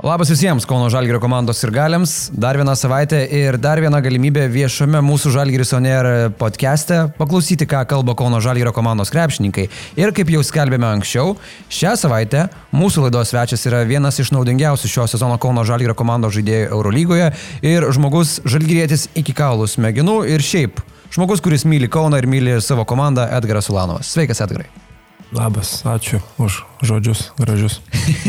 Labas 0.00 0.30
visiems 0.30 0.64
Kauno 0.64 0.86
Žalgirio 0.88 1.18
komandos 1.20 1.58
ir 1.60 1.70
galiams. 1.76 2.30
Dar 2.32 2.56
viena 2.56 2.72
savaitė 2.72 3.18
ir 3.36 3.58
dar 3.60 3.82
viena 3.84 3.98
galimybė 4.00 4.46
viešame 4.48 5.02
mūsų 5.04 5.34
Žalgiris 5.34 5.74
Oner 5.76 6.08
podcast'e 6.40 7.02
paklausyti, 7.18 7.68
ką 7.68 7.82
kalba 7.90 8.14
Kauno 8.16 8.40
Žalgirio 8.40 8.72
komandos 8.72 9.12
krepšininkai. 9.12 9.68
Ir 10.00 10.14
kaip 10.16 10.32
jau 10.32 10.40
skelbėme 10.40 10.88
anksčiau, 10.88 11.36
šią 11.68 11.92
savaitę 12.00 12.46
mūsų 12.72 13.10
laidos 13.10 13.34
svečias 13.34 13.68
yra 13.68 13.84
vienas 13.84 14.16
iš 14.24 14.32
naudingiausių 14.32 14.88
šio 14.88 15.08
sezono 15.12 15.36
Kauno 15.36 15.68
Žalgirio 15.68 15.92
komandos 15.98 16.32
žaidėjų 16.38 16.70
Eurolygoje 16.72 17.32
ir 17.60 17.90
žmogus 17.92 18.38
Žalgirietis 18.48 19.10
iki 19.20 19.36
kaulų 19.36 19.68
smegenų 19.68 20.22
ir 20.32 20.40
šiaip 20.40 20.80
žmogus, 21.12 21.44
kuris 21.44 21.68
myli 21.68 21.92
Kauną 21.92 22.22
ir 22.22 22.30
myli 22.30 22.56
savo 22.64 22.88
komandą 22.88 23.28
Edgaras 23.36 23.68
Ulanovas. 23.68 24.14
Sveikas, 24.16 24.40
Edgarai. 24.48 24.70
Labas, 25.30 25.84
ačiū 25.86 26.18
už 26.42 26.64
žodžius 26.82 27.30
gražius. 27.38 27.78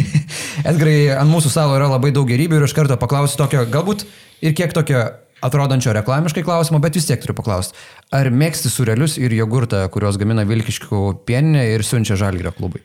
Edgarai, 0.70 1.10
ant 1.18 1.32
mūsų 1.32 1.50
stalo 1.50 1.74
yra 1.80 1.88
labai 1.90 2.12
daug 2.14 2.30
gerybių 2.30 2.60
ir 2.60 2.66
iš 2.68 2.76
karto 2.78 2.98
paklausiu 3.02 3.40
tokio, 3.42 3.64
galbūt 3.74 4.06
ir 4.46 4.54
kiek 4.58 4.76
tokio 4.76 5.08
atrodančio 5.42 5.96
reklamiškai 5.98 6.44
klausimo, 6.46 6.78
bet 6.84 7.00
vis 7.00 7.10
tiek 7.10 7.18
turiu 7.24 7.34
paklausti. 7.38 7.74
Ar 8.14 8.30
mėgsti 8.30 8.70
surelius 8.70 9.18
ir 9.18 9.34
jogurtą, 9.34 9.82
kuriuos 9.94 10.20
gamina 10.22 10.46
Vilkiškių 10.46 11.02
pieninė 11.26 11.66
ir 11.74 11.86
siunčia 11.88 12.20
Žalgirio 12.22 12.54
klubai? 12.54 12.84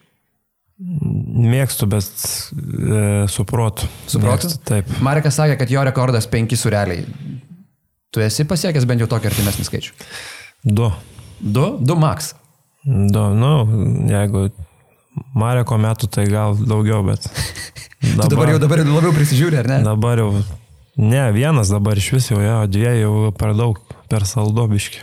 Mėgstu, 0.80 1.88
bet 1.88 2.08
e, 2.56 3.26
suprotu. 3.32 3.88
Suprotu? 4.08 4.48
Mėgstu, 4.48 4.62
taip. 4.64 4.96
Marekas 5.04 5.36
sakė, 5.36 5.58
kad 5.60 5.76
jo 5.76 5.84
rekordas 5.84 6.28
penki 6.32 6.56
sureliai. 6.56 7.04
Tu 8.12 8.24
esi 8.24 8.48
pasiekęs 8.48 8.88
bent 8.88 9.04
jau 9.04 9.12
tokį 9.12 9.28
artimesnį 9.28 9.68
skaičių? 9.68 9.94
Du. 10.64 10.88
Du? 11.40 11.68
Du 11.84 12.00
max. 12.00 12.32
Du, 12.86 13.22
nu, 13.34 13.52
jeigu 14.06 14.46
Mareko 15.34 15.78
metų, 15.80 16.08
tai 16.12 16.26
gal 16.30 16.54
daugiau, 16.60 17.02
bet. 17.06 17.26
Dabar, 18.06 18.28
tu 18.28 18.36
dabar 18.36 18.50
jau 18.52 18.58
dabar 18.62 18.80
labiau 18.84 19.12
prisižiūri, 19.16 19.56
ar 19.58 19.66
ne? 19.66 19.76
Dabar 19.82 20.20
jau. 20.20 20.28
Ne, 21.00 21.24
vienas 21.34 21.72
dabar 21.72 21.98
iš 21.98 22.12
vis 22.14 22.28
jau, 22.30 22.38
jo, 22.40 22.58
dviejų 22.70 23.00
jau 23.02 23.30
per 23.36 23.54
daug, 23.56 23.80
per 24.12 24.24
saldobiški. 24.28 25.00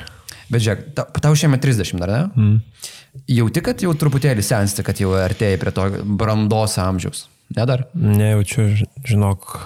Bet 0.53 0.63
žiūrėk, 0.63 0.85
tau, 0.95 1.21
tau 1.25 1.33
šiemet 1.37 1.61
30, 1.65 1.99
ar 2.05 2.13
ne? 2.13 2.21
Mm. 2.37 2.85
Jauti, 3.33 3.63
kad 3.65 3.83
jau 3.83 3.91
truputėlį 3.97 4.45
sensti, 4.45 4.85
kad 4.85 5.01
jau 5.01 5.11
artėjai 5.17 5.59
prie 5.61 5.73
to 5.75 5.89
brandos 6.21 6.77
amžiaus. 6.81 7.25
Ne 7.57 7.65
dar? 7.69 7.85
Nejaučiu, 7.93 8.69
žinok, 9.09 9.57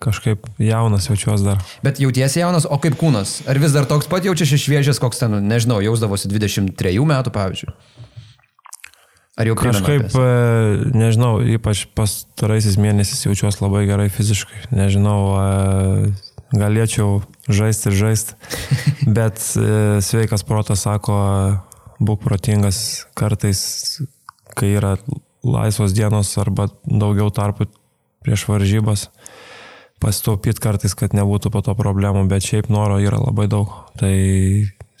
kažkaip 0.00 0.46
jaunas 0.60 1.08
jaučiuos 1.10 1.44
dar. 1.44 1.60
Bet 1.84 2.00
jautiesi 2.00 2.40
jaunas, 2.40 2.64
o 2.64 2.78
kaip 2.80 2.96
kūnas? 3.00 3.40
Ar 3.50 3.60
vis 3.60 3.74
dar 3.76 3.88
toks 3.88 4.08
pat 4.10 4.24
jaučiasi 4.24 4.58
šviežias, 4.60 5.00
koks 5.02 5.20
ten, 5.20 5.36
nežinau, 5.44 5.80
jausdavosi 5.84 6.30
23 6.32 6.96
metų, 7.12 7.32
pavyzdžiui? 7.34 7.74
Ar 9.40 9.48
jau 9.48 9.56
kažkaip, 9.56 10.10
e, 10.20 10.90
nežinau, 10.96 11.38
ypač 11.56 11.86
pastaraisiais 11.96 12.76
mėnesiais 12.80 13.22
jaučiuosi 13.24 13.62
labai 13.62 13.86
gerai 13.88 14.08
fiziškai. 14.12 14.66
Nežinau, 14.76 15.20
e, 15.36 16.12
galėčiau 16.56 17.20
žaisti 17.48 17.88
ir 17.88 17.96
žaisti, 18.00 18.36
bet 19.20 19.40
e, 19.56 20.00
sveikas 20.04 20.44
protas 20.48 20.84
sako, 20.84 21.16
būk 22.00 22.24
protingas 22.24 23.06
kartais, 23.16 23.62
kai 24.56 24.74
yra 24.80 24.96
laisvos 25.44 25.94
dienos 25.96 26.32
arba 26.40 26.68
daugiau 26.84 27.30
tarpų 27.32 27.68
prieš 28.20 28.44
varžybas 28.50 29.08
pasitaupyti 30.00 30.62
kartais, 30.62 30.94
kad 30.98 31.14
nebūtų 31.16 31.52
po 31.52 31.62
to 31.64 31.74
problemų, 31.78 32.26
bet 32.30 32.46
šiaip 32.46 32.70
noro 32.72 32.98
yra 33.02 33.20
labai 33.20 33.46
daug. 33.52 33.72
Tai 34.00 34.14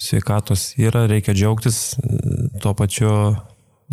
sveikatos 0.00 0.74
yra, 0.80 1.06
reikia 1.10 1.34
džiaugtis, 1.36 1.80
tuo 2.62 2.74
pačiu 2.76 3.10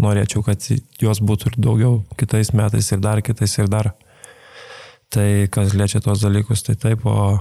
norėčiau, 0.01 0.43
kad 0.45 0.63
jos 1.01 1.21
būtų 1.23 1.51
ir 1.51 1.59
daugiau 1.63 1.93
kitais 2.19 2.53
metais 2.55 2.91
ir 2.91 3.01
dar 3.03 3.23
kitais 3.25 3.57
ir 3.57 3.69
dar. 3.71 3.93
Tai 5.13 5.27
kas 5.51 5.73
liečia 5.75 6.03
tos 6.03 6.21
dalykus, 6.23 6.65
tai 6.67 6.75
taip, 6.79 7.05
o 7.07 7.37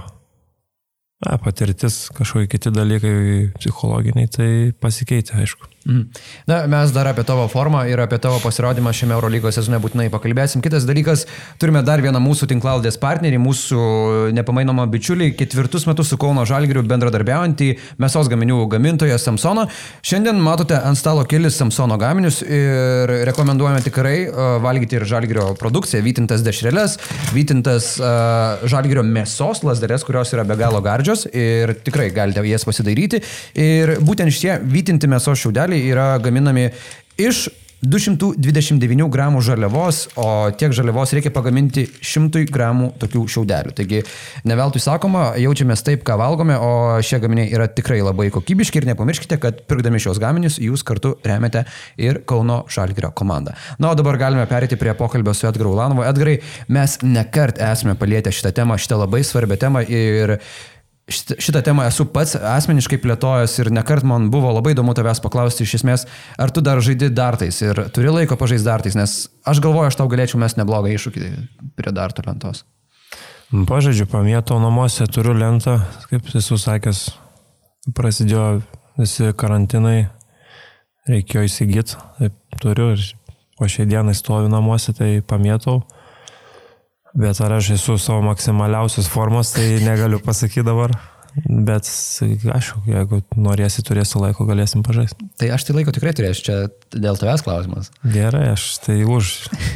na, 1.25 1.37
patirtis, 1.41 2.07
kažkokie 2.15 2.47
kiti 2.53 2.71
dalykai 2.71 3.15
psichologiniai, 3.57 4.31
tai 4.31 4.49
pasikeitė, 4.79 5.41
aišku. 5.43 5.67
Mhm. 5.87 6.03
Na, 6.47 6.65
mes 6.67 6.91
dar 6.91 7.07
apie 7.07 7.23
tavo 7.23 7.45
formą 7.47 7.85
ir 7.87 7.99
apie 8.03 8.17
tavo 8.19 8.41
pasirodymą 8.43 8.91
šiame 8.91 9.15
Eurolygos 9.15 9.55
sezone 9.55 9.79
būtinai 9.79 10.09
pakalbėsim. 10.11 10.59
Kitas 10.63 10.83
dalykas, 10.83 11.23
turime 11.61 11.79
dar 11.87 12.01
vieną 12.03 12.19
mūsų 12.19 12.49
tinklaldės 12.51 12.99
partnerį, 12.99 13.39
mūsų 13.39 13.83
nepamainomą 14.35 14.83
bičiulį, 14.91 15.29
ketvirtus 15.39 15.87
metus 15.87 16.11
su 16.11 16.19
Kauno 16.19 16.43
Žalgiriu 16.49 16.83
bendradarbiaujantį 16.87 17.69
mėsos 18.03 18.27
gaminių 18.27 18.65
gamintoją 18.73 19.15
Samsoną. 19.21 19.63
Šiandien 20.03 20.41
matote 20.43 20.75
ant 20.75 20.99
stalo 20.99 21.23
kelis 21.23 21.55
Samsono 21.61 21.95
gaminius 22.01 22.41
ir 22.43 23.15
rekomenduojame 23.31 23.79
tikrai 23.87 24.17
uh, 24.27 24.57
valgyti 24.63 24.99
ir 24.99 25.07
Žalgirio 25.07 25.53
produkciją, 25.61 26.03
vytintas 26.03 26.43
dešreles, 26.43 26.97
vytintas 27.31 27.93
uh, 28.01 28.67
Žalgirio 28.67 29.05
mėsos 29.07 29.63
lasdelės, 29.63 30.03
kurios 30.03 30.35
yra 30.35 30.43
be 30.43 30.59
galo 30.59 30.83
gardžios 30.83 31.29
ir 31.31 31.77
tikrai 31.87 32.11
galite 32.11 32.43
jas 32.51 32.67
pasidaryti. 32.67 33.23
Ir 33.55 33.95
būtent 34.03 34.35
šie 34.35 34.59
vytinti 34.67 35.07
mėsos 35.07 35.39
šiaudeliai 35.45 35.76
šiaudeliai 35.77 35.91
yra 35.91 36.17
gaminami 36.19 36.69
iš 37.17 37.47
229 37.77 39.05
gramų 39.13 39.41
žaliavos, 39.45 40.07
o 40.17 40.49
tiek 40.57 40.71
žaliavos 40.73 41.11
reikia 41.13 41.29
pagaminti 41.29 41.83
100 42.01 42.47
gramų 42.49 42.87
tokių 42.97 43.21
šiaudelių. 43.29 43.73
Taigi, 43.77 43.99
neveltui 44.49 44.81
sakoma, 44.81 45.35
jaučiamės 45.37 45.85
taip, 45.85 46.01
ką 46.01 46.15
valgome, 46.17 46.55
o 46.57 46.97
šie 47.05 47.19
gaminiai 47.21 47.51
yra 47.53 47.67
tikrai 47.69 47.99
labai 48.01 48.31
kokybiški 48.33 48.81
ir 48.81 48.87
nepamirškite, 48.89 49.37
kad 49.37 49.59
pirkdami 49.69 50.01
šios 50.01 50.17
gaminius 50.17 50.57
jūs 50.57 50.81
kartu 50.81 51.19
remiate 51.21 51.67
ir 52.01 52.23
Kauno 52.25 52.63
Šalgirio 52.65 53.11
komandą. 53.13 53.53
Na, 53.77 53.91
o 53.91 53.99
dabar 53.99 54.17
galime 54.17 54.47
perėti 54.49 54.79
prie 54.81 54.95
pokalbio 54.97 55.37
su 55.37 55.45
Edgaru 55.45 55.75
Ulanovu. 55.75 56.01
Edgarai, 56.09 56.39
mes 56.73 56.97
nekart 57.05 57.61
esame 57.61 57.93
palietę 57.99 58.33
šitą 58.33 58.55
temą, 58.57 58.79
šitą 58.81 59.03
labai 59.03 59.21
svarbią 59.21 59.59
temą 59.67 59.85
ir 59.85 60.39
šitą 61.07 61.61
temą 61.63 61.85
esu 61.87 62.05
pats 62.11 62.35
asmeniškai 62.35 62.99
plėtojęs 62.99 63.53
ir 63.61 63.69
nekart 63.71 64.03
man 64.07 64.27
buvo 64.31 64.51
labai 64.51 64.73
įdomu 64.75 64.95
tavęs 64.97 65.21
paklausti 65.23 65.63
iš 65.63 65.77
esmės, 65.79 66.03
ar 66.35 66.51
tu 66.51 66.63
dar 66.63 66.81
žaidi 66.83 67.07
dartais 67.15 67.61
ir 67.63 67.85
turi 67.95 68.11
laiko 68.11 68.35
pažaisti 68.39 68.67
dartais, 68.67 68.97
nes 68.99 69.13
aš 69.47 69.61
galvoju, 69.63 69.87
aš 69.87 69.99
tau 69.99 70.09
galėčiau 70.11 70.41
mes 70.43 70.57
neblogą 70.59 70.91
iššūkį 70.91 71.29
prie 71.79 71.93
dartų 71.95 72.27
lentos. 72.27 72.65
Pažaidžiu, 73.47 74.09
pamėtau 74.11 74.59
namuose, 74.59 75.07
turiu 75.07 75.31
lentą, 75.37 75.77
kaip 76.11 76.27
esu 76.35 76.57
sakęs, 76.59 77.05
prasidėjo 77.95 78.57
visi 78.99 79.31
karantinai, 79.39 80.09
reikėjo 81.07 81.45
įsigyti, 81.47 81.95
turiu 82.59 82.91
po 83.55 83.69
šiai 83.71 83.87
dienai 83.87 84.17
stoviu 84.17 84.51
namuose, 84.51 84.91
tai 84.97 85.21
pamėtau. 85.23 85.79
Bet 87.15 87.39
ar 87.41 87.57
aš 87.59 87.71
esu 87.77 87.97
savo 88.01 88.23
maksimaliausios 88.25 89.07
formos, 89.11 89.53
tai 89.55 89.77
negaliu 89.83 90.19
pasakyti 90.23 90.65
dabar. 90.67 90.95
Bet, 91.45 91.85
aišku, 92.49 92.79
jeigu 92.89 93.19
norėsi, 93.37 93.83
turėsi 93.85 94.17
laiko, 94.17 94.47
galėsim 94.49 94.81
pažaisti. 94.85 95.27
Tai 95.37 95.51
aš 95.53 95.67
tai 95.67 95.75
laiko 95.77 95.93
tikrai 95.93 96.13
turėsiu, 96.17 96.43
čia 96.47 96.55
dėl 96.97 97.19
tavęs 97.19 97.43
klausimas. 97.45 97.91
Gerai, 98.01 98.47
aš 98.55 98.65
tai 98.81 99.03
už. 99.05 99.33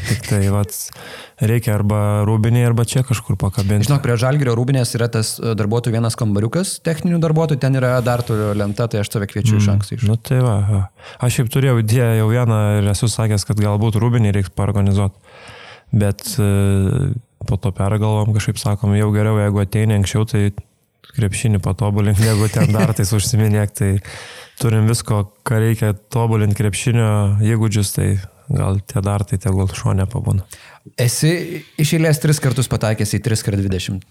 Tik 0.07 0.25
tai, 0.25 0.39
vat, 0.53 0.73
reikia 1.41 1.75
arba 1.75 1.99
rūbinį, 2.25 2.63
arba 2.65 2.85
čia 2.89 3.03
kažkur 3.05 3.37
pakabinti. 3.41 3.85
Žinok, 3.89 4.01
prie 4.05 4.17
žalgerio 4.21 4.55
rūbinės 4.57 4.95
yra 4.97 5.09
tas 5.13 5.35
e, 5.37 5.53
darbuotojų 5.57 5.99
vienas 5.99 6.17
kambariukas, 6.17 6.79
techninių 6.85 7.21
darbuotojų, 7.21 7.61
ten 7.61 7.77
yra 7.77 7.93
dar 8.05 8.25
turiu 8.25 8.55
lenta, 8.57 8.89
tai 8.89 9.03
aš 9.03 9.13
tave 9.13 9.29
kviečiu 9.29 9.57
mm. 9.57 9.61
iš 9.61 9.69
anksto. 9.75 9.99
Iš. 9.99 10.07
Nu 10.09 10.17
tai 10.17 10.41
va, 10.41 10.87
aš 11.21 11.39
šiaip 11.39 11.53
turėjau 11.53 11.77
idėją 11.83 12.11
jau 12.23 12.27
vieną 12.33 12.61
ir 12.79 12.91
esu 12.95 13.11
sakęs, 13.11 13.45
kad 13.49 13.61
galbūt 13.61 14.01
rūbinį 14.01 14.33
reiks 14.39 14.53
paorganizuoti. 14.57 15.30
Bet 15.91 16.23
uh, 16.39 17.11
po 17.47 17.57
to 17.59 17.71
pergalvom, 17.75 18.33
kažkaip 18.35 18.59
sakom, 18.61 18.95
jau 18.95 19.09
geriau, 19.15 19.39
jeigu 19.41 19.63
ateini 19.63 19.97
anksčiau, 19.97 20.27
tai 20.29 20.51
krepšinį 21.15 21.61
patobulink, 21.63 22.21
negu 22.27 22.47
ten 22.51 22.71
dar 22.73 22.93
tais 22.97 23.11
užsiminėk, 23.15 23.75
tai 23.75 23.91
turim 24.61 24.87
visko, 24.89 25.23
ką 25.47 25.59
reikia 25.63 25.93
tobulinti 26.13 26.59
krepšinio 26.61 27.11
įgūdžius, 27.43 27.93
tai 27.97 28.07
gal 28.51 28.81
tie 28.85 29.03
dar 29.03 29.23
tai 29.27 29.39
tegul 29.41 29.69
šonė 29.75 30.07
pabūna. 30.11 30.45
Esi 30.99 31.61
iš 31.81 31.95
eilės 31.97 32.19
tris 32.21 32.41
kartus 32.43 32.69
pataikęs 32.71 33.15
į 33.17 33.21
3x20. 33.27 34.03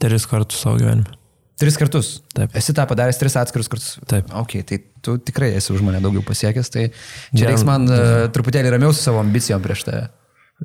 Tris 0.00 0.26
kartus 0.28 0.64
savo 0.64 0.80
gyvenime. 0.80 1.20
Tris 1.60 1.76
kartus. 1.78 2.16
Taip. 2.34 2.54
Esi 2.58 2.74
tą 2.74 2.82
padaręs 2.90 3.20
tris 3.20 3.36
atskirus 3.38 3.70
kartus. 3.70 3.92
Taip. 4.10 4.32
Ok, 4.40 4.56
tai 4.66 4.80
tu 5.04 5.14
tikrai 5.22 5.52
esi 5.54 5.70
už 5.74 5.84
mane 5.86 6.00
daugiau 6.02 6.24
pasiekęs, 6.26 6.70
tai 6.74 6.88
čia 7.30 7.46
reiks 7.46 7.62
man 7.68 7.86
uh, 7.86 8.24
truputėlį 8.34 8.74
ramiau 8.74 8.94
su 8.94 9.04
savo 9.04 9.22
ambicijom 9.22 9.62
prieš 9.62 9.84
tave. 9.86 10.08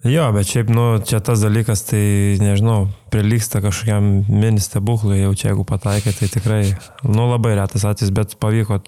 Jo, 0.05 0.27
bet 0.31 0.47
šiaip, 0.47 0.69
nu, 0.71 0.85
čia 1.03 1.17
tas 1.25 1.41
dalykas, 1.41 1.81
tai, 1.89 2.01
nežinau, 2.39 2.85
prilyksta 3.11 3.59
kažkokiam 3.63 4.21
mini 4.29 4.61
stebuklui, 4.63 5.17
jau 5.23 5.33
čia 5.35 5.49
jeigu 5.49 5.65
pataikė, 5.67 6.13
tai 6.15 6.29
tikrai, 6.31 6.61
nu, 7.09 7.25
labai 7.25 7.55
retas 7.57 7.87
atvejis, 7.89 8.13
bet 8.15 8.37
pavyko 8.39 8.79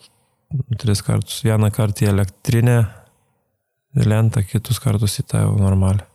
tris 0.80 1.02
kartus. 1.04 1.42
Vieną 1.48 1.72
kartą 1.74 2.06
į 2.06 2.12
elektrinę 2.14 2.78
lentą, 3.98 4.46
kitus 4.48 4.80
kartus 4.84 5.20
į 5.20 5.28
tą 5.34 5.44
jau 5.44 5.58
normalią. 5.60 6.06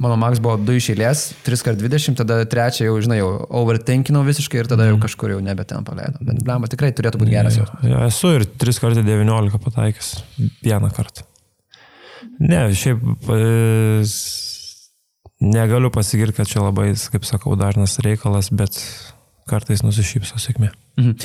Mano 0.00 0.16
max 0.16 0.40
buvo 0.40 0.56
2 0.60 0.78
iš 0.80 0.86
eilės, 0.94 1.24
3x20, 1.44 2.16
tada 2.16 2.38
trečią 2.48 2.86
jau, 2.88 2.94
žinai, 3.04 3.18
jau 3.20 3.28
overtankinau 3.60 4.22
visiškai 4.26 4.62
ir 4.62 4.70
tada 4.70 4.88
jau 4.88 4.94
mhm. 4.96 5.04
kažkur 5.04 5.34
jau 5.34 5.42
nebe 5.44 5.66
ten 5.68 5.84
paleidau. 5.86 6.24
Bet 6.24 6.40
blamba 6.46 6.70
tikrai 6.72 6.94
turėtų 6.96 7.20
būti 7.20 7.34
geras 7.34 7.58
jau. 7.60 7.66
Ja, 7.84 8.06
esu 8.08 8.32
ir 8.38 8.46
3x19 8.48 9.60
pataikęs 9.66 10.16
vieną 10.64 10.90
kartą. 10.94 11.26
Ne, 12.42 12.66
šiaip 12.74 13.02
negaliu 15.44 15.90
pasigirti, 15.94 16.38
kad 16.40 16.50
čia 16.50 16.62
labai, 16.64 16.92
kaip 17.12 17.26
sakau, 17.28 17.56
dažnas 17.58 17.98
reikalas, 18.04 18.50
bet 18.54 18.78
kartais 19.50 19.84
nusišypso 19.84 20.40
sėkmė. 20.40 20.72
Mhm. 21.00 21.18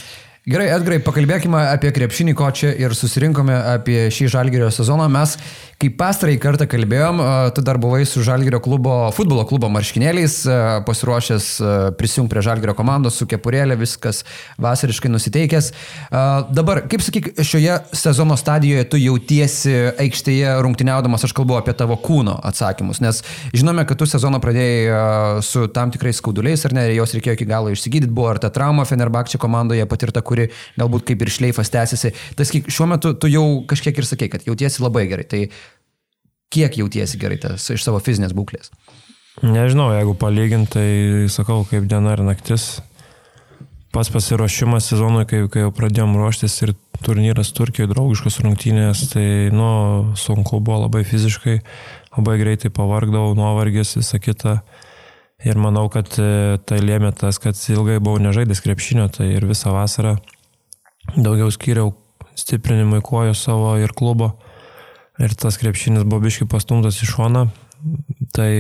Gerai, 0.49 0.69
Edgarai, 0.71 0.97
pakalbėkime 1.03 1.59
apie 1.75 1.91
krepšinį, 1.93 2.33
ko 2.37 2.47
čia 2.55 2.71
ir 2.79 2.95
susirinkome 2.97 3.53
apie 3.53 4.07
šį 4.13 4.29
Žalgirio 4.33 4.69
sezoną. 4.73 5.05
Mes, 5.11 5.35
kai 5.79 5.87
pastarąjį 5.95 6.39
kartą 6.43 6.65
kalbėjom, 6.67 7.21
tu 7.55 7.63
dar 7.63 7.77
buvai 7.79 8.01
su 8.03 8.19
Žalgirio 8.25 8.59
klubo, 8.59 8.93
futbolo 9.15 9.45
klubo 9.47 9.69
marškinėliais, 9.71 10.33
pasiruošęs 10.83 11.45
prisijungti 11.95 12.33
prie 12.33 12.43
Žalgirio 12.43 12.73
komandos, 12.75 13.15
su 13.15 13.27
kepurėlė, 13.29 13.77
viskas 13.79 14.25
vasariškai 14.59 15.11
nusiteikęs. 15.13 15.69
Dabar, 16.51 16.81
kaip 16.91 17.05
sakyk, 17.05 17.29
šioje 17.47 17.77
sezono 17.95 18.35
stadijoje 18.39 18.89
tu 18.91 18.99
jautiesi 18.99 19.71
aikštėje 20.03 20.57
rungtyniaudamas, 20.65 21.23
aš 21.23 21.35
kalbu 21.37 21.55
apie 21.61 21.71
tavo 21.79 21.95
kūno 21.95 22.35
atsakymus, 22.51 22.99
nes 23.05 23.23
žinome, 23.55 23.87
kad 23.87 24.01
tu 24.03 24.09
sezoną 24.09 24.43
pradėjai 24.43 25.39
su 25.47 25.63
tam 25.71 25.95
tikrais 25.95 26.19
skauduliais, 26.19 26.67
ar 26.67 26.75
ne, 26.75 26.89
jos 26.97 27.15
reikėjo 27.15 27.37
iki 27.39 27.47
galo 27.47 27.71
išsigydyti, 27.71 28.11
buvo 28.11 28.33
ar 28.33 28.43
ta 28.43 28.51
trauma 28.51 28.83
Fenerbakčia 28.89 29.39
komandoje 29.39 29.87
patirta, 29.87 30.19
kuri 30.27 30.51
galbūt 30.75 31.07
kaip 31.07 31.23
ir 31.23 31.33
šleifas 31.39 31.71
tęsiasi. 31.71 32.11
Tas 32.35 32.51
šiuo 32.51 32.91
metu 32.91 33.15
tu 33.15 33.31
jau 33.31 33.47
kažkiek 33.69 33.95
ir 33.95 34.11
sakei, 34.11 34.27
kad 34.35 34.43
jautiesi 34.43 34.83
labai 34.83 35.07
gerai. 35.07 35.29
Tai 35.29 35.43
kiek 36.53 36.77
jautiesi 36.81 37.19
gerai 37.21 37.39
tas 37.41 37.69
iš 37.73 37.85
savo 37.85 38.01
fizinės 38.03 38.35
būklės? 38.37 38.73
Nežinau, 39.45 39.93
jeigu 39.95 40.17
palyginti, 40.19 40.71
tai 40.73 41.31
sakau, 41.31 41.61
kaip 41.69 41.87
diena 41.87 42.17
ir 42.17 42.23
naktis. 42.27 42.81
Pats 43.95 44.11
pasiruošimas 44.13 44.89
sezonui, 44.91 45.23
kai, 45.29 45.45
kai 45.49 45.63
jau 45.63 45.71
pradėjom 45.73 46.17
ruoštis 46.19 46.57
ir 46.65 46.73
turnyras 47.05 47.53
Turkijoje, 47.57 47.89
draugiškos 47.93 48.41
rungtynės, 48.43 49.05
tai, 49.13 49.23
nu, 49.55 49.69
sunku 50.19 50.59
buvo 50.59 50.83
labai 50.83 51.05
fiziškai, 51.07 51.55
labai 52.17 52.35
greitai 52.41 52.69
pavargdavau, 52.75 53.31
nuovargis, 53.39 53.95
visa 53.97 54.19
kita. 54.21 54.59
Ir 55.47 55.55
manau, 55.55 55.87
kad 55.87 56.11
e, 56.19 56.59
tai 56.67 56.81
lėmė 56.83 57.13
tas, 57.15 57.39
kad 57.39 57.55
ilgai 57.71 58.01
buvau 58.03 58.19
nežaidęs 58.19 58.59
krepšinio, 58.65 59.07
tai 59.15 59.31
ir 59.37 59.47
visą 59.47 59.71
vasarą 59.71 60.17
daugiau 61.15 61.47
skyriau 61.53 61.93
stiprinimui 62.37 62.99
kojų 63.05 63.33
savo 63.39 63.71
ir 63.79 63.95
klubo. 63.95 64.33
Ir 65.19 65.35
tas 65.35 65.59
krepšinis 65.59 66.05
buvo 66.07 66.23
biškai 66.25 66.47
pastumtas 66.47 67.01
į 67.03 67.09
šoną. 67.09 67.47
Tai 68.35 68.51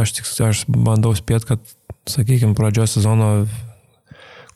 aš 0.00 0.14
tik 0.18 0.28
aš 0.48 0.64
bandau 0.68 1.14
spėti, 1.16 1.52
kad, 1.52 1.72
sakykime, 2.08 2.56
pradžios 2.58 2.96
sezono, 2.96 3.46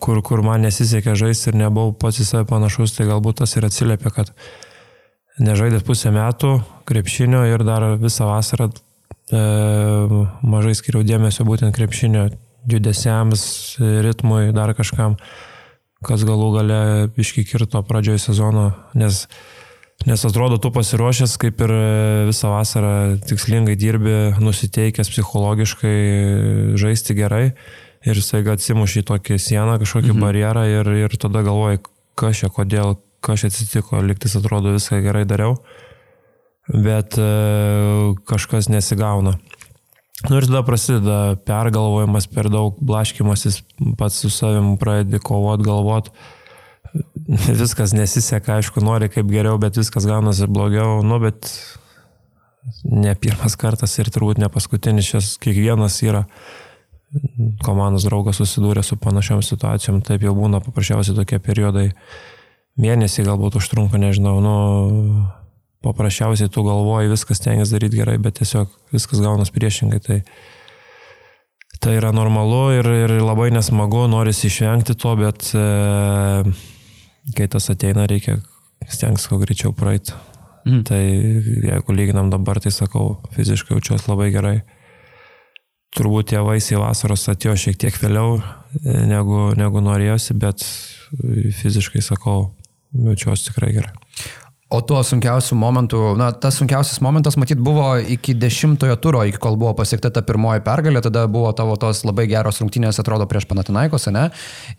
kur, 0.02 0.20
kur 0.24 0.42
man 0.44 0.64
nesisekė 0.66 1.14
žaisti 1.18 1.52
ir 1.52 1.60
nebuvau 1.62 1.94
pats 1.94 2.20
į 2.22 2.28
save 2.28 2.48
panašus, 2.50 2.96
tai 2.96 3.08
galbūt 3.10 3.42
tas 3.42 3.54
ir 3.56 3.66
atsiliepia, 3.68 4.12
kad 4.14 4.32
nežaidęs 5.42 5.84
pusę 5.86 6.12
metų 6.12 6.56
krepšinio 6.88 7.44
ir 7.48 7.64
dar 7.64 7.86
visą 8.00 8.28
vasarą 8.28 8.68
e, 8.72 9.42
mažai 10.42 10.74
skiriau 10.76 11.06
dėmesio 11.06 11.46
būtent 11.48 11.74
krepšinio 11.76 12.28
judesiams, 12.68 13.44
ritmui, 13.78 14.52
dar 14.54 14.74
kažkam, 14.78 15.16
kas 16.04 16.26
galų 16.26 16.50
gale 16.58 16.82
iški 17.18 17.46
kirto 17.46 17.82
pradžioje 17.86 18.26
sezono, 18.28 18.70
nes, 18.98 19.24
nes 20.08 20.24
atrodo, 20.26 20.58
tu 20.62 20.72
pasiruošęs 20.74 21.36
kaip 21.42 21.62
ir 21.66 21.72
visą 22.30 22.50
vasarą 22.52 22.94
tikslingai 23.28 23.76
dirbi, 23.78 24.16
nusiteikęs 24.42 25.12
psichologiškai 25.12 25.96
žaisti 26.80 27.16
gerai 27.18 27.44
ir 28.02 28.20
staiga 28.24 28.56
atsimuši 28.56 29.02
į 29.02 29.08
tokį 29.12 29.38
sieną, 29.38 29.78
kažkokį 29.82 30.10
mhm. 30.14 30.26
barjerą 30.26 30.66
ir, 30.70 30.92
ir 31.06 31.16
tada 31.22 31.44
galvoji, 31.46 31.84
kas 32.18 32.42
čia, 32.42 32.50
kodėl, 32.52 32.96
kas 33.22 33.44
čia 33.44 33.52
atsitiko, 33.52 34.02
liktis 34.02 34.36
atrodo 34.38 34.74
viską 34.74 35.02
gerai 35.04 35.26
dariau 35.28 35.58
bet 36.68 37.18
e, 37.18 37.26
kažkas 38.28 38.68
nesigauna. 38.70 39.36
Nu 40.28 40.38
ir 40.38 40.46
tada 40.46 40.62
prasideda 40.62 41.18
pergalvojimas, 41.46 42.28
per 42.30 42.46
daug 42.52 42.78
blaškimasis, 42.78 43.62
pats 43.98 44.20
su 44.22 44.30
savim 44.30 44.76
pradedi 44.78 45.18
kovot, 45.18 45.64
galvot. 45.64 46.12
Viskas 47.62 47.94
nesiseka, 47.96 48.58
aišku, 48.58 48.82
nori 48.84 49.08
kaip 49.12 49.30
geriau, 49.30 49.58
bet 49.60 49.78
viskas 49.80 50.06
gaunasi 50.08 50.48
blogiau. 50.50 51.00
Nu, 51.06 51.20
bet 51.22 51.48
ne 52.84 53.14
pirmas 53.18 53.56
kartas 53.58 53.96
ir 53.98 54.10
turbūt 54.12 54.40
ne 54.42 54.50
paskutinis, 54.52 55.08
šis 55.14 55.36
kiekvienas 55.42 55.98
yra 56.04 56.26
komandos 57.64 58.06
draugas 58.08 58.38
susidūrė 58.40 58.84
su 58.86 58.96
panašiom 59.00 59.42
situacijom, 59.44 60.00
taip 60.06 60.24
jau 60.24 60.32
būna 60.36 60.62
paprasčiausiai 60.64 61.16
tokie 61.18 61.38
periodai, 61.44 61.90
mėnesį 62.80 63.26
galbūt 63.26 63.58
užtrunka, 63.60 64.00
nežinau, 64.00 64.38
nu, 64.40 64.56
paprasčiausiai 65.84 66.50
tu 66.52 66.64
galvoji, 66.64 67.12
viskas 67.12 67.42
tengiasi 67.44 67.76
daryti 67.76 68.00
gerai, 68.00 68.16
bet 68.22 68.38
tiesiog 68.40 68.70
viskas 68.94 69.20
gaunas 69.20 69.52
priešingai. 69.52 70.00
Tai, 70.06 70.18
tai 71.82 71.96
yra 71.98 72.12
normalu 72.14 72.62
ir, 72.78 72.90
ir 73.04 73.16
labai 73.20 73.50
nesmagu, 73.52 74.06
norisi 74.10 74.48
išvengti 74.48 74.96
to, 74.96 75.16
bet 75.20 75.50
e, 75.58 75.66
kai 77.36 77.48
tas 77.50 77.70
ateina, 77.72 78.06
reikia 78.10 78.38
stengtis 78.90 79.28
kuo 79.30 79.38
greičiau 79.42 79.74
praeiti. 79.76 80.14
Mm. 80.66 80.84
Tai 80.86 81.00
jeigu 81.02 81.94
lyginam 81.96 82.30
dabar, 82.30 82.60
tai 82.62 82.70
sakau, 82.74 83.16
fiziškai 83.34 83.76
jaučiuosi 83.76 84.10
labai 84.10 84.30
gerai. 84.34 84.56
Turbūt 85.92 86.30
tie 86.32 86.40
vaisiai 86.40 86.80
vasaros 86.80 87.26
atėjo 87.28 87.56
šiek 87.66 87.78
tiek 87.82 87.96
vėliau 88.00 88.38
e, 88.38 88.94
negu, 89.10 89.50
negu 89.58 89.82
norėjosi, 89.84 90.36
bet 90.40 90.64
fiziškai 91.58 92.00
sakau, 92.04 92.52
jaučiuosi 92.96 93.50
tikrai 93.50 93.72
gerai. 93.76 93.92
O 94.72 94.80
tuo 94.80 95.02
sunkiausiu 95.04 95.56
momentu, 95.60 95.98
na, 96.16 96.30
tas 96.32 96.56
sunkiausias 96.56 97.02
momentas, 97.04 97.36
matyt, 97.36 97.60
buvo 97.60 97.90
iki 98.00 98.32
dešimtojo 98.40 98.94
turo, 99.04 99.20
iki 99.28 99.36
kol 99.36 99.58
buvo 99.60 99.74
pasiekta 99.76 100.08
ta 100.08 100.22
pirmoji 100.24 100.62
pergalė, 100.64 101.02
tada 101.04 101.26
buvo 101.28 101.50
tavo 101.52 101.74
tos 101.76 102.00
labai 102.08 102.24
geros 102.30 102.62
rungtynės, 102.62 102.96
atrodo, 103.02 103.26
prieš 103.28 103.44
Panatinaikos, 103.50 104.08
ne? 104.16 104.30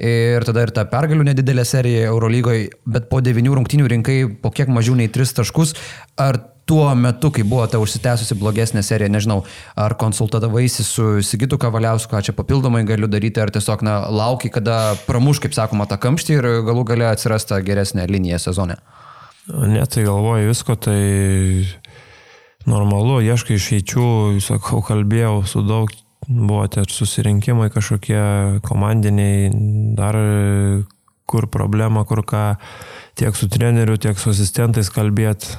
Ir 0.02 0.48
tada 0.50 0.64
ir 0.66 0.74
ta 0.74 0.88
pergalių 0.90 1.28
nedidelė 1.28 1.66
serija 1.70 2.08
Eurolygoje, 2.08 2.72
bet 2.90 3.06
po 3.12 3.22
devinių 3.22 3.60
rungtynių 3.60 3.92
rinkai 3.94 4.18
po 4.42 4.50
kiek 4.50 4.72
mažiau 4.74 4.98
nei 4.98 5.14
tris 5.14 5.36
taškus. 5.38 5.76
Ar 6.18 6.42
tuo 6.66 6.90
metu, 6.98 7.30
kai 7.36 7.46
buvo 7.46 7.70
ta 7.70 7.78
užsitęsusi 7.84 8.40
blogesnė 8.42 8.82
serija, 8.82 9.14
nežinau, 9.14 9.44
ar 9.78 9.94
konsultavaisi 10.02 10.88
su 10.90 11.22
Sigitu 11.22 11.62
Kavaliausku, 11.62 12.10
ką 12.16 12.24
čia 12.26 12.34
papildomai 12.34 12.82
galiu 12.90 13.12
daryti, 13.12 13.46
ar 13.46 13.54
tiesiog, 13.54 13.86
na, 13.86 14.00
lauki, 14.10 14.50
kada 14.50 14.98
pramuš, 15.06 15.44
kaip 15.46 15.54
sakoma, 15.54 15.86
tą 15.86 16.02
kamštį 16.02 16.40
ir 16.40 16.52
galų 16.66 16.90
gale 16.96 17.12
atsirasta 17.14 17.62
geresnė 17.62 18.10
linija 18.10 18.42
sezone. 18.42 18.82
Ne, 19.48 19.84
tai 19.86 20.06
galvoju 20.08 20.48
visko, 20.48 20.76
tai 20.80 21.66
normalu, 22.70 23.20
ieškai 23.26 23.58
išeičių, 23.60 24.06
sakau, 24.44 24.80
kalbėjau 24.86 25.42
su 25.48 25.64
daug, 25.68 25.92
buvo 26.28 26.64
tie 26.72 26.86
susirinkimai 26.88 27.68
kažkokie 27.74 28.62
komandiniai, 28.64 29.50
dar 29.98 30.16
kur 31.28 31.50
problema, 31.52 32.06
kur 32.08 32.24
ką, 32.24 32.46
tiek 33.20 33.36
su 33.36 33.50
treneriu, 33.52 33.98
tiek 34.00 34.20
su 34.20 34.32
asistentais 34.32 34.92
kalbėti. 34.94 35.58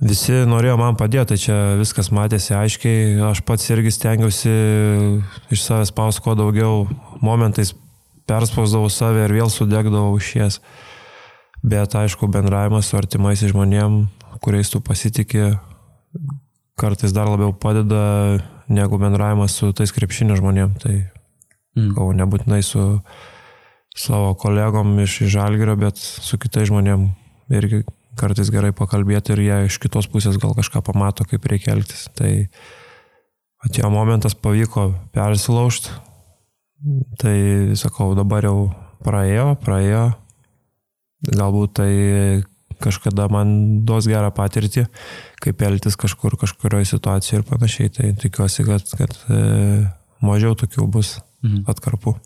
Visi 0.00 0.32
norėjo 0.48 0.78
man 0.80 0.96
padėti, 1.00 1.32
tai 1.32 1.40
čia 1.40 1.56
viskas 1.80 2.08
matėsi 2.12 2.54
aiškiai, 2.56 3.18
aš 3.30 3.42
pats 3.44 3.68
irgi 3.72 3.92
stengiausi 3.92 4.52
iš 5.52 5.64
savęs 5.64 5.92
paus 5.96 6.20
kuo 6.24 6.36
daugiau, 6.36 6.86
momentais 7.24 7.74
perspausdavau 8.28 8.88
save 8.92 9.26
ir 9.26 9.36
vėl 9.36 9.52
sudegdavau 9.52 10.16
iš 10.20 10.32
jas. 10.36 10.60
Bet 11.62 11.94
aišku, 11.94 12.28
bendravimas 12.32 12.88
su 12.88 12.96
artimais 12.96 13.42
žmonėm, 13.44 14.06
kuriais 14.40 14.70
tu 14.72 14.80
pasitikė, 14.80 15.52
kartais 16.80 17.12
dar 17.12 17.28
labiau 17.28 17.52
padeda 17.52 18.40
negu 18.72 18.96
bendravimas 19.00 19.58
su 19.58 19.72
tais 19.76 19.92
krepšinio 19.92 20.38
žmonėm. 20.40 20.72
Tai 20.80 20.94
mm. 20.96 21.92
gal 21.98 22.12
nebūtinai 22.22 22.62
su 22.64 22.84
savo 23.96 24.32
kolegom 24.40 24.94
iš 25.04 25.20
Žalgirio, 25.34 25.76
bet 25.80 26.00
su 26.00 26.38
kitais 26.40 26.70
žmonėm 26.70 27.10
irgi 27.52 27.82
kartais 28.20 28.50
gerai 28.52 28.72
pakalbėti 28.76 29.34
ir 29.34 29.42
jie 29.44 29.58
iš 29.68 29.80
kitos 29.82 30.08
pusės 30.10 30.38
gal 30.40 30.54
kažką 30.56 30.82
pamato, 30.86 31.26
kaip 31.28 31.44
reikia 31.50 31.74
elgtis. 31.74 32.06
Tai 32.16 32.32
atėjo 33.66 33.90
momentas, 33.92 34.36
pavyko 34.36 34.90
persilaužti. 35.14 35.92
Tai 37.20 37.36
sakau, 37.76 38.14
dabar 38.16 38.46
jau 38.48 38.70
praėjo, 39.04 39.52
praėjo, 39.60 40.04
Galbūt 41.28 41.74
tai 41.76 41.92
kažkada 42.80 43.28
man 43.32 43.50
duos 43.84 44.08
gerą 44.08 44.30
patirtį, 44.34 44.86
kaip 45.44 45.60
elgtis 45.66 45.98
kažkur, 46.00 46.38
kažkurioje 46.40 46.94
situacijoje 46.94 47.42
ir 47.42 47.48
panašiai. 47.48 47.92
Tai 47.96 48.12
tikiuosi, 48.22 48.64
kad, 48.68 48.94
kad 48.96 49.18
e, 49.28 49.42
mažiau 50.24 50.56
tokių 50.58 50.88
bus 50.88 51.18
mhm. 51.44 51.66
atkarpų. 51.70 52.16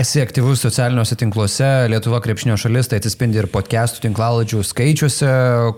Esi 0.00 0.22
aktyvus 0.22 0.62
socialiniuose 0.64 1.16
tinkluose, 1.18 1.66
Lietuva 1.92 2.22
krepšinio 2.24 2.54
šalis, 2.60 2.88
tai 2.88 3.00
atsispindi 3.02 3.40
ir 3.42 3.50
podcastų 3.52 4.06
tinklalaidžių 4.06 4.62
skaičiuose, 4.64 5.30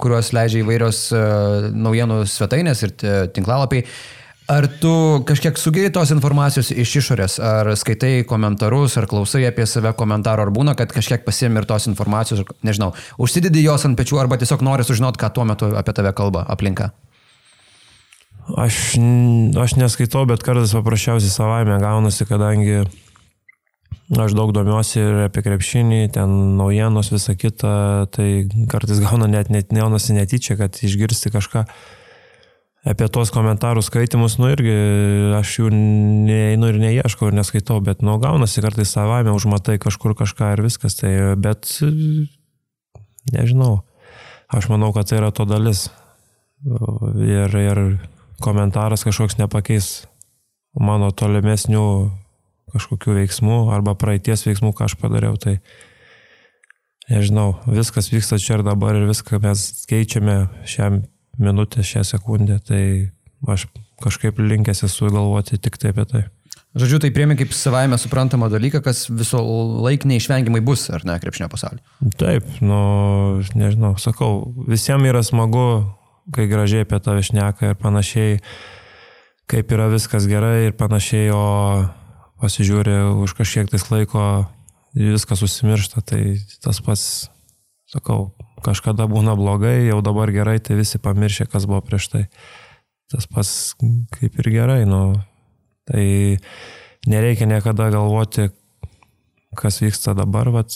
kuriuos 0.02 0.30
leidžia 0.36 0.60
įvairios 0.62 1.04
e, 1.16 1.22
naujienų 1.74 2.20
svetainės 2.30 2.84
ir 2.86 2.92
e, 3.02 3.14
tinklalapiai. 3.34 3.86
Ar 4.52 4.66
tu 4.80 5.22
kažkiek 5.24 5.56
sugeri 5.56 5.88
tos 5.94 6.10
informacijos 6.12 6.72
iš 6.74 6.90
išorės, 7.00 7.38
ar 7.40 7.70
skaitai 7.78 8.24
komentarus, 8.28 8.98
ar 9.00 9.06
klausai 9.08 9.46
apie 9.48 9.64
save 9.70 9.94
komentarų, 9.96 10.44
ar 10.44 10.50
būna, 10.52 10.74
kad 10.76 10.92
kažkiek 10.92 11.22
pasiemi 11.24 11.62
ir 11.62 11.68
tos 11.70 11.86
informacijos, 11.88 12.42
nežinau, 12.66 12.90
užsidedi 13.22 13.62
jos 13.64 13.86
ant 13.88 13.96
pečių, 13.96 14.18
arba 14.20 14.36
tiesiog 14.40 14.64
nori 14.66 14.84
sužinoti, 14.84 15.20
ką 15.22 15.30
tuo 15.32 15.46
metu 15.48 15.70
apie 15.78 15.94
tave 15.96 16.12
kalba 16.18 16.42
aplinka? 16.52 16.90
Aš, 18.58 18.98
aš 19.62 19.76
neskaitau, 19.78 20.26
bet 20.28 20.44
kartais 20.44 20.74
paprasčiausiai 20.76 21.32
savaime 21.32 21.78
gaunasi, 21.80 22.26
kadangi 22.28 22.82
aš 24.12 24.36
daug 24.36 24.52
domiuosi 24.52 25.00
ir 25.00 25.24
apie 25.30 25.46
krepšinį, 25.46 26.02
ten 26.18 26.36
naujienos, 26.58 27.08
visa 27.14 27.38
kita, 27.38 27.72
tai 28.12 28.28
kartais 28.68 29.00
gauna 29.00 29.30
net, 29.30 29.48
net 29.54 29.72
neonasi 29.72 30.18
netyčia, 30.18 30.58
kad 30.60 30.76
išgirsti 30.76 31.32
kažką 31.32 31.64
apie 32.82 33.06
tos 33.12 33.30
komentarų 33.34 33.82
skaitimus, 33.86 34.38
nu 34.42 34.50
irgi 34.50 34.74
aš 35.38 35.54
jų 35.60 35.70
neinu 35.72 36.70
ir 36.72 36.80
neieškau 36.82 37.30
ir 37.30 37.36
neskaitau, 37.38 37.78
bet 37.84 38.02
nu 38.02 38.16
gaunasi 38.22 38.64
kartais 38.64 38.90
savame, 38.94 39.30
užmatai 39.34 39.78
kažkur 39.82 40.16
kažką 40.18 40.54
ir 40.56 40.64
viskas, 40.66 40.98
tai 40.98 41.12
bet 41.38 41.70
nežinau, 43.30 43.82
aš 44.50 44.70
manau, 44.72 44.90
kad 44.96 45.10
tai 45.10 45.20
yra 45.22 45.30
to 45.34 45.46
dalis. 45.46 45.88
Ir, 46.62 47.54
ir 47.58 47.78
komentaras 48.42 49.02
kažkoks 49.06 49.38
nepakeis 49.40 50.04
mano 50.78 51.10
tolimesnių 51.10 51.86
kažkokių 52.72 53.16
veiksmų 53.20 53.58
arba 53.74 53.96
praeities 53.98 54.46
veiksmų, 54.46 54.72
ką 54.76 54.86
aš 54.88 54.94
padariau. 55.00 55.34
Tai 55.40 55.58
nežinau, 57.10 57.56
viskas 57.66 58.12
vyksta 58.12 58.38
čia 58.42 58.58
ir 58.58 58.66
dabar 58.66 58.96
ir 58.96 59.08
viską 59.10 59.42
mes 59.42 59.64
keičiame 59.90 60.46
šią 60.70 61.02
minutę, 61.38 61.84
šią 61.86 62.04
sekundę. 62.04 62.58
Tai 62.66 62.82
aš 63.52 63.66
kažkaip 64.02 64.38
linkęs 64.38 64.84
esu 64.88 65.10
galvoti 65.12 65.58
tik 65.58 65.78
tai 65.78 65.94
apie 65.94 66.06
tai. 66.10 66.22
Žodžiu, 66.72 67.02
tai 67.04 67.10
priemi 67.12 67.36
kaip 67.36 67.52
savaime 67.52 67.98
suprantamą 68.00 68.48
dalyką, 68.48 68.80
kas 68.84 69.04
viso 69.12 69.40
laik 69.84 70.06
neišvengiamai 70.08 70.62
bus, 70.64 70.86
ar 70.88 71.04
ne, 71.04 71.18
krepšinio 71.20 71.50
pasaulyje. 71.52 71.84
Taip, 72.16 72.46
nu, 72.64 72.78
nežinau, 73.52 73.98
sakau, 74.00 74.54
visiems 74.68 75.10
yra 75.10 75.20
smagu 75.26 75.66
kai 76.30 76.46
gražiai 76.46 76.86
apie 76.86 77.00
tave 77.02 77.22
šneka 77.24 77.72
ir 77.72 77.78
panašiai, 77.80 78.38
kaip 79.50 79.74
yra 79.74 79.88
viskas 79.92 80.28
gerai 80.30 80.68
ir 80.68 80.76
panašiai, 80.78 81.32
o 81.34 81.42
pasižiūri 82.42 82.96
už 83.24 83.34
kažkiek 83.38 83.70
tais 83.70 83.84
laiko 83.90 84.46
viskas 84.94 85.42
užsimiršta, 85.42 86.04
tai 86.06 86.38
tas 86.62 86.80
pats, 86.84 87.06
sakau, 87.90 88.32
kažkada 88.64 89.08
būna 89.10 89.36
blogai, 89.38 89.88
jau 89.88 90.00
dabar 90.04 90.32
gerai, 90.34 90.58
tai 90.62 90.78
visi 90.78 91.00
pamiršė, 91.02 91.48
kas 91.52 91.66
buvo 91.70 91.82
prieš 91.84 92.08
tai. 92.12 92.24
Tas 93.12 93.26
pats 93.28 93.74
kaip 94.14 94.38
ir 94.40 94.50
gerai, 94.54 94.82
nu, 94.88 95.18
tai 95.90 96.38
nereikia 97.06 97.48
niekada 97.50 97.90
galvoti, 97.92 98.48
kas 99.58 99.82
vyksta 99.82 100.14
dabar, 100.16 100.48
vat, 100.54 100.72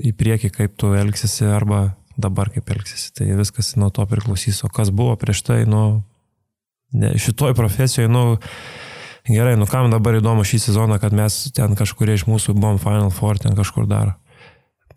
į 0.00 0.14
priekį, 0.16 0.50
kaip 0.54 0.78
tu 0.80 0.94
elgsiesi 0.96 1.46
arba 1.46 1.92
dabar 2.16 2.50
kaip 2.54 2.70
elgsiesi. 2.70 3.12
Tai 3.14 3.28
viskas 3.38 3.74
nuo 3.80 3.90
to 3.94 4.04
priklausys. 4.10 4.62
O 4.66 4.70
kas 4.72 4.90
buvo 4.94 5.16
prieš 5.20 5.44
tai, 5.46 5.62
nu, 5.68 6.02
ne, 6.94 7.14
šitoj 7.18 7.54
profesijoje, 7.58 8.10
nu, 8.10 8.38
gerai, 9.28 9.56
nu 9.60 9.68
kam 9.70 9.90
dabar 9.92 10.18
įdomu 10.18 10.46
šį 10.46 10.62
sezoną, 10.68 10.98
kad 11.02 11.14
mes 11.16 11.44
ten 11.54 11.76
kažkurie 11.78 12.16
iš 12.18 12.26
mūsų 12.30 12.56
buvom 12.56 12.80
Final 12.82 13.10
Four, 13.14 13.40
ten 13.42 13.56
kažkur 13.58 13.88
dar 13.90 14.16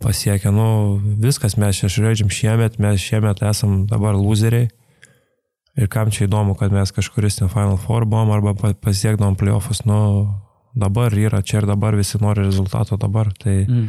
pasiekę, 0.03 0.51
nu, 0.53 0.97
viskas 1.21 1.57
mes 1.57 1.79
čia 1.79 1.89
žaidžiam 1.91 2.29
šiemet, 2.33 2.79
mes 2.81 3.01
šiemet 3.01 3.41
esam 3.45 3.85
dabar 3.89 4.17
loseriai. 4.17 4.69
Ir 5.77 5.89
kam 5.93 6.09
čia 6.09 6.25
įdomu, 6.25 6.55
kad 6.57 6.73
mes 6.73 6.89
kažkuris 6.89 7.37
ten 7.37 7.51
Final 7.53 7.77
Four 7.77 8.07
buvom 8.09 8.31
arba 8.33 8.55
pasiekdavom 8.81 9.37
playoffus, 9.37 9.83
nu, 9.85 10.25
dabar 10.77 11.13
yra, 11.13 11.43
čia 11.45 11.61
ir 11.61 11.69
dabar 11.69 11.97
visi 11.97 12.17
nori 12.21 12.45
rezultato 12.45 12.97
dabar. 12.97 13.29
Tai 13.37 13.53
mm. 13.65 13.87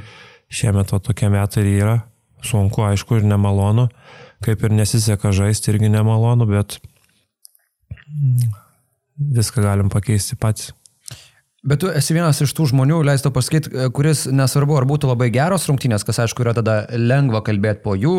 šiemet 0.52 0.92
to 0.92 1.00
tokie 1.00 1.30
metai 1.32 1.64
ir 1.64 1.70
yra 1.78 1.96
sunku, 2.44 2.84
aišku, 2.86 3.18
ir 3.18 3.26
nemalonu, 3.26 3.88
kaip 4.44 4.62
ir 4.62 4.74
nesiseka 4.74 5.32
žaisti 5.34 5.72
irgi 5.72 5.90
nemalonu, 5.90 6.46
bet 6.48 6.78
viską 9.18 9.64
galim 9.64 9.90
pakeisti 9.92 10.38
pats. 10.38 10.72
Bet 11.66 11.80
tu 11.82 11.88
esi 11.90 12.14
vienas 12.14 12.38
iš 12.38 12.52
tų 12.54 12.68
žmonių, 12.70 13.00
leisto 13.02 13.32
pasakyti, 13.34 13.88
kuris 13.90 14.28
nesvarbu, 14.30 14.76
ar 14.78 14.84
būtų 14.86 15.08
labai 15.10 15.26
geros 15.34 15.64
rungtynės, 15.66 16.04
kas 16.06 16.20
aišku 16.22 16.44
yra 16.44 16.52
tada 16.54 16.76
lengva 16.94 17.40
kalbėti 17.42 17.82
po 17.82 17.96
jų, 17.98 18.12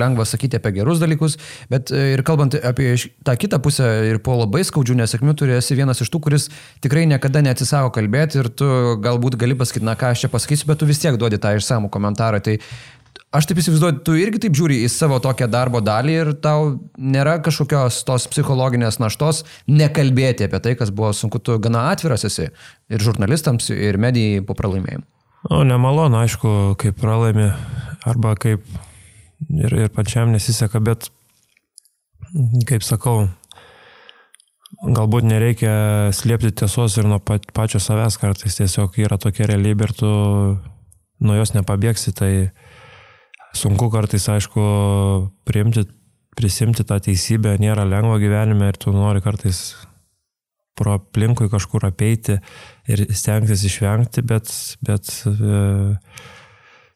lengva 0.00 0.24
sakyti 0.24 0.56
apie 0.56 0.72
gerus 0.78 1.02
dalykus, 1.02 1.36
bet 1.68 1.92
ir 1.92 2.24
kalbant 2.24 2.56
apie 2.56 2.94
tą 3.26 3.34
kitą 3.36 3.58
pusę 3.60 3.84
ir 4.08 4.22
po 4.24 4.38
labai 4.40 4.62
skaudžių 4.64 4.96
nesėkmių, 5.02 5.34
tu 5.36 5.50
esi 5.52 5.76
vienas 5.76 6.00
iš 6.00 6.08
tų, 6.08 6.22
kuris 6.24 6.48
tikrai 6.80 7.04
niekada 7.10 7.44
neatsisako 7.44 7.92
kalbėti 7.98 8.40
ir 8.40 8.48
tu 8.48 8.70
galbūt 9.04 9.36
gali 9.44 9.58
pasakyti, 9.60 9.84
na 9.84 9.98
ką 10.00 10.14
aš 10.14 10.24
čia 10.24 10.32
pasakysiu, 10.32 10.72
bet 10.72 10.80
tu 10.80 10.88
vis 10.88 11.04
tiek 11.04 11.20
duodi 11.20 11.36
tą 11.36 11.52
išsamų 11.60 11.92
komentarą. 11.92 12.40
Tai 12.40 12.56
Aš 13.30 13.46
taip 13.46 13.60
įsivaizduoju, 13.62 14.00
tu 14.02 14.16
irgi 14.18 14.40
taip 14.42 14.56
žiūri 14.58 14.80
į 14.82 14.88
savo 14.90 15.20
tokią 15.22 15.46
darbo 15.46 15.78
dalį 15.86 16.14
ir 16.18 16.30
tau 16.42 16.72
nėra 16.98 17.36
kažkokios 17.46 18.00
tos 18.08 18.24
psichologinės 18.32 18.98
naštos 18.98 19.44
nekalbėti 19.70 20.48
apie 20.48 20.58
tai, 20.64 20.72
kas 20.78 20.90
buvo 20.90 21.12
sunku, 21.14 21.38
tu 21.38 21.54
gana 21.62 21.84
atviras 21.92 22.26
esi 22.26 22.48
ir 22.50 23.04
žurnalistams, 23.06 23.70
ir 23.70 24.00
medijai 24.02 24.42
po 24.42 24.56
pralaimėjimų. 24.58 25.06
O, 25.46 25.62
nemalonu, 25.64 26.18
aišku, 26.24 26.54
kaip 26.82 26.98
pralaimi, 26.98 27.46
arba 28.02 28.34
kaip 28.34 28.66
ir, 29.46 29.76
ir 29.78 29.94
pačiam 29.94 30.34
nesiseka, 30.34 30.82
bet, 30.82 31.06
kaip 32.66 32.82
sakau, 32.82 33.28
galbūt 34.82 35.30
nereikia 35.30 36.10
slėpti 36.18 36.50
tiesos 36.64 36.98
ir 36.98 37.06
nuo 37.06 37.22
pačio 37.22 37.78
savęs 37.78 38.18
kartais, 38.18 38.58
tiesiog 38.58 38.98
yra 39.06 39.22
tokia 39.22 39.46
realybė 39.54 39.86
ir 39.86 39.96
tu 40.02 40.10
nuo 41.22 41.38
jos 41.38 41.54
nepabėgsi, 41.54 42.16
tai 42.16 42.32
sunku 43.56 43.90
kartais, 43.92 44.26
aišku, 44.30 44.64
priimti, 45.48 45.86
prisimti 46.38 46.86
tą 46.86 47.00
teisybę, 47.02 47.56
nėra 47.60 47.86
lengva 47.88 48.18
gyvenime 48.22 48.70
ir 48.70 48.78
tu 48.80 48.94
nori 48.94 49.22
kartais 49.24 49.72
pro 50.80 50.96
aplinkui 50.96 51.50
kažkur 51.52 51.84
apeiti 51.90 52.38
ir 52.88 53.04
stengtis 53.12 53.66
išvengti, 53.68 54.22
bet, 54.24 54.48
bet 54.86 55.10
e, 55.28 55.58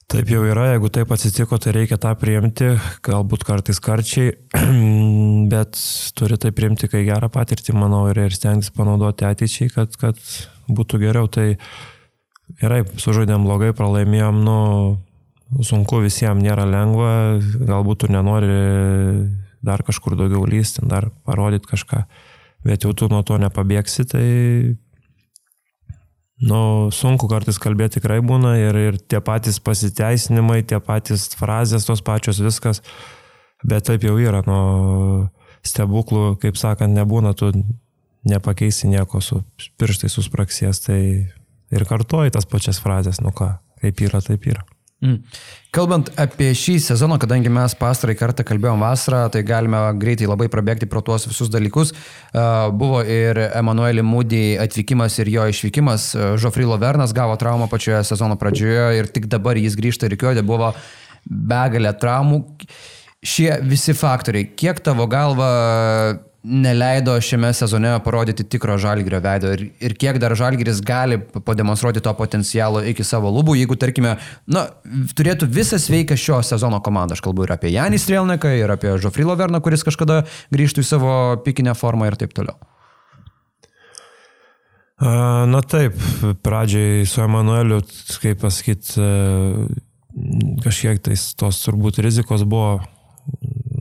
taip 0.08 0.30
jau 0.32 0.40
yra, 0.49 0.70
jeigu 0.73 0.88
taip 0.94 1.12
atsitiko, 1.12 1.58
tai 1.61 1.75
reikia 1.76 1.99
tą 2.00 2.14
priimti, 2.16 2.70
galbūt 3.04 3.44
kartais 3.44 3.80
karčiai, 3.84 4.32
bet 5.52 5.80
turi 6.16 6.40
tai 6.40 6.54
priimti, 6.56 6.88
kai 6.88 7.04
gerą 7.04 7.28
patirtį, 7.34 7.76
manau, 7.76 8.06
ir, 8.12 8.23
ir 8.25 8.37
stengtis 8.37 8.73
panaudoti 8.75 9.28
ateičiai, 9.28 9.73
kad, 9.75 9.99
kad 10.00 10.23
būtų 10.70 11.02
geriau. 11.04 11.28
Tai 11.28 11.50
gerai, 12.62 12.84
sužaidėm 13.00 13.44
blogai, 13.44 13.75
pralaimėjom, 13.76 14.40
nu, 14.49 14.58
sunku 15.62 16.00
visiems, 16.02 16.42
nėra 16.42 16.64
lengva, 16.66 17.40
galbūt 17.40 18.04
tu 18.04 18.12
nenori 18.12 18.54
dar 19.64 19.82
kažkur 19.87 20.16
daugiau 20.18 20.44
lysti, 20.49 20.84
dar 20.88 21.08
parodyti 21.25 21.70
kažką, 21.70 22.04
bet 22.66 22.84
jau 22.84 22.92
tu 22.96 23.08
nuo 23.12 23.23
to 23.26 23.38
nepabėgsi, 23.40 24.04
tai 24.11 24.26
nu, 26.44 26.90
sunku 26.92 27.28
kartais 27.30 27.61
kalbėti 27.62 27.99
tikrai 27.99 28.20
būna 28.25 28.56
ir, 28.61 28.80
ir 28.90 28.99
tie 28.99 29.23
patys 29.25 29.61
pasiteisinimai, 29.64 30.62
tie 30.68 30.80
patys 30.84 31.30
frazės, 31.38 31.87
tos 31.88 32.04
pačios 32.04 32.42
viskas, 32.44 32.82
bet 33.64 33.87
taip 33.88 34.04
jau 34.04 34.18
yra, 34.20 34.42
nu, 34.49 34.61
stebuklų, 35.64 36.34
kaip 36.42 36.61
sakant, 36.61 36.92
nebūna, 36.96 37.32
tu 37.38 37.52
nepakeisi 38.28 38.90
nieko 38.92 39.20
su 39.25 39.40
pirštai 39.80 40.11
suspraksės, 40.12 40.84
tai 40.84 41.00
ir 41.75 41.88
kartuoji 41.88 42.37
tas 42.37 42.49
pačias 42.49 42.80
frazės, 42.84 43.20
nu 43.25 43.32
ką, 43.37 43.54
kaip 43.80 44.04
yra, 44.04 44.20
taip 44.25 44.49
yra. 44.49 44.64
Mm. 45.04 45.20
Kalbant 45.75 46.08
apie 46.20 46.49
šį 46.56 46.78
sezoną, 46.80 47.18
kadangi 47.20 47.50
mes 47.52 47.75
pastarai 47.76 48.14
kartą 48.16 48.44
kalbėjom 48.46 48.80
vasarą, 48.80 49.25
tai 49.34 49.42
galime 49.44 49.80
greitai 50.00 50.28
labai 50.30 50.46
prabėgti 50.49 50.88
pro 50.88 51.02
tuos 51.04 51.26
visus 51.28 51.50
dalykus. 51.52 51.92
Buvo 52.78 53.02
ir 53.02 53.40
Emanuelį 53.50 54.04
Mūdį 54.06 54.42
atvykimas 54.64 55.18
ir 55.20 55.32
jo 55.34 55.46
išvykimas. 55.50 56.08
Žofrilo 56.40 56.78
Vernas 56.80 57.12
gavo 57.16 57.37
traumą 57.40 57.68
pačioje 57.73 58.00
sezono 58.08 58.38
pradžioje 58.40 58.87
ir 59.00 59.11
tik 59.12 59.28
dabar 59.28 59.61
jis 59.61 59.76
grįžta 59.76 60.08
ir 60.08 60.16
kiodė 60.20 60.46
buvo 60.46 60.73
begalė 61.25 61.92
traumų. 62.00 62.44
Šie 63.25 63.50
visi 63.64 63.96
faktoriai, 63.96 64.52
kiek 64.56 64.80
tavo 64.84 65.08
galva 65.11 65.50
neleido 66.44 67.14
šiame 67.24 67.52
sezone 67.56 67.94
parodyti 68.04 68.44
tikro 68.44 68.76
žalgerio 68.78 69.20
veido 69.24 69.52
ir, 69.56 69.62
ir 69.80 69.94
kiek 69.96 70.18
dar 70.20 70.34
žalgeris 70.36 70.82
gali 70.84 71.16
pademonstruoti 71.18 72.02
to 72.04 72.12
potencialo 72.18 72.82
iki 72.84 73.06
savo 73.06 73.32
lubų, 73.32 73.56
jeigu, 73.56 73.78
tarkime, 73.80 74.18
na, 74.46 74.66
turėtų 75.16 75.48
visą 75.48 75.80
sveiką 75.80 76.18
šio 76.20 76.42
sezono 76.44 76.82
komandą. 76.84 77.16
Aš 77.16 77.24
kalbu 77.24 77.46
ir 77.46 77.54
apie 77.56 77.72
Janį 77.72 78.00
Strelneką, 78.02 78.52
ir 78.60 78.74
apie 78.76 78.92
Žofrilo 79.00 79.38
Verną, 79.40 79.62
kuris 79.64 79.86
kažkada 79.86 80.22
grįžtų 80.52 80.84
į 80.84 80.88
savo 80.88 81.16
pikinę 81.46 81.72
formą 81.78 82.10
ir 82.10 82.20
taip 82.20 82.36
toliau. 82.36 82.58
Na 85.00 85.60
taip, 85.66 85.96
pradžiai 86.44 87.02
su 87.08 87.24
Emanueliu, 87.24 87.80
kaip 88.22 88.44
pasakyti, 88.44 89.00
kažkiek 90.64 91.00
tais 91.02 91.32
tos 91.40 91.64
turbūt 91.64 91.98
rizikos 92.04 92.44
buvo. 92.46 92.78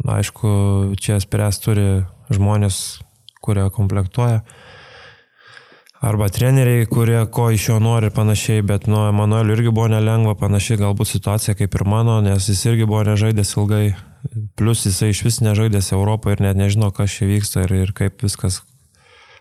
Aišku, 0.10 0.50
čia 1.00 1.20
spręs 1.24 1.60
turi 1.64 1.88
žmonės, 2.38 2.78
kurie 3.44 3.66
komplektuoja. 3.74 4.44
Arba 6.04 6.28
treneriai, 6.28 6.88
kurie 6.92 7.22
ko 7.32 7.48
iš 7.56 7.70
jo 7.70 7.78
nori 7.80 8.10
ir 8.10 8.16
panašiai, 8.16 8.64
bet 8.68 8.90
nuo 8.92 9.06
Emanuelio 9.08 9.56
irgi 9.56 9.72
buvo 9.72 9.88
nelengva, 9.94 10.36
panašiai 10.40 10.82
galbūt 10.82 11.14
situacija 11.14 11.56
kaip 11.56 11.78
ir 11.80 11.86
mano, 11.88 12.18
nes 12.26 12.50
jis 12.52 12.66
irgi 12.72 12.90
buvo 12.90 13.06
nežaidęs 13.08 13.56
ilgai 13.56 13.86
Plus 14.56 14.86
jisai 14.86 15.10
iš 15.12 15.24
vis 15.26 15.40
nežaidęs 15.44 15.92
Europoje 15.92 16.38
ir 16.38 16.44
net 16.46 16.60
nežino, 16.60 16.92
kas 16.96 17.12
čia 17.12 17.28
vyksta 17.28 17.66
ir, 17.66 17.74
ir 17.84 17.92
kaip 17.96 18.24
viskas 18.24 18.62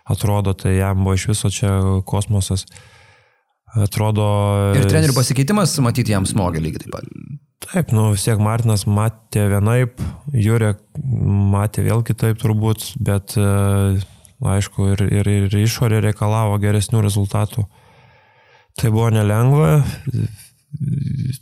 atrodo, 0.02 0.56
tai 0.58 0.74
jam 0.80 1.04
buvo 1.04 1.14
iš 1.14 1.28
viso 1.30 1.50
čia 1.54 1.76
kosmosas. 2.06 2.66
Atrodo. 3.72 4.26
Ir 4.76 4.88
trenerių 4.90 5.14
pasikeitimas, 5.16 5.76
matyti, 5.84 6.12
jam 6.12 6.26
smogė 6.28 6.60
lygiai 6.60 6.82
taip 6.82 6.96
pat. 6.96 7.06
Taip, 7.72 7.92
nu 7.96 8.10
vis 8.12 8.26
tiek 8.26 8.40
Martinas 8.42 8.82
matė 8.84 9.46
vienaip, 9.48 10.00
Jūrė 10.36 10.74
matė 11.52 11.86
vėl 11.86 12.02
kitaip 12.04 12.36
turbūt, 12.42 12.90
bet 13.00 13.32
aišku 13.36 14.90
ir, 14.92 15.04
ir, 15.08 15.30
ir 15.46 15.56
išorė 15.62 16.02
reikalavo 16.04 16.58
geresnių 16.60 17.00
rezultatų. 17.06 17.64
Tai 18.76 18.90
buvo 18.92 19.08
nelengva, 19.12 19.70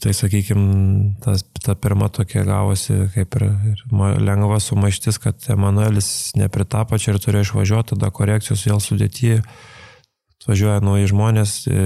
tai 0.02 0.14
sakykime, 0.14 1.16
ta 1.62 1.75
pirma 1.78 2.08
tokia 2.14 2.42
gavosi 2.46 2.96
kaip 3.14 3.37
ir, 3.38 3.46
ir 3.72 3.84
lengva 4.22 4.58
sumaištis, 4.62 5.20
kad 5.22 5.50
Emanuelis 5.50 6.32
nepritapo 6.38 6.99
čia 6.99 7.14
ir 7.14 7.20
turėjo 7.22 7.49
išvažiuoti, 7.49 7.94
tada 7.94 8.10
korekcijos 8.14 8.66
vėl 8.66 8.82
sudėti, 8.82 9.37
atvažiuoja 10.40 10.80
nauji 10.82 11.10
žmonės, 11.12 11.58
e, 11.66 11.84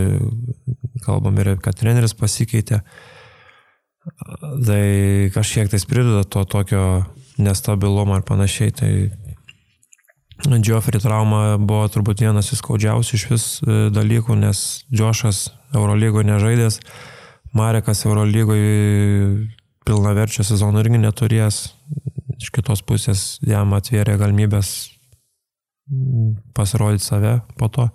kalbam 1.04 1.40
ir 1.42 1.54
kad 1.64 1.76
treneris 1.80 2.16
pasikeitė. 2.16 2.80
Tai 4.04 4.84
kažkiek 5.34 5.70
tai 5.72 5.80
prideda 5.88 6.24
to 6.28 6.44
tokio 6.44 7.04
nestabilumo 7.40 8.18
ir 8.18 8.24
panašiai. 8.28 8.74
Tai 8.76 8.92
Džofri 10.44 11.00
trauma 11.00 11.56
buvo 11.56 11.86
turbūt 11.88 12.20
vienas 12.20 12.50
įskaudžiausių 12.52 13.16
iš 13.16 13.24
vis 13.30 13.44
e, 13.62 13.76
dalykų, 13.94 14.36
nes 14.36 14.84
Džošas 14.92 15.46
Eurolygoje 15.74 16.26
nežaidęs, 16.28 16.80
Marekas 17.54 18.04
Eurolygoje 18.04 19.46
pilnaverčio 19.86 20.44
sezono 20.44 20.82
irgi 20.82 21.00
neturės. 21.00 21.62
Iš 22.34 22.50
kitos 22.52 22.82
pusės 22.82 23.38
jam 23.46 23.72
atvėrė 23.76 24.18
galimybės 24.20 24.74
pasirodyti 26.56 27.04
save 27.04 27.38
po 27.60 27.70
to. 27.70 27.88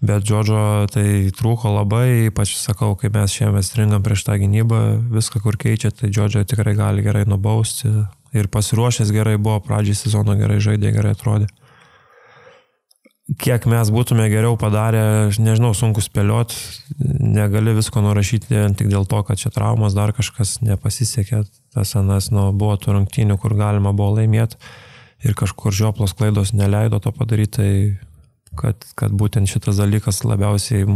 Bet 0.00 0.24
Džodžo 0.24 0.88
tai 0.94 1.28
trūko 1.36 1.74
labai, 1.74 2.30
ypač 2.30 2.54
sakau, 2.56 2.94
kai 2.96 3.10
mes 3.12 3.34
šiemet 3.36 3.66
stringam 3.66 4.04
prieš 4.04 4.24
tą 4.24 4.38
gynybą, 4.40 4.80
viską 5.12 5.42
kur 5.44 5.58
keičia, 5.60 5.92
tai 5.92 6.08
Džodžo 6.08 6.46
tikrai 6.48 6.72
gali 6.78 7.04
gerai 7.04 7.26
nubausti. 7.28 7.92
Ir 8.32 8.48
pasiruošęs 8.48 9.10
gerai 9.12 9.36
buvo, 9.36 9.58
pradžiai 9.66 9.98
sezono 9.98 10.38
gerai 10.38 10.60
žaidė, 10.62 10.94
gerai 10.96 11.16
atrodė 11.16 11.50
kiek 13.38 13.66
mes 13.70 13.90
būtume 13.94 14.26
geriau 14.30 14.56
padarę, 14.58 15.02
aš 15.28 15.38
nežinau, 15.42 15.70
sunku 15.76 16.02
spėliot, 16.02 16.54
negali 16.98 17.74
visko 17.76 18.02
nurašyti 18.02 18.64
tik 18.78 18.90
dėl 18.90 19.06
to, 19.10 19.22
kad 19.26 19.38
čia 19.38 19.52
traumas 19.54 19.94
dar 19.94 20.14
kažkas 20.16 20.58
nepasisekė, 20.64 21.44
tas 21.74 21.94
anas, 21.98 22.30
nu, 22.34 22.48
buvo 22.56 22.76
tų 22.80 22.96
rungtynių, 22.96 23.38
kur 23.40 23.54
galima 23.58 23.94
buvo 23.94 24.18
laimėti 24.18 24.58
ir 25.26 25.36
kažkur 25.38 25.74
žioplos 25.76 26.14
klaidos 26.16 26.54
neleido 26.56 26.98
to 27.02 27.12
padaryti, 27.14 27.52
tai 27.54 27.70
kad, 28.58 28.84
kad 28.98 29.14
būtent 29.14 29.50
šitas 29.50 29.78
dalykas 29.80 30.24
labiausiai 30.24 30.86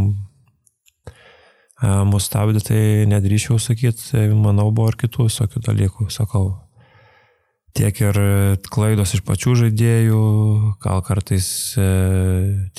mus 1.83 2.27
stabdė, 2.29 2.61
tai 2.63 2.81
nedrįšiau 3.09 3.59
sakyti, 3.59 4.11
tai 4.11 4.27
manau 4.31 4.69
buvo 4.71 4.93
ir 4.93 4.99
kitų 5.05 5.27
visokių 5.27 5.61
dalykų, 5.65 6.07
sakau, 6.13 6.45
tiek 7.75 7.99
ir 7.99 8.19
klaidos 8.71 9.15
iš 9.17 9.23
pačių 9.27 9.55
žaidėjų, 9.65 10.21
gal 10.83 11.03
kartais 11.03 11.47
e, 11.75 11.87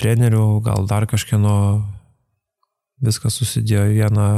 trenerių, 0.00 0.46
gal 0.64 0.88
dar 0.88 1.06
kažkieno 1.10 1.56
viskas 3.04 3.36
susidėjo 3.36 3.90
vieną 3.92 4.28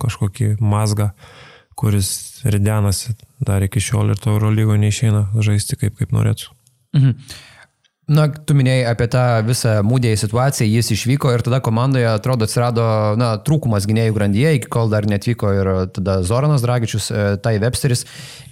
kažkokį 0.00 0.56
mazgą, 0.64 1.10
kuris 1.76 2.40
ridenasi 2.48 3.12
dar 3.44 3.64
iki 3.66 3.82
šiol 3.84 4.14
ir 4.14 4.20
to 4.20 4.32
Eurolygo 4.32 4.78
neišeina 4.80 5.28
žaisti 5.44 5.76
kaip, 5.76 5.98
kaip 6.00 6.16
norėtų. 6.16 6.48
Mhm. 6.96 7.20
Na, 8.06 8.28
tu 8.30 8.54
minėjai 8.54 8.84
apie 8.86 9.08
tą 9.10 9.22
visą 9.42 9.80
mūdėjį 9.82 10.18
situaciją, 10.20 10.66
jis 10.70 10.92
išvyko 10.94 11.32
ir 11.34 11.42
tada 11.42 11.58
komandoje, 11.58 12.06
atrodo, 12.06 12.46
atsirado, 12.46 12.84
na, 13.18 13.32
trūkumas 13.42 13.88
gynėjų 13.90 14.14
grandyje, 14.14 14.52
iki 14.60 14.70
kol 14.70 14.92
dar 14.92 15.08
netvyko 15.10 15.50
ir 15.50 15.70
tada 15.96 16.20
Zoranas 16.22 16.62
Dragičius, 16.62 17.10
e, 17.10 17.24
Tai 17.42 17.56
Websteris. 17.64 18.04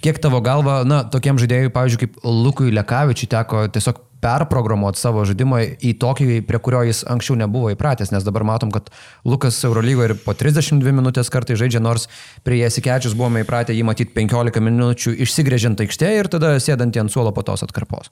Kiek 0.03 0.19
tavo 0.19 0.41
galva, 0.43 0.81
na, 0.83 1.05
tokiem 1.07 1.39
žaidėjui, 1.39 1.71
pavyzdžiui, 1.71 2.01
kaip 2.03 2.19
Lukui 2.27 2.75
Lekavičiui 2.75 3.31
teko 3.31 3.63
tiesiog 3.71 4.03
perprogramuoti 4.25 4.99
savo 4.99 5.23
žaidimą 5.23 5.61
į 5.79 5.95
tokį, 6.03 6.29
prie 6.49 6.59
kurio 6.59 6.83
jis 6.89 7.05
anksčiau 7.07 7.39
nebuvo 7.39 7.71
įpratęs, 7.71 8.11
nes 8.11 8.27
dabar 8.27 8.43
matom, 8.43 8.75
kad 8.75 8.91
Lukas 9.23 9.63
Eurolygoje 9.63 10.11
ir 10.11 10.17
po 10.19 10.35
32 10.35 10.91
minutės 10.99 11.31
kartai 11.31 11.55
žaidžia, 11.55 11.79
nors 11.79 12.09
prie 12.43 12.59
Jasikečius 12.65 13.15
buvome 13.15 13.47
įpratę 13.47 13.71
jį 13.71 13.87
matyti 13.87 14.19
15 14.19 14.59
minučių 14.67 15.15
išsigrėžiant 15.23 15.87
aikštėje 15.87 16.23
ir 16.25 16.35
tada 16.35 16.57
sėdant 16.59 16.99
ant 16.99 17.13
suolo 17.13 17.31
po 17.31 17.47
tos 17.47 17.63
atkarpos. 17.63 18.11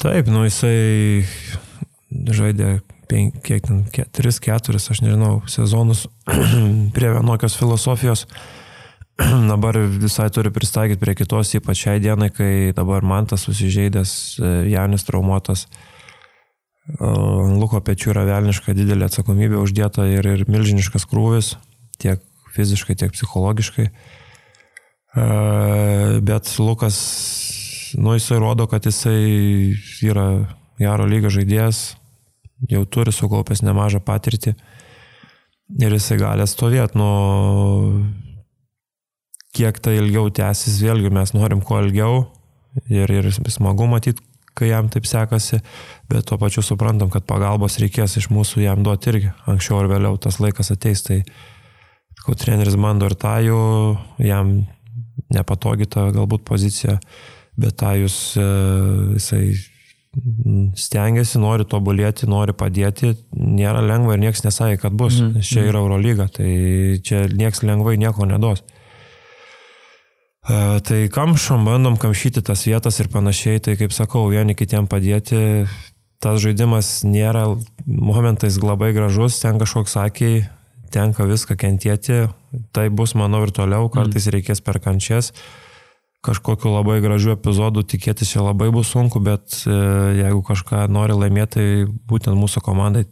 Taip, 0.00 0.26
nu 0.32 0.42
jisai 0.46 1.24
žaidė 2.10 2.80
penk, 3.10 3.38
kiek 3.46 3.62
ten, 3.66 3.84
3-4, 3.92 4.80
aš 4.80 5.00
nežinau, 5.04 5.38
sezonus 5.50 6.06
prie 6.96 7.12
vienokios 7.14 7.56
filosofijos. 7.60 8.26
dabar 9.52 9.78
visai 9.78 10.30
turi 10.34 10.50
pristaikyti 10.50 11.00
prie 11.00 11.14
kitos, 11.14 11.54
ypač 11.54 11.84
šiai 11.84 12.02
dienai, 12.02 12.30
kai 12.34 12.72
dabar 12.74 13.04
Mantas 13.06 13.46
susižeidęs, 13.46 14.12
e, 14.42 14.54
Janis 14.72 15.06
traumuotas. 15.06 15.68
Luko 16.84 17.78
pečių 17.80 18.10
yra 18.12 18.26
velniška 18.28 18.74
didelė 18.76 19.06
atsakomybė 19.08 19.56
uždėta 19.56 20.04
ir, 20.10 20.26
ir 20.28 20.42
milžiniškas 20.52 21.06
krūvis, 21.08 21.54
tiek 21.96 22.20
fiziškai, 22.52 22.98
tiek 23.00 23.14
psichologiškai. 23.14 23.86
E, 23.88 25.28
bet 26.26 26.50
Lukas 26.58 26.98
nu, 27.98 28.14
jisai 28.16 28.38
rodo, 28.42 28.66
kad 28.70 28.86
jisai 28.86 29.74
yra 30.04 30.26
gero 30.80 31.06
lygio 31.08 31.30
žaidėjas, 31.32 31.94
jau 32.70 32.84
turi 32.86 33.12
sukaupęs 33.14 33.62
nemažą 33.64 34.00
patirtį 34.04 34.54
ir 35.80 35.96
jisai 35.96 36.18
gali 36.20 36.46
stovėti, 36.48 36.98
nu, 36.98 37.08
kiek 39.54 39.78
tai 39.82 39.98
ilgiau 40.00 40.30
tęsis, 40.34 40.80
vėlgi 40.82 41.12
mes 41.14 41.34
norim 41.36 41.62
kuo 41.64 41.80
ilgiau 41.84 42.24
ir, 42.90 43.10
ir 43.10 43.30
smagu 43.32 43.86
matyti, 43.90 44.22
kai 44.54 44.70
jam 44.70 44.88
taip 44.92 45.06
sekasi, 45.08 45.60
bet 46.10 46.26
tuo 46.28 46.38
pačiu 46.38 46.62
suprantam, 46.62 47.10
kad 47.10 47.26
pagalbos 47.26 47.80
reikės 47.82 48.18
iš 48.20 48.30
mūsų 48.34 48.62
jam 48.66 48.84
duoti 48.86 49.10
irgi, 49.10 49.32
anksčiau 49.50 49.80
ar 49.80 49.90
vėliau 49.90 50.18
tas 50.22 50.38
laikas 50.42 50.70
ateis, 50.74 51.02
tai 51.06 51.22
ko 52.24 52.36
treneris 52.38 52.78
bando 52.80 53.08
ir 53.10 53.16
tajų, 53.18 53.62
jam 54.22 54.54
nepatogi 55.34 55.88
ta 55.90 56.08
galbūt 56.14 56.44
pozicija, 56.46 56.98
bet 57.60 57.76
tą 57.80 57.94
jūs, 57.98 58.16
e, 58.40 58.48
jisai 59.18 59.44
stengiasi, 60.78 61.40
nori 61.42 61.66
tobulėti, 61.66 62.28
nori 62.30 62.54
padėti, 62.54 63.14
nėra 63.34 63.82
lengva 63.82 64.14
ir 64.14 64.22
niekas 64.22 64.44
nesakė, 64.46 64.78
kad 64.84 64.94
bus. 64.94 65.18
Mm. 65.18 65.42
Čia 65.42 65.60
mhm. 65.60 65.70
yra 65.72 65.82
Eurolyga, 65.82 66.28
tai 66.30 66.50
čia 67.04 67.24
niekas 67.32 67.64
lengvai 67.66 67.96
nieko 68.00 68.28
neduos. 68.30 68.64
Uh, 70.44 70.76
tai 70.84 71.06
kamšom, 71.08 71.62
bandom 71.64 71.96
kamšyti 71.96 72.42
tas 72.44 72.66
vietas 72.68 73.00
ir 73.00 73.08
panašiai, 73.08 73.62
tai 73.64 73.78
kaip 73.80 73.94
sakau, 73.96 74.26
vieni 74.28 74.52
kitiem 74.52 74.84
padėti, 74.92 75.64
tas 76.20 76.36
žaidimas 76.44 76.98
nėra 77.08 77.46
momentais 77.88 78.60
labai 78.60 78.92
gražus, 78.92 79.40
ten 79.40 79.56
kažkoks 79.62 79.96
akiai, 80.02 80.42
tenka 80.92 81.24
viską 81.24 81.56
kentėti, 81.56 82.26
tai 82.76 82.90
bus, 82.92 83.16
manau, 83.16 83.40
ir 83.48 83.54
toliau, 83.56 83.88
kartais 83.88 84.28
mm. 84.28 84.34
reikės 84.36 84.60
per 84.60 84.82
kančias. 84.84 85.32
Uh, 85.32 85.63
kažkokiu 86.24 86.72
labai 86.72 87.00
gražiu 87.04 87.34
epizodu 87.34 87.84
tikėtis 87.84 88.32
čia 88.32 88.44
labai 88.44 88.70
bus 88.72 88.92
sunku, 88.94 89.20
bet 89.24 89.60
e, 89.68 89.74
jeigu 90.22 90.40
kažką 90.46 90.86
nori 90.92 91.16
laimėti, 91.18 91.52
tai 91.54 91.66
būtent 92.08 92.38
mūsų 92.38 92.62
komandai 92.64 93.04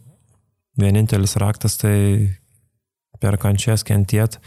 vienintelis 0.79 1.37
raktas 1.41 1.77
tai 1.81 1.95
per 3.21 3.37
kančias 3.41 3.85
kentiet, 3.87 4.39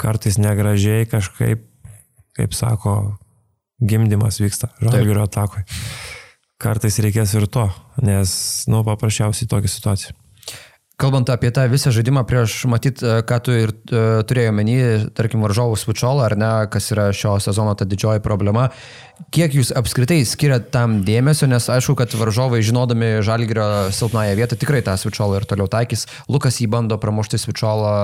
kartais 0.00 0.38
negražiai 0.40 1.08
kažkaip, 1.10 1.66
kaip 2.38 2.54
sako, 2.56 2.94
gimdymas 3.80 4.38
vyksta 4.40 4.70
žalgirio 4.80 5.26
atakui. 5.26 5.64
Kartais 6.60 6.98
reikės 7.00 7.34
ir 7.34 7.48
to, 7.48 7.66
nes, 8.04 8.30
nu, 8.68 8.84
paprasčiausiai 8.86 9.48
tokia 9.48 9.72
situacija. 9.72 10.14
Kalbant 11.00 11.30
apie 11.32 11.48
tą 11.48 11.62
visą 11.72 11.88
žaidimą 11.96 12.26
prieš, 12.28 12.66
matyt, 12.68 13.00
e, 13.00 13.22
ką 13.24 13.36
tu 13.40 13.54
ir 13.56 13.70
uh, 13.72 14.20
turėjai 14.28 14.50
omeny, 14.52 14.74
tarkim, 15.16 15.40
varžovų 15.40 15.78
svičiolą, 15.80 16.26
ar 16.26 16.34
ne, 16.36 16.50
kas 16.68 16.90
yra 16.92 17.06
šio 17.16 17.38
sezono 17.40 17.72
ta 17.72 17.86
didžioji 17.88 18.20
problema, 18.20 18.66
kiek 19.32 19.54
jūs 19.56 19.70
apskritai 19.80 20.18
skiriat 20.28 20.68
tam 20.74 20.98
dėmesio, 21.06 21.48
nes 21.48 21.70
aišku, 21.72 21.94
kad 21.96 22.12
varžovai, 22.20 22.60
žinodami 22.66 23.22
žalgerio 23.24 23.88
silpnąją 23.96 24.36
vietą, 24.36 24.60
tikrai 24.60 24.82
tą 24.84 24.98
svičiolą 25.00 25.40
ir 25.40 25.48
toliau 25.48 25.70
taikys. 25.72 26.04
Lukas 26.28 26.60
jį 26.60 26.68
bando 26.74 27.00
pramušti 27.00 27.40
svičiolą, 27.40 27.94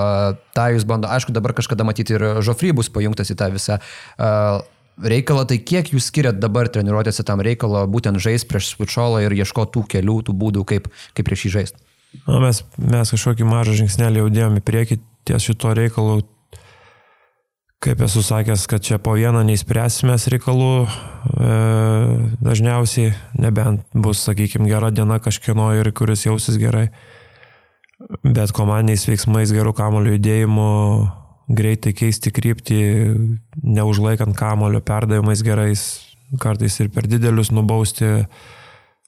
tą 0.57 0.65
jūs 0.73 0.87
bando, 0.89 1.11
aišku, 1.13 1.35
dabar 1.37 1.53
kažkada 1.53 1.85
matyti 1.85 2.17
ir 2.17 2.41
Žofry 2.41 2.73
bus 2.73 2.89
pajungtas 2.89 3.29
į 3.29 3.37
tą 3.37 3.51
visą 3.53 3.77
uh, 3.77 4.63
reikalą, 4.97 5.45
tai 5.45 5.59
kiek 5.61 5.93
jūs 5.93 6.09
skiriat 6.09 6.41
dabar 6.41 6.65
treniruotėse 6.73 7.21
tam 7.29 7.45
reikalo, 7.45 7.85
būtent 7.85 8.17
žaisti 8.17 8.49
prieš 8.49 8.73
svičiolą 8.73 9.27
ir 9.27 9.37
ieškoti 9.37 9.77
tų 9.77 9.85
kelių, 9.93 10.23
tų 10.25 10.37
būdų, 10.41 10.65
kaip, 10.73 10.89
kaip 11.13 11.29
prieš 11.29 11.45
jį 11.45 11.59
žaisti? 11.59 11.86
Na, 12.27 12.39
mes, 12.41 12.63
mes 12.79 13.13
kažkokį 13.13 13.45
mažą 13.47 13.75
žingsnelį 13.81 14.23
jau 14.23 14.31
dėjome 14.33 14.61
į 14.61 14.65
priekį 14.67 14.97
ties 15.27 15.43
šito 15.43 15.73
reikalu, 15.75 16.21
kaip 17.83 18.01
esu 18.03 18.23
sakęs, 18.25 18.65
kad 18.71 18.83
čia 18.83 18.97
po 19.03 19.13
vieną 19.19 19.43
neįspręsime 19.47 20.15
reikalų 20.33 20.71
e, 20.87 20.87
dažniausiai, 22.43 23.13
nebent 23.37 23.85
bus, 23.93 24.23
sakykime, 24.25 24.69
gera 24.71 24.89
diena 24.91 25.19
kažkieno 25.23 25.69
ir 25.77 25.91
kuris 25.95 26.25
jausis 26.25 26.57
gerai. 26.61 26.87
Bet 28.23 28.53
komandiniais 28.53 29.07
veiksmais, 29.09 29.53
gerų 29.53 29.73
kamulio 29.77 30.15
judėjimu, 30.15 30.67
greitai 31.47 31.93
keisti 31.97 32.31
kryptį, 32.33 32.81
neužlaikant 33.63 34.37
kamulio, 34.37 34.81
perdavimais 34.85 35.41
gerais, 35.45 35.87
kartais 36.41 36.75
ir 36.83 36.91
per 36.93 37.07
didelius 37.09 37.53
nubausti, 37.55 38.27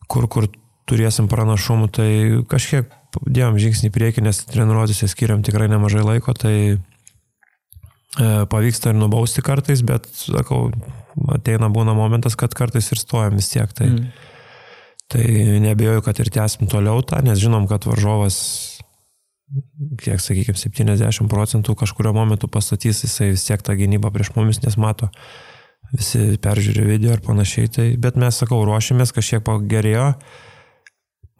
kur, 0.10 0.28
kur 0.32 0.50
turėsim 0.90 1.30
pranašumų, 1.32 1.90
tai 1.94 2.10
kažkiek 2.50 2.90
dėjom 3.26 3.58
žingsnį 3.62 3.92
priekį, 3.94 4.26
nes 4.26 4.44
treniruotėse 4.50 5.10
skiriam 5.10 5.46
tikrai 5.46 5.70
nemažai 5.72 6.06
laiko, 6.06 6.34
tai 6.38 6.80
E, 8.18 8.46
pavyksta 8.50 8.90
ir 8.90 8.98
nubausti 8.98 9.44
kartais, 9.46 9.84
bet, 9.86 10.08
sakau, 10.18 10.72
ateina 11.36 11.70
būna 11.70 11.94
momentas, 11.94 12.34
kad 12.40 12.56
kartais 12.58 12.90
ir 12.90 12.98
stojam 12.98 13.38
vis 13.38 13.52
tiek. 13.52 13.70
Tai, 13.76 13.86
mm. 13.86 14.08
tai 15.14 15.26
nebejoju, 15.62 16.04
kad 16.08 16.22
ir 16.24 16.32
tęsim 16.34 16.70
toliau 16.72 17.04
tą, 17.06 17.22
nes 17.26 17.38
žinom, 17.38 17.68
kad 17.70 17.86
varžovas, 17.86 18.40
kiek, 20.02 20.18
sakykime, 20.22 20.58
70 20.58 21.30
procentų 21.30 21.78
kažkurio 21.78 22.16
momentu 22.18 22.50
pastatys, 22.50 23.04
jisai 23.06 23.32
vis 23.36 23.46
tiek 23.46 23.62
tą 23.66 23.78
gynybą 23.78 24.10
prieš 24.16 24.34
mumis, 24.36 24.64
nes 24.66 24.78
mato, 24.82 25.12
visi 25.94 26.40
peržiūri 26.42 26.90
video 26.90 27.14
ir 27.14 27.22
panašiai. 27.26 27.70
Tai, 27.78 27.88
bet 28.02 28.18
mes, 28.18 28.42
sakau, 28.42 28.64
ruošiamės, 28.66 29.14
kažkiek 29.14 29.46
pagerėjo. 29.46 30.16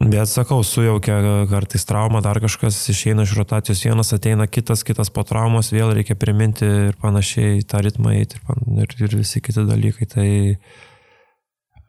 Bet 0.00 0.30
sakau, 0.32 0.62
sujaukia 0.64 1.44
kartais 1.50 1.84
trauma, 1.84 2.22
dar 2.24 2.38
kažkas 2.40 2.78
išeina 2.88 3.26
iš 3.26 3.34
rotacijos 3.36 3.82
vienas, 3.84 4.14
ateina 4.16 4.46
kitas, 4.48 4.80
kitas 4.80 5.12
po 5.12 5.26
traumos, 5.28 5.68
vėl 5.74 5.92
reikia 5.92 6.16
priminti 6.16 6.64
ir 6.64 6.96
panašiai 7.02 7.60
tą 7.68 7.82
ritmą 7.84 8.14
eiti 8.16 8.40
ir, 8.40 8.94
ir, 8.96 9.16
visi 9.20 9.42
kiti 9.44 9.66
dalykai. 9.68 10.08
Tai, 10.08 10.30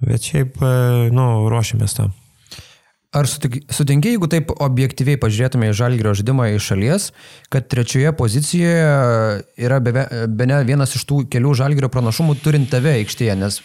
bet 0.03 0.27
šiaip, 0.27 0.59
e, 0.59 1.07
nu, 1.15 1.29
ruošimės 1.53 1.95
tam. 2.01 2.11
Ar 3.15 3.27
sutinki, 3.27 4.13
jeigu 4.13 4.27
taip 4.31 4.51
objektyviai 4.59 5.19
pažiūrėtume 5.19 5.71
į 5.71 5.79
žalgyrio 5.79 6.11
žaidimą 6.15 6.49
iš 6.51 6.67
šalies, 6.67 7.07
kad 7.51 7.71
trečioje 7.71 8.11
pozicijoje 8.15 8.85
yra 9.55 9.79
be, 9.83 9.95
be 10.27 10.51
ne 10.51 10.59
vienas 10.67 10.99
iš 10.99 11.07
tų 11.07 11.25
kelių 11.31 11.55
žalgyrio 11.63 11.87
pranašumų 11.91 12.37
turint 12.43 12.71
tave 12.71 12.97
aikštėje, 13.01 13.39
nes 13.39 13.63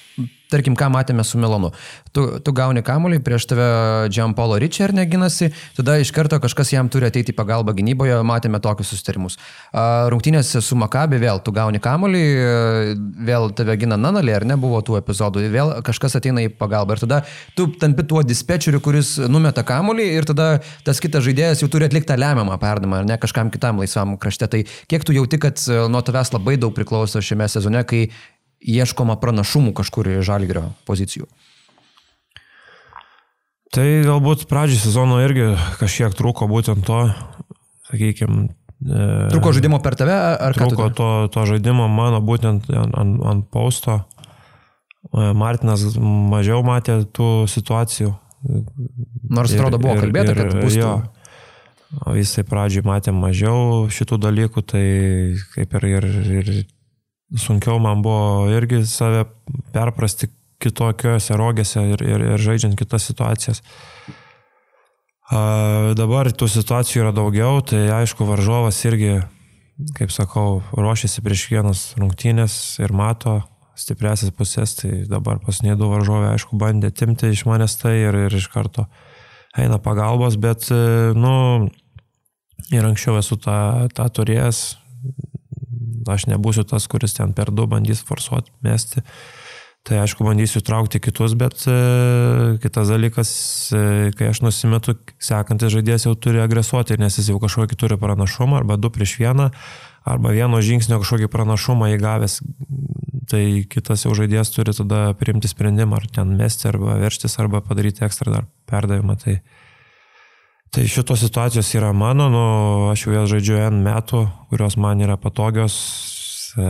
tarkim, 0.53 0.77
ką 0.79 0.89
matėme 0.95 1.25
su 1.27 1.39
Milanu. 1.41 1.73
Tu, 2.15 2.25
tu 2.45 2.53
gauni 2.57 2.83
kamuolį, 2.87 3.19
prieš 3.25 3.49
tave 3.51 3.67
Giampolo 4.13 4.59
Richard 4.63 4.97
neginasi, 4.97 5.51
tada 5.77 5.99
iš 6.01 6.13
karto 6.17 6.39
kažkas 6.43 6.73
jam 6.73 6.89
turi 6.93 7.09
ateiti 7.09 7.35
į 7.35 7.37
pagalbą 7.37 7.75
gynyboje, 7.77 8.19
matėme 8.27 8.61
tokius 8.65 8.93
sustarimus. 8.95 9.39
Rungtynėse 9.75 10.63
su 10.65 10.79
Makabi 10.79 11.21
vėl 11.23 11.43
tu 11.45 11.53
gauni 11.57 11.81
kamuolį, 11.83 12.23
vėl 13.27 13.51
tave 13.57 13.77
gina 13.81 13.99
Nanalė, 14.01 14.37
ar 14.39 14.47
ne 14.49 14.59
buvo 14.61 14.81
tų 14.85 15.01
epizodų, 15.01 15.45
vėl 15.53 15.75
kažkas 15.87 16.19
ateina 16.21 16.47
į 16.47 16.53
pagalbą 16.57 16.97
ir 16.97 17.05
tada 17.05 17.21
tu 17.59 17.69
tampi 17.81 18.07
tuo 18.09 18.23
dispečeriu, 18.27 18.81
kuris 18.85 19.17
numeta 19.29 19.65
kamuolį 19.67 20.09
ir 20.21 20.29
tada 20.29 20.49
tas 20.87 21.03
kitas 21.03 21.27
žaidėjas 21.27 21.65
jau 21.65 21.71
turi 21.73 21.89
atlikti 21.89 22.17
lemiamą 22.17 22.57
perdamą, 22.63 23.03
ar 23.03 23.11
ne 23.11 23.19
kažkam 23.21 23.51
kitam 23.53 23.83
laisvam 23.83 24.17
krašte. 24.21 24.49
Tai 24.53 24.63
kiek 24.65 25.05
tu 25.05 25.17
jauti, 25.17 25.41
kad 25.43 25.61
nuo 25.91 26.03
tavęs 26.07 26.33
labai 26.37 26.57
daug 26.61 26.75
priklauso 26.77 27.21
šiame 27.25 27.49
sezone, 27.51 27.83
kai 27.89 28.07
ieškoma 28.61 29.19
pranašumų 29.21 29.75
kažkur 29.77 30.09
iš 30.17 30.27
žalgerio 30.29 30.71
pozicijų. 30.89 31.29
Tai 33.75 33.87
galbūt 34.07 34.47
pradžiai 34.49 34.81
sezono 34.81 35.19
irgi 35.25 35.51
kažkiek 35.81 36.15
trūko 36.17 36.47
būtent 36.49 36.87
to, 36.87 37.01
sakykime. 37.91 38.49
Trūko 39.33 39.53
žaidimo 39.57 39.81
per 39.85 39.97
tave 39.99 40.15
ar 40.15 40.55
ką? 40.57 40.69
Trūko 40.71 40.91
to, 40.97 41.09
to 41.33 41.47
žaidimo 41.49 41.89
mano 41.91 42.21
būtent 42.25 42.69
ant, 42.71 42.95
ant, 42.97 43.49
pausto. 43.53 43.99
E, 45.11 45.33
Martinas 45.37 45.85
mažiau 45.97 46.63
matė 46.65 47.01
tų 47.05 47.49
situacijų. 47.51 48.13
Nors 49.33 49.53
atrodo 49.57 49.81
buvo 49.83 49.97
kalbėta, 49.99 50.37
ir, 50.37 50.43
kad 50.45 50.59
bus. 50.61 50.77
Jo, 50.77 50.93
jisai 52.15 52.45
pradžiai 52.47 52.85
matė 52.87 53.15
mažiau 53.17 53.89
šitų 53.93 54.21
dalykų, 54.23 54.63
tai 54.73 54.87
kaip 55.57 55.77
ir, 55.81 55.89
ir, 55.97 56.09
ir 56.37 56.53
sunkiau 57.35 57.81
man 57.83 58.03
buvo 58.05 58.47
irgi 58.55 58.85
save 58.87 59.25
perprasti 59.75 60.31
kitokiose 60.63 61.37
rogėse 61.37 61.83
ir, 61.95 62.05
ir, 62.05 62.23
ir 62.35 62.43
žaidžiant 62.43 62.77
kitas 62.79 63.09
situacijas. 63.11 63.63
A, 65.27 65.41
dabar 65.99 66.31
tų 66.31 66.49
situacijų 66.53 67.03
yra 67.03 67.13
daugiau, 67.15 67.59
tai 67.67 67.89
aišku, 67.93 68.25
varžovas 68.29 68.79
irgi, 68.87 69.19
kaip 69.99 70.15
sakau, 70.15 70.63
ruošiasi 70.77 71.25
prieš 71.25 71.49
vienas 71.51 71.83
rungtynės 71.99 72.79
ir 72.81 72.95
mato 72.97 73.41
stipresias 73.77 74.33
pusės, 74.33 74.77
tai 74.79 75.03
dabar 75.11 75.43
pasnėdų 75.43 75.91
varžovė, 75.91 76.31
aišku, 76.33 76.57
bandė 76.57 76.93
timti 76.97 77.29
iš 77.35 77.45
manęs 77.49 77.77
tai 77.83 77.99
ir, 78.07 78.17
ir 78.27 78.39
iš 78.39 78.49
karto 78.55 78.87
eina 79.59 79.77
pagalbos, 79.83 80.39
bet, 80.41 80.71
nu, 81.17 81.35
ir 82.73 82.89
anksčiau 82.89 83.19
esu 83.21 83.37
tą, 83.41 83.59
tą 83.93 84.09
turėjęs, 84.17 84.63
aš 86.13 86.29
nebūsiu 86.31 86.67
tas, 86.69 86.87
kuris 86.91 87.17
ten 87.19 87.35
per 87.37 87.53
du 87.55 87.67
bandys 87.71 88.05
forsuoti, 88.07 88.53
mesti. 88.67 89.03
Tai 89.87 90.01
aišku, 90.03 90.25
bandysiu 90.27 90.65
traukti 90.67 90.99
kitus, 90.99 91.37
bet 91.39 91.63
e, 91.71 91.75
kitas 92.59 92.89
dalykas, 92.91 93.31
e, 93.71 93.83
kai 94.19 94.33
aš 94.33 94.41
nusimetu, 94.43 94.97
sekantis 95.23 95.71
žaidėjas 95.77 96.09
jau 96.09 96.15
turi 96.19 96.41
agresuoti, 96.43 96.97
nes 96.99 97.15
jis 97.21 97.31
jau 97.31 97.39
kažkokį 97.39 97.79
turi 97.79 97.99
pranašumą, 98.01 98.59
arba 98.59 98.81
du 98.83 98.91
prieš 98.91 99.15
vieną, 99.21 99.53
arba 100.03 100.33
vieno 100.35 100.59
žingsnio 100.59 100.99
kažkokį 101.05 101.31
pranašumą 101.31 101.93
įgavęs, 101.95 102.41
tai 103.31 103.45
kitas 103.71 104.03
jau 104.09 104.17
žaidėjas 104.19 104.51
turi 104.57 104.75
tada 104.75 105.05
priimti 105.21 105.51
sprendimą, 105.51 106.03
ar 106.03 106.11
ten 106.19 106.35
mesti, 106.35 106.67
arba 106.73 106.99
verštis, 106.99 107.39
arba 107.39 107.63
padaryti 107.63 108.03
ekstra 108.07 108.35
dar 108.35 108.51
perdavimą. 108.67 109.15
Tai, 109.23 109.39
Tai 110.77 110.85
šitos 110.85 111.23
situacijos 111.25 111.71
yra 111.73 111.89
mano, 111.97 112.27
nu, 112.29 112.41
aš 112.93 113.07
jau 113.07 113.15
jas 113.15 113.31
žaidžiu 113.33 113.55
N 113.65 113.79
metų, 113.81 114.27
kurios 114.51 114.75
man 114.77 115.01
yra 115.01 115.15
patogios, 115.17 115.77
e, 116.53 116.65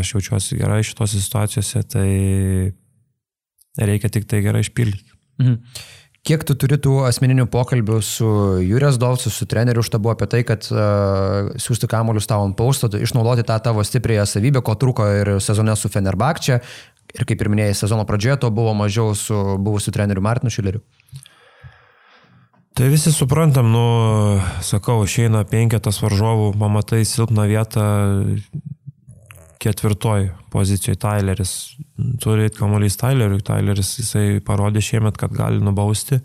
aš 0.00 0.08
jaučiuosi 0.16 0.58
gerai 0.58 0.80
šitose 0.82 1.20
situacijose, 1.22 1.82
tai 1.86 2.08
reikia 3.78 4.10
tik 4.10 4.26
tai 4.26 4.40
gerai 4.42 4.64
išpildyti. 4.66 5.14
Mhm. 5.38 5.60
Kiek 6.24 6.42
tu 6.48 6.56
turi 6.58 6.80
tų 6.80 6.96
asmeninių 7.06 7.44
pokalbių 7.52 8.00
su 8.02 8.26
Jūrės 8.64 8.98
Dovcu, 8.98 9.30
su 9.30 9.46
treneriu 9.46 9.84
štabu 9.86 10.10
apie 10.10 10.26
tai, 10.32 10.40
kad 10.48 10.66
uh, 10.72 11.52
siūsti 11.60 11.86
kamuolius 11.92 12.26
tavo 12.26 12.46
ant 12.48 12.56
pausto, 12.56 12.88
išnaudoti 12.88 13.44
tą 13.46 13.58
tavo 13.62 13.84
stipriąją 13.84 14.24
savybę, 14.30 14.64
ko 14.64 14.72
trūko 14.80 15.10
ir 15.20 15.30
sezone 15.44 15.76
su 15.76 15.92
Fenerbakčia. 15.92 16.62
Ir 17.12 17.28
kaip 17.28 17.44
ir 17.44 17.52
minėjai, 17.52 17.76
sezono 17.84 18.08
pradžioje 18.08 18.38
to 18.40 18.50
buvo 18.56 18.72
mažiau 18.74 19.12
su 19.12 19.36
buvusiu 19.60 19.92
treneriu 19.92 20.24
Martinu 20.24 20.50
Šileriu. 20.50 20.80
Tai 22.74 22.88
visi 22.90 23.12
suprantam, 23.14 23.68
nu, 23.70 23.82
sakau, 24.66 25.04
išeina 25.06 25.44
penketas 25.46 26.00
varžovų, 26.02 26.48
pamatai 26.58 27.04
silpną 27.06 27.44
vietą 27.46 27.84
ketvirtoj 29.62 30.32
pozicijoje 30.50 30.98
Tyleris. 30.98 31.52
Turi 32.22 32.50
kamuolys 32.50 32.98
Tyleriui, 32.98 33.44
Tyleris 33.46 33.94
jisai 34.00 34.40
parodė 34.42 34.82
šiemet, 34.82 35.14
kad 35.20 35.30
gali 35.36 35.62
nubausti. 35.62 36.18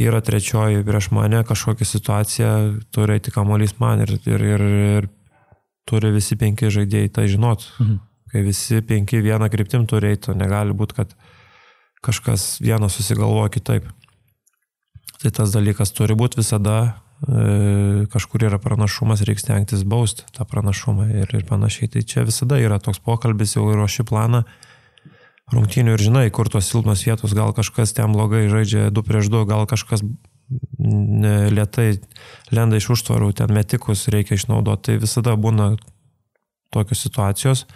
Yra 0.00 0.22
trečioji 0.24 0.86
prieš 0.88 1.10
mane 1.12 1.42
kažkokia 1.44 1.84
situacija, 1.84 2.52
turi 2.88 3.18
eiti 3.18 3.34
kamuolys 3.34 3.76
man 3.76 4.06
ir, 4.06 4.16
ir, 4.24 4.46
ir, 4.54 4.64
ir 4.96 5.10
turi 5.84 6.14
visi 6.16 6.38
penki 6.40 6.72
žaidėjai 6.72 7.12
tai 7.12 7.28
žinot. 7.28 7.68
Mhm. 7.76 8.00
Kai 8.32 8.46
visi 8.46 8.80
penki 8.88 9.20
vieną 9.20 9.52
kryptim 9.52 9.84
turi 9.84 10.14
eiti, 10.14 10.32
negali 10.32 10.72
būti, 10.72 10.96
kad 10.96 11.12
kažkas 12.00 12.56
vienas 12.64 12.96
susigalvoja 12.96 13.52
kitaip. 13.52 13.92
Tai 15.22 15.30
tas 15.30 15.52
dalykas 15.54 15.92
turi 15.94 16.16
būti 16.18 16.40
visada, 16.40 16.76
e, 17.22 18.06
kažkur 18.10 18.42
yra 18.48 18.58
pranašumas, 18.58 19.22
reikia 19.22 19.44
stengtis 19.44 19.84
bausti 19.86 20.26
tą 20.34 20.46
pranašumą 20.50 21.06
ir, 21.14 21.30
ir 21.30 21.44
panašiai. 21.46 21.92
Tai 21.94 22.02
čia 22.02 22.24
visada 22.26 22.58
yra 22.58 22.80
toks 22.82 22.98
pokalbis, 22.98 23.54
jau 23.54 23.68
ruoši 23.70 24.02
planą 24.08 24.42
rungtynių 25.52 25.94
ir 25.94 26.02
žinai, 26.02 26.26
kur 26.34 26.50
tos 26.50 26.66
silpnos 26.66 27.04
vietos, 27.06 27.36
gal 27.38 27.54
kažkas 27.54 27.94
ten 27.94 28.10
blogai 28.16 28.48
žaidžia 28.50 28.90
2 28.90 29.06
prieš 29.06 29.30
2, 29.30 29.46
gal 29.46 29.66
kažkas 29.70 30.02
lietai 31.54 32.02
lenda 32.50 32.80
iš 32.80 32.90
užtvarų, 32.96 33.30
ten 33.36 33.52
metikus 33.54 34.08
reikia 34.10 34.34
išnaudoti. 34.34 34.90
Tai 34.90 35.02
visada 35.04 35.36
būna 35.38 35.76
tokios 36.74 37.06
situacijos. 37.06 37.66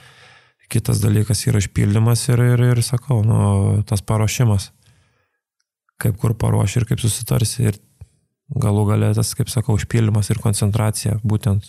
Kitas 0.66 0.98
dalykas 0.98 1.44
yra 1.46 1.62
išpildymas 1.62 2.26
ir, 2.32 2.42
ir, 2.42 2.64
ir 2.72 2.82
sakau, 2.82 3.20
nu, 3.22 3.84
tas 3.86 4.02
paruošimas 4.02 4.72
kaip 6.02 6.18
kur 6.20 6.36
paruoši 6.38 6.80
ir 6.82 6.88
kaip 6.90 7.02
susitarsi. 7.02 7.70
Ir 7.70 7.80
galų 8.62 8.86
galę 8.92 9.10
tas, 9.16 9.32
kaip 9.38 9.50
sakau, 9.52 9.76
užpildymas 9.78 10.30
ir 10.30 10.40
koncentracija. 10.42 11.18
Būtent 11.26 11.66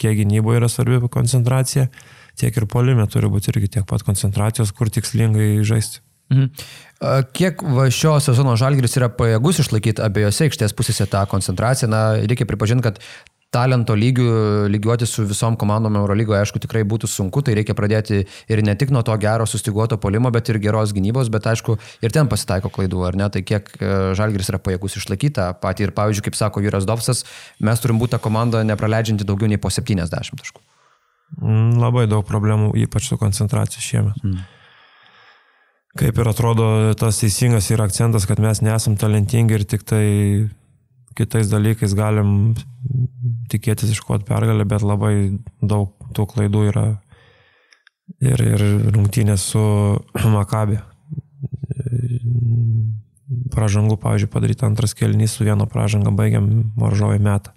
kiek 0.00 0.18
gynyboje 0.20 0.60
yra 0.60 0.70
svarbi 0.72 1.00
koncentracija, 1.12 1.88
tiek 2.36 2.56
ir 2.56 2.68
polime 2.68 3.06
turi 3.08 3.30
būti 3.32 3.52
irgi 3.52 3.76
tiek 3.78 3.86
pat 3.88 4.04
koncentracijos, 4.06 4.72
kur 4.76 4.92
tikslingai 4.92 5.64
žaisti. 5.66 6.02
Mhm. 6.32 6.46
Kiek 7.36 7.60
šio 7.94 8.16
sezono 8.24 8.56
žalgris 8.58 8.96
yra 8.98 9.08
pajėgus 9.14 9.60
išlaikyti 9.62 10.02
abiejose 10.02 10.48
aikštės 10.48 10.74
pusėse 10.74 11.06
tą 11.12 11.22
koncentraciją? 11.30 11.90
Na, 11.92 12.00
reikia 12.18 12.48
pripažinti, 12.48 12.82
kad 12.82 12.98
talento 13.54 13.94
lygių 13.96 14.26
lygiuoti 14.72 15.06
su 15.08 15.24
visom 15.26 15.56
komandom 15.58 15.96
Eurolygoje, 16.00 16.42
aišku, 16.44 16.60
tikrai 16.62 16.82
būtų 16.88 17.08
sunku, 17.10 17.42
tai 17.46 17.54
reikia 17.58 17.76
pradėti 17.78 18.24
ir 18.24 18.62
ne 18.66 18.74
tik 18.78 18.92
nuo 18.94 19.02
to 19.06 19.14
gero 19.22 19.46
sustiguoto 19.48 19.98
polimo, 20.02 20.30
bet 20.34 20.50
ir 20.50 20.58
geros 20.62 20.94
gynybos, 20.96 21.30
bet 21.32 21.46
aišku, 21.52 21.78
ir 22.04 22.14
ten 22.14 22.30
pasitaiko 22.30 22.72
klaidų, 22.72 23.04
ar 23.08 23.18
ne, 23.18 23.28
tai 23.32 23.44
kiek 23.46 23.70
e, 23.78 23.92
Žalgris 24.18 24.50
yra 24.52 24.60
pajėgus 24.62 24.98
išlaikyti 25.00 25.36
tą 25.38 25.50
patį 25.62 25.88
ir, 25.88 25.94
pavyzdžiui, 25.96 26.26
kaip 26.28 26.38
sako 26.38 26.64
Juras 26.64 26.88
Dovsas, 26.88 27.24
mes 27.60 27.82
turim 27.82 28.02
būti 28.02 28.16
tą 28.16 28.22
komandą 28.24 28.64
nepraleidžianti 28.66 29.28
daugiau 29.28 29.50
nei 29.50 29.62
po 29.62 29.72
70 29.72 30.12
taškų. 30.12 30.64
Mm, 31.40 31.78
labai 31.82 32.06
daug 32.10 32.26
problemų, 32.26 32.74
ypač 32.84 33.08
su 33.10 33.18
koncentracija 33.20 33.82
šiemet. 33.82 34.20
Mm. 34.22 34.44
Kaip 35.96 36.18
ir 36.20 36.28
atrodo, 36.28 36.68
tas 37.00 37.22
teisingas 37.22 37.70
yra 37.72 37.86
akcentas, 37.88 38.26
kad 38.28 38.40
mes 38.42 38.60
nesam 38.60 38.98
talentingi 39.00 39.56
ir 39.56 39.64
tik 39.64 39.86
tai 39.88 40.04
kitais 41.16 41.50
dalykais 41.50 41.94
galim 41.96 42.54
tikėtis 43.50 43.94
iškoti 43.94 44.26
pergalę, 44.28 44.66
bet 44.68 44.84
labai 44.84 45.14
daug 45.62 45.94
tų 46.16 46.26
klaidų 46.32 46.64
yra 46.70 46.86
ir, 48.20 48.42
ir 48.42 48.64
rungtynės 48.94 49.48
su 49.52 49.64
Makabi. 50.36 50.80
Pražangų, 53.56 53.96
pavyzdžiui, 53.98 54.30
padaryti 54.30 54.66
antras 54.68 54.94
kelnys 54.94 55.34
su 55.34 55.46
vieno 55.46 55.66
pražanga 55.70 56.12
baigiam 56.14 56.70
varžovai 56.78 57.18
metą. 57.22 57.54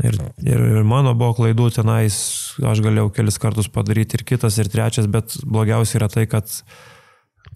Ir, 0.00 0.16
ir, 0.46 0.62
ir 0.78 0.86
mano 0.88 1.12
buvo 1.18 1.34
klaidų 1.36 1.66
tenais, 1.76 2.16
aš 2.56 2.80
galėjau 2.80 3.10
kelis 3.12 3.36
kartus 3.42 3.68
padaryti 3.68 4.16
ir 4.16 4.24
kitas, 4.24 4.56
ir 4.56 4.70
trečias, 4.72 5.08
bet 5.10 5.36
blogiausia 5.44 5.98
yra 5.98 6.08
tai, 6.08 6.24
kad 6.30 6.48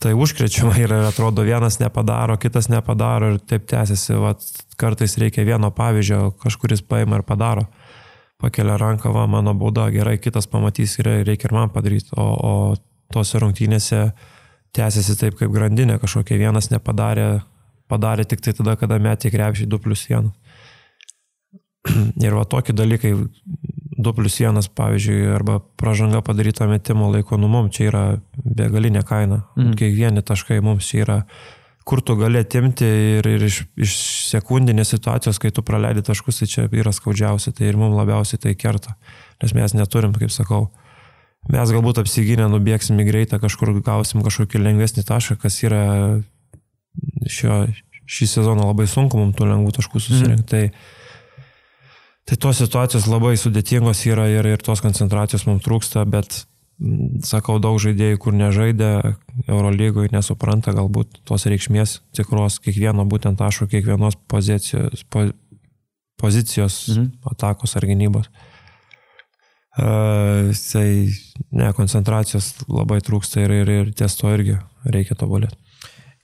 tai 0.05 0.13
užkrečiama 0.13 0.77
ir 0.83 0.93
atrodo 0.93 1.43
vienas 1.47 1.79
nepadaro, 1.81 2.37
kitas 2.37 2.69
nepadaro 2.69 3.33
ir 3.33 3.39
taip 3.41 3.65
tęsiasi. 3.71 4.19
Vat, 4.21 4.43
kartais 4.77 5.17
reikia 5.21 5.47
vieno 5.49 5.71
pavyzdžio, 5.73 6.35
kažkuris 6.43 6.85
paima 6.85 7.21
ir 7.21 7.25
padaro. 7.25 7.65
Pakelia 8.43 8.77
ranką, 8.77 9.13
va, 9.15 9.25
mano 9.31 9.55
bauda, 9.57 9.87
gerai, 9.95 10.19
kitas 10.21 10.51
pamatys 10.51 10.99
ir 11.01 11.09
reikia 11.25 11.49
ir 11.49 11.57
man 11.57 11.73
padaryti. 11.73 12.13
O, 12.21 12.27
o 12.37 12.53
tose 13.15 13.41
rungtynėse 13.41 14.03
tęsiasi 14.77 15.17
taip 15.21 15.39
kaip 15.41 15.53
grandinė, 15.55 15.97
kažkokia 16.03 16.37
vienas 16.43 16.69
nepadarė, 16.73 17.29
padarė 17.89 18.27
tik 18.29 18.45
tai 18.45 18.53
tada, 18.59 18.77
kada 18.81 18.99
metė 19.01 19.33
krepšį 19.33 19.71
2 19.73 19.83
plus 19.87 20.05
1. 20.11 20.29
ir 22.27 22.37
va 22.37 22.45
tokie 22.45 22.77
dalykai 22.77 23.15
2 23.99 24.13
plus 24.13 24.39
1, 24.41 24.71
pavyzdžiui, 24.75 25.27
arba 25.35 25.59
pražanga 25.77 26.21
padaryta 26.25 26.67
metimo 26.67 27.11
laiko, 27.13 27.37
nu 27.39 27.49
mums 27.51 27.75
čia 27.77 27.89
yra 27.91 28.05
begalinė 28.35 29.05
kaina. 29.07 29.45
Mm. 29.59 29.75
Kiekvieni 29.79 30.25
taškai 30.27 30.59
mums 30.65 30.89
yra, 30.97 31.23
kur 31.87 32.03
tu 32.03 32.17
gali 32.19 32.41
atimti 32.43 32.89
ir, 33.19 33.29
ir 33.29 33.45
iš, 33.47 33.61
iš 33.77 33.97
sekundinės 34.33 34.95
situacijos, 34.97 35.39
kai 35.43 35.53
tu 35.55 35.63
praleidi 35.67 36.03
taškus, 36.07 36.41
tai 36.43 36.49
čia 36.51 36.67
yra 36.73 36.95
skaudžiausia, 36.95 37.55
tai 37.55 37.69
ir 37.71 37.79
mums 37.79 37.97
labiausiai 37.99 38.43
tai 38.43 38.57
kerta. 38.59 38.97
Nes 39.43 39.55
mes 39.55 39.77
neturim, 39.77 40.17
kaip 40.19 40.33
sakau, 40.35 40.69
mes 41.53 41.75
galbūt 41.77 42.03
apsiginę 42.03 42.49
nubėgsim 42.51 42.99
į 42.99 43.09
greitą, 43.11 43.39
kažkur 43.43 43.77
gausim 43.85 44.25
kažkokį 44.27 44.65
lengvesnį 44.65 45.07
tašką, 45.07 45.39
kas 45.45 45.61
yra 45.63 45.85
šio, 47.31 47.65
šį 48.11 48.31
sezoną 48.39 48.67
labai 48.73 48.89
sunku 48.91 49.21
mums 49.21 49.39
tų 49.39 49.51
lengvų 49.53 49.79
taškų 49.79 50.03
susirinkti. 50.03 50.43
Mm. 50.43 50.75
Tai, 50.75 51.03
Tai 52.25 52.37
tos 52.41 52.57
situacijos 52.63 53.05
labai 53.11 53.35
sudėtingos 53.37 54.01
yra 54.09 54.25
ir, 54.33 54.47
ir 54.49 54.63
tos 54.65 54.81
koncentracijos 54.81 55.45
mums 55.45 55.65
trūksta, 55.67 56.07
bet 56.09 56.45
sakau, 57.27 57.59
daug 57.63 57.77
žaidėjų, 57.83 58.19
kur 58.23 58.35
nežaidė 58.37 58.91
Eurolygoje, 59.47 60.11
nesupranta 60.15 60.75
galbūt 60.75 61.21
tos 61.29 61.47
reikšmės 61.51 62.01
tikros 62.17 62.59
kiekvieno 62.65 63.05
būtent 63.09 63.39
taško, 63.39 63.69
kiekvienos 63.71 64.17
pozicijos, 64.31 65.05
po, 65.13 65.29
pozicijos 66.21 66.81
mhm. 66.95 67.13
atakos 67.35 67.77
ar 67.77 67.87
gynybos. 67.89 68.33
Uh, 69.75 70.55
tai 70.71 71.11
ne, 71.51 71.73
koncentracijos 71.75 72.53
labai 72.71 73.01
trūksta 73.03 73.43
ir, 73.43 73.57
ir, 73.65 73.71
ir 73.75 73.89
ties 73.99 74.15
to 74.15 74.31
irgi 74.31 74.61
reikia 74.87 75.17
tobulėti. 75.19 75.59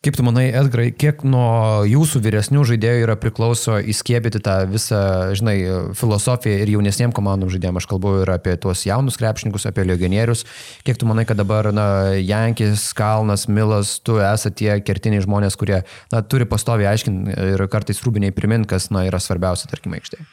Kaip 0.00 0.16
tu 0.16 0.24
manai, 0.24 0.46
Edgarai, 0.56 0.86
kiek 0.96 1.20
nuo 1.28 1.82
jūsų 1.84 2.22
vyresnių 2.24 2.62
žaidėjų 2.70 3.02
yra 3.04 3.18
priklauso 3.20 3.74
įskiepyti 3.92 4.40
tą 4.40 4.54
visą, 4.70 5.00
žinai, 5.36 5.56
filosofiją 5.92 6.62
ir 6.62 6.72
jaunesniem 6.72 7.12
komandom 7.12 7.50
žaidėjim? 7.52 7.76
Aš 7.76 7.88
kalbu 7.90 8.14
ir 8.22 8.32
apie 8.32 8.54
tuos 8.62 8.86
jaunus 8.88 9.20
krepšininkus, 9.20 9.66
apie 9.68 9.84
legionierius. 9.84 10.46
Kiek 10.88 10.96
tu 10.96 11.04
manai, 11.04 11.26
kad 11.28 11.36
dabar, 11.36 11.68
na, 11.76 11.84
Jankis, 12.16 12.86
Kalnas, 12.96 13.44
Milas, 13.52 13.98
tu 14.00 14.16
esate 14.24 14.56
tie 14.62 14.78
kertiniai 14.80 15.20
žmonės, 15.26 15.60
kurie, 15.60 15.82
na, 16.14 16.22
turi 16.24 16.48
pastoviai 16.48 16.94
aiškinti 16.94 17.36
ir 17.52 17.66
kartais 17.68 18.00
rūbiniai 18.00 18.32
primint, 18.32 18.64
kas, 18.72 18.88
na, 18.88 19.04
yra 19.10 19.20
svarbiausia, 19.20 19.68
tarkim, 19.68 20.00
aikštėje? 20.00 20.24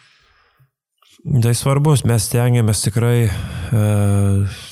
Tai 1.44 1.56
svarbus, 1.60 2.08
mes 2.08 2.32
tengiamės 2.32 2.88
tikrai 2.88 3.28
uh, 3.28 4.64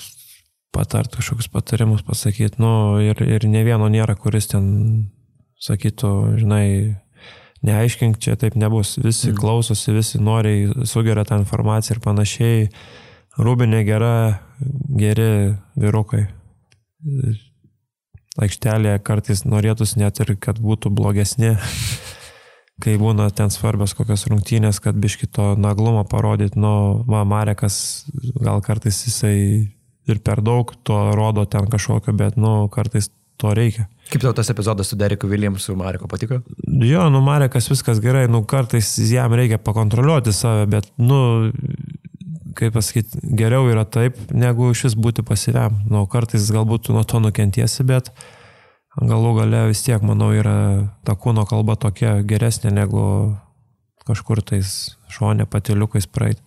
patart 0.75 1.15
kažkokius 1.15 1.47
patarimus 1.53 2.03
pasakyti. 2.05 2.59
Nu, 2.59 2.99
ir, 3.03 3.19
ir 3.23 3.47
ne 3.47 3.63
vieno 3.67 3.88
nėra, 3.91 4.17
kuris 4.19 4.49
ten 4.51 4.65
sakytų, 5.63 6.11
žinai, 6.41 6.65
neaiškink, 7.65 8.19
čia 8.21 8.35
taip 8.39 8.57
nebus. 8.59 8.95
Visi 9.01 9.31
mm. 9.31 9.39
klausosi, 9.39 9.93
visi 9.95 10.21
noriai 10.21 10.85
sugeria 10.88 11.25
tą 11.27 11.39
informaciją 11.41 11.97
ir 11.97 12.03
panašiai. 12.03 12.67
Rūbinė 13.35 13.81
gera, 13.88 14.15
geri 14.95 15.55
vyrukai. 15.79 16.25
Aikštelėje 18.39 18.99
kartais 19.07 19.43
norėtųsi 19.47 19.99
net 20.01 20.19
ir, 20.23 20.33
kad 20.39 20.59
būtų 20.59 20.91
blogesni, 20.95 21.53
kai 22.83 22.95
būna 22.99 23.29
ten 23.35 23.51
svarbios 23.51 23.95
kokios 23.95 24.27
rungtynės, 24.31 24.81
kad 24.83 24.99
biškito 24.99 25.53
naglumą 25.59 26.03
parodyti. 26.11 26.59
Nu, 26.59 27.03
va, 27.07 27.23
Marekas 27.27 27.77
gal 28.39 28.63
kartais 28.63 29.03
jisai 29.07 29.35
ir 30.10 30.22
per 30.26 30.41
daug 30.46 30.72
to 30.86 30.98
rodo 31.18 31.46
ten 31.50 31.70
kažkokio, 31.72 32.13
bet, 32.18 32.38
nu, 32.38 32.65
kartais 32.74 33.10
to 33.41 33.52
reikia. 33.58 33.88
Kaip 34.12 34.22
tau 34.22 34.34
tas 34.38 34.50
epizodas 34.54 34.91
su 34.91 34.98
Deriku 35.00 35.28
Williamsu 35.28 35.74
ir 35.74 35.80
Mareko 35.80 36.08
patiko? 36.08 36.39
Jo, 36.86 37.10
nu, 37.12 37.22
Marekas 37.26 37.68
viskas 37.72 38.00
gerai, 38.04 38.28
nu, 38.32 38.44
kartais 38.48 38.96
jam 39.10 39.34
reikia 39.36 39.60
pakontroliuoti 39.60 40.34
save, 40.36 40.68
bet, 40.72 40.91
nu, 41.02 41.52
kaip 42.56 42.76
pasakyti, 42.78 43.20
geriau 43.36 43.68
yra 43.72 43.84
taip, 43.89 44.20
negu 44.32 44.70
iš 44.72 44.86
vis 44.88 44.98
būti 45.08 45.26
pasyviam. 45.28 45.82
Nu, 45.91 46.06
kartais 46.12 46.48
galbūt 46.54 46.91
nuo 46.94 47.04
to 47.04 47.20
nukentiesi, 47.24 47.84
bet 47.88 48.13
galų 48.96 49.34
gale 49.41 49.65
vis 49.72 49.84
tiek, 49.84 50.04
manau, 50.06 50.32
yra 50.36 50.58
ta 51.04 51.18
kūno 51.20 51.44
kalba 51.50 51.76
tokia 51.80 52.22
geresnė 52.28 52.72
negu 52.78 53.04
kažkur 54.06 54.44
tais 54.46 54.96
šonė 55.12 55.50
patiliukais 55.50 56.08
praeit. 56.08 56.39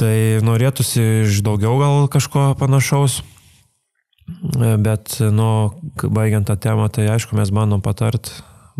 Tai 0.00 0.14
norėtųsi 0.44 1.02
iš 1.26 1.42
daugiau 1.44 1.76
gal 1.80 2.06
kažko 2.12 2.52
panašaus, 2.60 3.20
bet, 4.80 5.18
nu, 5.20 5.48
baigiant 6.02 6.48
tą 6.48 6.56
temą, 6.56 6.88
tai 6.88 7.10
aišku, 7.12 7.36
mes 7.36 7.52
bandom 7.52 7.82
patart, 7.84 8.30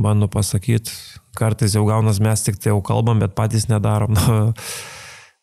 bandom 0.01 0.31
pasakyti, 0.33 0.95
kartais 1.37 1.77
jau 1.77 1.85
gaunas 1.89 2.21
mes 2.23 2.45
tik 2.47 2.57
tai 2.57 2.73
jau 2.73 2.81
kalbam, 2.85 3.21
bet 3.21 3.37
patys 3.39 3.69
nedarom. 3.73 4.17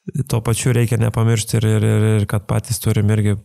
Nu, 0.09 0.23
tuo 0.25 0.39
pačiu 0.41 0.71
reikia 0.73 0.97
nepamiršti 0.97 1.59
ir, 1.59 1.65
ir, 1.69 1.83
ir, 1.85 2.03
ir 2.17 2.23
kad 2.25 2.47
patys 2.49 2.79
turim 2.81 3.11
irgi 3.13 3.35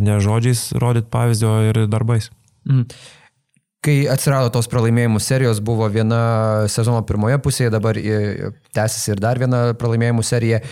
ne 0.00 0.14
žodžiais 0.24 0.70
rodyti 0.80 1.10
pavyzdį, 1.12 1.46
o 1.50 1.56
ir 1.68 1.80
darbais. 1.92 2.30
Mm. 2.64 2.86
Kai 3.84 3.96
atsirado 4.10 4.50
tos 4.54 4.66
pralaimėjimų 4.72 5.20
serijos, 5.22 5.60
buvo 5.62 5.86
viena 5.92 6.66
sezono 6.72 7.02
pirmoje 7.06 7.38
pusėje, 7.42 7.70
dabar 7.74 7.98
tęsiasi 7.98 9.12
ir 9.14 9.22
dar 9.22 9.38
viena 9.38 9.68
pralaimėjimų 9.78 10.24
serija. 10.26 10.62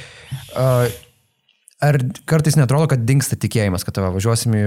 Ar 1.84 1.98
kartais 2.24 2.54
netrodo, 2.56 2.86
kad 2.88 3.02
dinksta 3.04 3.36
tikėjimas, 3.36 3.82
kad 3.84 3.98
važiuosim 4.00 4.54
į 4.56 4.62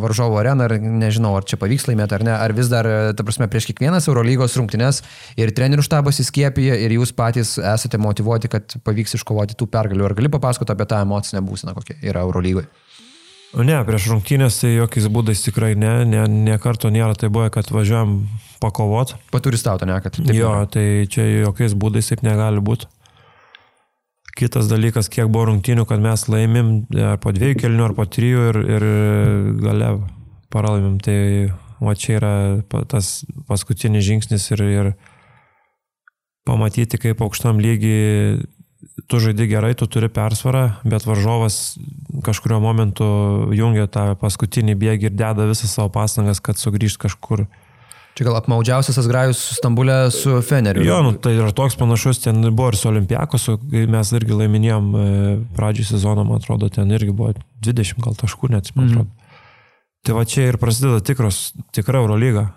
varžovo 0.00 0.38
areną, 0.40 0.68
ar 0.68 0.76
nežinau, 0.80 1.34
ar 1.36 1.44
čia 1.48 1.58
pavyks 1.60 1.88
laimėti 1.90 2.16
ar 2.16 2.24
ne, 2.24 2.32
ar 2.32 2.54
vis 2.56 2.70
dar, 2.72 2.86
ta 3.18 3.26
prasme, 3.26 3.48
prieš 3.50 3.66
kiekvienas 3.68 4.06
Eurolygos 4.08 4.56
rungtynes 4.56 5.02
ir 5.36 5.52
trenerių 5.52 5.84
štabas 5.84 6.22
įskiepija 6.22 6.78
ir 6.80 6.94
jūs 6.96 7.12
patys 7.18 7.58
esate 7.58 8.00
motivuoti, 8.00 8.48
kad 8.52 8.78
pavyks 8.86 9.18
iškovoti 9.18 9.58
tų 9.58 9.68
pergalių. 9.74 10.06
Ar 10.08 10.16
gali 10.16 10.32
papasakoti 10.32 10.72
apie 10.72 10.88
tą 10.88 11.02
emocinę 11.04 11.44
būseną, 11.44 11.76
kokia 11.76 11.98
yra 12.00 12.24
Eurolygoje? 12.24 12.70
Ne, 13.52 13.76
prieš 13.84 14.08
rungtynės 14.08 14.62
tai 14.62 14.70
jokiais 14.78 15.10
būdais 15.12 15.42
tikrai 15.44 15.74
ne, 15.76 16.06
ne, 16.08 16.22
ne 16.24 16.54
karto 16.60 16.88
nėra 16.92 17.12
tai 17.18 17.28
buvo, 17.32 17.50
kad 17.52 17.68
važiuojam 17.68 18.22
pakovot. 18.62 19.12
Paturistauto, 19.34 19.84
ne, 19.88 19.98
kad 20.00 20.16
taip. 20.16 20.32
Jo, 20.32 20.54
nėra. 20.56 20.70
tai 20.72 20.84
čia 21.12 21.26
jokiais 21.44 21.76
būdais 21.76 22.08
taip 22.08 22.24
negali 22.24 22.62
būti. 22.64 22.88
Kitas 24.32 24.70
dalykas, 24.70 25.10
kiek 25.12 25.28
buvo 25.28 25.50
rungtynių, 25.50 25.84
kad 25.84 26.00
mes 26.00 26.24
laimim 26.32 26.72
ar 26.96 27.20
po 27.20 27.34
dviejų 27.36 27.58
kelnių, 27.60 27.84
ar 27.90 27.96
po 27.98 28.08
trijų 28.08 28.46
ir, 28.48 28.60
ir 28.78 28.86
gale 29.60 29.90
pralaimim. 30.52 30.96
Tai 31.04 31.18
va 31.84 31.92
čia 31.98 32.16
yra 32.16 32.34
tas 32.88 33.18
paskutinis 33.50 34.06
žingsnis 34.06 34.48
ir, 34.56 34.64
ir 34.64 34.90
pamatyti, 36.48 36.96
kaip 37.04 37.20
aukštam 37.20 37.60
lygiai 37.60 38.40
tu 39.06 39.20
žaidi 39.22 39.46
gerai, 39.50 39.72
tu 39.78 39.86
turi 39.90 40.08
persvarą, 40.12 40.64
bet 40.84 41.06
varžovas 41.06 41.78
kažkurio 42.24 42.60
momentu 42.62 43.06
jungia 43.56 43.88
tą 43.90 44.12
paskutinį 44.20 44.76
bėgį 44.78 45.10
ir 45.10 45.18
deda 45.18 45.48
visą 45.50 45.70
savo 45.70 45.92
pastangas, 45.94 46.42
kad 46.44 46.60
sugrįžt 46.60 47.00
kažkur 47.02 47.46
Čia 48.12 48.26
gal 48.26 48.34
apmaudžiausias 48.36 48.98
Asgrajus 49.00 49.38
Stambulė 49.56 50.10
su 50.12 50.34
Feneriu. 50.44 50.82
Jo, 50.84 50.98
nu, 51.00 51.14
tai 51.16 51.32
yra 51.32 51.48
toks 51.56 51.78
panašus, 51.80 52.20
ten 52.20 52.44
buvo 52.50 52.68
ir 52.68 52.76
su 52.76 52.90
Olimpiakosu, 52.90 53.54
mes 53.88 54.10
irgi 54.18 54.36
laiminėjom 54.36 54.90
e, 54.92 55.04
pradžių 55.56 55.86
sezoną, 55.94 56.26
man 56.28 56.42
atrodo, 56.42 56.68
ten 56.68 56.92
irgi 56.92 57.14
buvo 57.16 57.32
20 57.64 58.04
gal 58.04 58.18
taškų, 58.20 58.52
net, 58.52 58.68
man 58.76 58.90
atrodo. 58.90 59.08
Mm. 59.08 59.38
Tai 60.04 60.18
va 60.18 60.26
čia 60.28 60.50
ir 60.50 60.58
prasideda 60.60 61.00
tikros, 61.00 61.40
tikra 61.72 62.02
Eurolyga, 62.02 62.50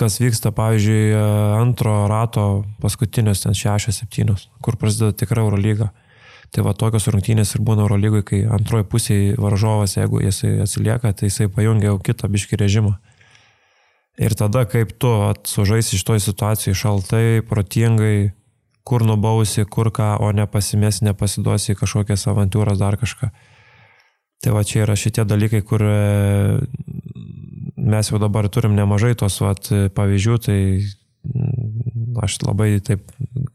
kas 0.00 0.16
vyksta, 0.22 0.52
pavyzdžiui, 0.56 1.12
antro 1.60 2.06
rato 2.10 2.46
paskutinės 2.80 3.44
ten 3.44 3.56
6-7, 3.56 4.36
kur 4.64 4.78
prasideda 4.80 5.16
tikra 5.16 5.44
Eurolyga. 5.44 5.90
Tai 6.50 6.64
va 6.66 6.72
tokios 6.74 7.06
rungtynės 7.12 7.52
ir 7.54 7.62
būna 7.62 7.84
Eurolygui, 7.84 8.24
kai 8.26 8.40
antroji 8.50 8.88
pusėje 8.90 9.36
varžovas, 9.38 9.94
jeigu 9.94 10.24
jisai 10.24 10.56
atsilieka, 10.64 11.12
tai 11.14 11.28
jisai 11.28 11.46
pajungia 11.52 11.92
jau 11.92 12.00
kitą 12.02 12.30
biškį 12.32 12.58
režimą. 12.64 12.96
Ir 14.20 14.34
tada, 14.34 14.64
kaip 14.66 14.96
tu 14.98 15.12
sužaisi 15.46 15.94
iš 15.96 16.02
toj 16.08 16.18
situacijai 16.24 16.74
šaltai, 16.76 17.24
protingai, 17.46 18.32
kur 18.82 19.04
nubausi, 19.06 19.62
kur 19.70 19.92
ką, 19.94 20.16
o 20.18 20.32
nepasimės, 20.34 21.04
nepasiduosi 21.06 21.78
kažkokias 21.78 22.26
avantūras, 22.32 22.80
dar 22.82 22.98
kažką. 22.98 23.30
Tai 24.42 24.56
va 24.56 24.64
čia 24.66 24.82
yra 24.82 24.96
šitie 24.98 25.22
dalykai, 25.28 25.62
kur 25.62 25.84
mes 27.80 28.10
jau 28.10 28.20
dabar 28.20 28.48
turim 28.52 28.76
nemažai 28.76 29.14
tos 29.18 29.40
vat, 29.42 29.70
pavyzdžių, 29.96 30.36
tai 30.44 30.58
mm, 30.80 32.20
aš 32.20 32.40
labai 32.44 32.74
taip 32.84 33.06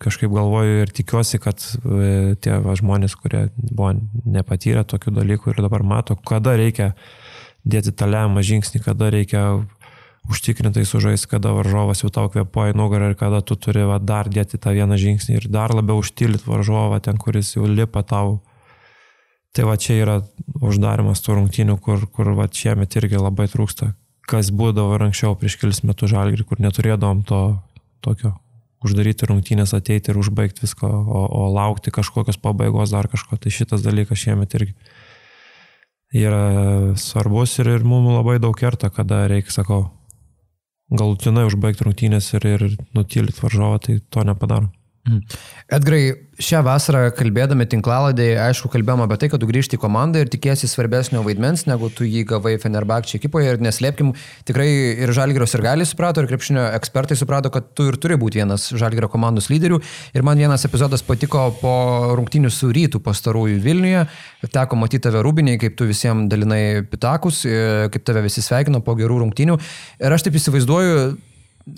kažkaip 0.01 0.33
galvoju 0.33 0.81
ir 0.83 0.93
tikiuosi, 0.95 1.39
kad 1.43 1.61
e, 1.61 2.35
tie 2.41 2.57
va, 2.63 2.75
žmonės, 2.77 3.15
kurie 3.19 3.47
buvo 3.55 3.93
nepatyrę 4.25 4.85
tokių 4.87 5.15
dalykų 5.19 5.53
ir 5.53 5.63
dabar 5.65 5.85
mato, 5.85 6.17
kada 6.17 6.55
reikia 6.59 6.93
dėti 7.65 7.93
tą 7.97 8.09
lemą 8.09 8.43
žingsnį, 8.45 8.81
kada 8.85 9.09
reikia 9.13 9.45
užtikrintai 10.29 10.85
sužais, 10.85 11.25
kada 11.29 11.53
varžovas 11.53 12.01
jau 12.01 12.09
tau 12.09 12.29
kvepuoja 12.33 12.73
nugarą 12.77 13.11
ir 13.11 13.17
kada 13.19 13.41
tu 13.45 13.55
turi 13.55 13.85
va, 13.85 13.99
dar 13.99 14.29
dėti 14.29 14.57
tą 14.61 14.73
vieną 14.73 14.97
žingsnį 14.97 15.37
ir 15.37 15.47
dar 15.53 15.73
labiau 15.75 16.01
užtilyti 16.01 16.49
varžovą 16.49 16.99
ten, 17.05 17.21
kuris 17.21 17.55
jau 17.55 17.69
lipa 17.69 18.03
tau. 18.03 18.39
Tai 19.55 19.69
va 19.69 19.77
čia 19.79 20.01
yra 20.01 20.15
uždarimas 20.59 21.21
tų 21.23 21.37
rungtynių, 21.37 21.77
kur, 21.79 22.09
kur 22.11 22.33
va 22.35 22.49
šiemet 22.51 22.97
irgi 22.99 23.21
labai 23.21 23.47
trūksta. 23.51 23.93
Kas 24.25 24.49
būdavo 24.49 24.95
ir 24.97 25.05
anksčiau 25.05 25.35
prieš 25.37 25.59
kelis 25.61 25.83
metus 25.85 26.09
žalgrį, 26.13 26.47
kur 26.49 26.61
neturėdavom 26.63 27.21
to 27.29 27.41
tokio 28.05 28.33
uždaryti 28.85 29.27
rungtynės, 29.29 29.73
ateiti 29.77 30.11
ir 30.11 30.19
užbaigti 30.21 30.65
viską, 30.65 30.87
o, 30.89 31.25
o 31.25 31.43
laukti 31.53 31.93
kažkokios 31.93 32.39
pabaigos 32.41 32.93
dar 32.93 33.09
kažko. 33.09 33.37
Tai 33.41 33.53
šitas 33.53 33.85
dalykas 33.85 34.21
šiemet 34.21 34.57
irgi 34.57 34.73
yra 36.15 36.95
svarbus 36.99 37.57
ir, 37.61 37.69
ir 37.75 37.85
mums 37.87 38.13
labai 38.13 38.37
daug 38.41 38.55
kerta, 38.57 38.91
kada 38.93 39.25
reikia, 39.31 39.53
sakau, 39.57 39.81
galutinai 40.93 41.47
užbaigti 41.49 41.87
rungtynės 41.87 42.31
ir, 42.37 42.47
ir 42.55 42.65
nutilyti 42.95 43.41
varžovą, 43.41 43.81
tai 43.81 43.99
to 44.13 44.25
nepadarom. 44.27 44.71
Mhm. 45.05 45.21
Edgrai, 45.75 46.01
šią 46.41 46.63
vasarą 46.65 47.11
kalbėdami 47.13 47.67
tinklaladėje, 47.69 48.39
aišku, 48.41 48.71
kalbėjome 48.73 49.05
apie 49.05 49.17
tai, 49.21 49.27
kad 49.29 49.41
tu 49.41 49.47
grįžti 49.49 49.77
į 49.77 49.81
komandą 49.83 50.23
ir 50.23 50.31
tikėsi 50.33 50.65
svarbesnio 50.69 51.21
vaidmens, 51.25 51.67
negu 51.69 51.91
tu 51.93 52.07
jį 52.09 52.23
gavai 52.31 52.55
Fenerbakčio 52.61 53.19
ekipoje 53.19 53.53
ir 53.53 53.61
neslėpkim, 53.61 54.15
tikrai 54.49 54.67
ir 55.05 55.13
Žalgiros 55.13 55.53
ir 55.53 55.63
gali 55.65 55.85
suprato, 55.85 56.23
ir 56.23 56.29
krepšinio 56.31 56.63
ekspertai 56.79 57.17
suprato, 57.19 57.51
kad 57.53 57.69
tu 57.77 57.85
ir 57.91 57.99
turi 58.01 58.17
būti 58.17 58.41
vienas 58.41 58.65
Žalgiro 58.73 59.11
komandos 59.13 59.51
lyderių. 59.53 59.77
Ir 60.17 60.25
man 60.25 60.41
vienas 60.41 60.65
epizodas 60.65 61.05
patiko 61.05 61.45
po 61.61 61.75
rungtynių 62.17 62.49
su 62.49 62.71
rytų 62.73 63.03
pastarųjų 63.05 63.61
Vilniuje. 63.61 64.07
Teko 64.49 64.81
matyti 64.81 65.05
tave 65.05 65.21
rūbiniai, 65.25 65.61
kaip 65.61 65.77
tu 65.77 65.85
visiems 65.85 66.25
dalinai 66.33 66.81
pitakus, 66.89 67.43
e, 67.45 67.87
kaip 67.93 68.09
tave 68.09 68.25
visi 68.25 68.41
sveikino 68.41 68.81
po 68.81 68.97
gerų 68.97 69.21
rungtynių. 69.21 69.61
Ir 70.01 70.17
aš 70.17 70.25
taip 70.25 70.41
įsivaizduoju, 70.41 70.99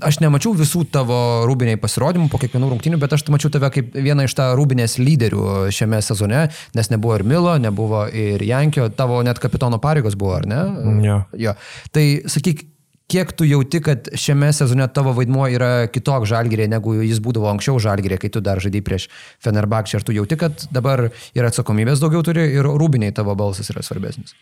Aš 0.04 0.18
nemačiau 0.20 0.52
visų 0.52 0.82
tavo 0.92 1.18
rūbiniai 1.48 1.80
pasirodymų 1.80 2.28
po 2.32 2.40
kiekvienų 2.42 2.74
rungtynių, 2.74 2.98
bet 3.00 3.14
aš 3.16 3.24
mačiau 3.32 3.52
tave 3.54 3.70
kaip 3.72 3.94
vieną 3.96 4.26
iš 4.28 4.36
tą 4.36 4.50
rūbinės 4.60 4.98
lyderių 5.00 5.70
šiame 5.72 6.02
sezone, 6.04 6.42
nes 6.76 6.92
nebuvo 6.92 7.16
ir 7.16 7.24
Milo, 7.24 7.54
nebuvo 7.62 8.04
ir 8.12 8.44
Jankio, 8.44 8.90
tavo 8.92 9.22
net 9.24 9.40
kapitono 9.40 9.80
pareigos 9.80 10.20
buvo, 10.20 10.36
ar 10.42 10.50
ne? 10.50 10.60
Jo. 11.06 11.22
jo. 11.40 11.56
Tai 11.96 12.06
sakyk, 12.36 12.66
kiek 13.08 13.32
tu 13.32 13.48
jauti, 13.48 13.80
kad 13.84 14.12
šiame 14.12 14.52
sezone 14.56 14.90
tavo 14.92 15.14
vaidmuo 15.16 15.48
yra 15.56 15.88
kitoks 15.92 16.28
žalgyrė, 16.34 16.68
negu 16.72 16.98
jis 17.00 17.24
būdavo 17.24 17.48
anksčiau 17.54 17.80
žalgyrė, 17.88 18.20
kai 18.20 18.32
tu 18.34 18.44
dar 18.44 18.60
žaidai 18.64 18.84
prieš 18.84 19.08
Fenerbakčią. 19.44 20.02
Ar 20.02 20.08
tu 20.08 20.16
jauti, 20.16 20.40
kad 20.40 20.68
dabar 20.76 21.08
yra 21.32 21.52
atsakomybės 21.52 22.04
daugiau 22.04 22.28
turi 22.28 22.50
ir 22.60 22.68
rūbiniai 22.68 23.16
tavo 23.16 23.36
balsas 23.40 23.72
yra 23.72 23.86
svarbesnis? 23.88 24.36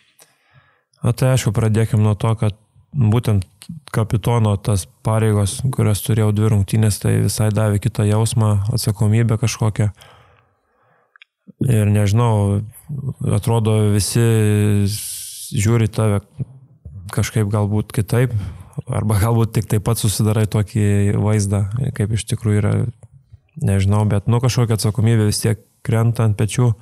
O 1.05 1.13
tai 1.13 1.35
aišku, 1.35 1.53
pradėkime 1.53 2.01
nuo 2.01 2.15
to, 2.17 2.33
kad 2.39 2.57
būtent 2.95 3.45
kapitono 3.93 4.55
tas 4.61 4.85
pareigos, 5.05 5.59
kurias 5.73 6.03
turėjau 6.05 6.31
dvi 6.35 6.51
rungtynės, 6.53 6.99
tai 7.03 7.17
visai 7.25 7.49
davė 7.53 7.81
kitą 7.83 8.05
jausmą, 8.07 8.51
atsakomybę 8.75 9.39
kažkokią. 9.41 9.89
Ir 11.65 11.89
nežinau, 11.91 12.61
atrodo 13.37 13.77
visi 13.93 14.23
žiūri 15.55 15.89
tave 15.93 16.21
kažkaip 17.13 17.49
galbūt 17.51 17.93
kitaip, 17.95 18.33
arba 18.87 19.19
galbūt 19.21 19.55
tik 19.57 19.69
taip 19.71 19.85
pat 19.85 20.01
susidarai 20.01 20.45
tokį 20.51 21.15
vaizdą, 21.21 21.65
kaip 21.97 22.15
iš 22.17 22.25
tikrųjų 22.31 22.61
yra, 22.61 22.73
nežinau, 23.61 24.03
bet 24.09 24.27
nu 24.31 24.41
kažkokia 24.43 24.79
atsakomybė 24.79 25.29
vis 25.29 25.43
tiek 25.43 25.61
krenta 25.85 26.25
ant 26.25 26.37
pečių. 26.39 26.73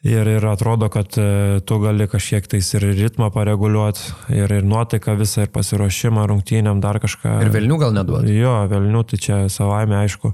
Ir, 0.00 0.24
ir 0.32 0.44
atrodo, 0.48 0.88
kad 0.88 1.12
e, 1.20 1.60
tu 1.68 1.76
gali 1.82 2.06
kažkiek 2.08 2.46
tais 2.48 2.68
ir 2.72 2.86
ritmą 2.96 3.28
pareguliuoti, 3.34 4.06
ir, 4.32 4.48
ir 4.48 4.64
nuotaiką 4.64 5.12
visą, 5.18 5.44
ir 5.44 5.50
pasiruošimą 5.52 6.24
rungtynėm, 6.30 6.80
dar 6.80 6.96
kažką. 7.02 7.34
Ir 7.44 7.52
Vilnių 7.52 7.76
gal 7.82 7.92
neduodi? 7.92 8.32
Jo, 8.32 8.54
Vilnių 8.70 9.02
tai 9.10 9.20
čia 9.20 9.42
savaime 9.52 9.98
aišku. 10.00 10.32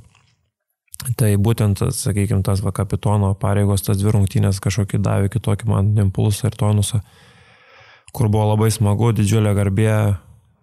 Tai 1.19 1.33
būtent, 1.43 1.83
sakykime, 1.99 2.45
tas 2.47 2.63
va 2.63 2.71
kapitono 2.75 3.33
pareigos, 3.39 3.83
tas 3.83 3.99
dvi 3.99 4.15
rungtynės 4.15 4.63
kažkokį 4.63 5.03
davė 5.03 5.35
kitokį 5.35 5.69
man 5.71 5.91
impulsą 6.07 6.47
ir 6.47 6.57
tonusą, 6.59 7.03
kur 8.15 8.31
buvo 8.31 8.53
labai 8.53 8.71
smagu, 8.71 9.11
didžiulė 9.19 9.53
garbė 9.59 9.99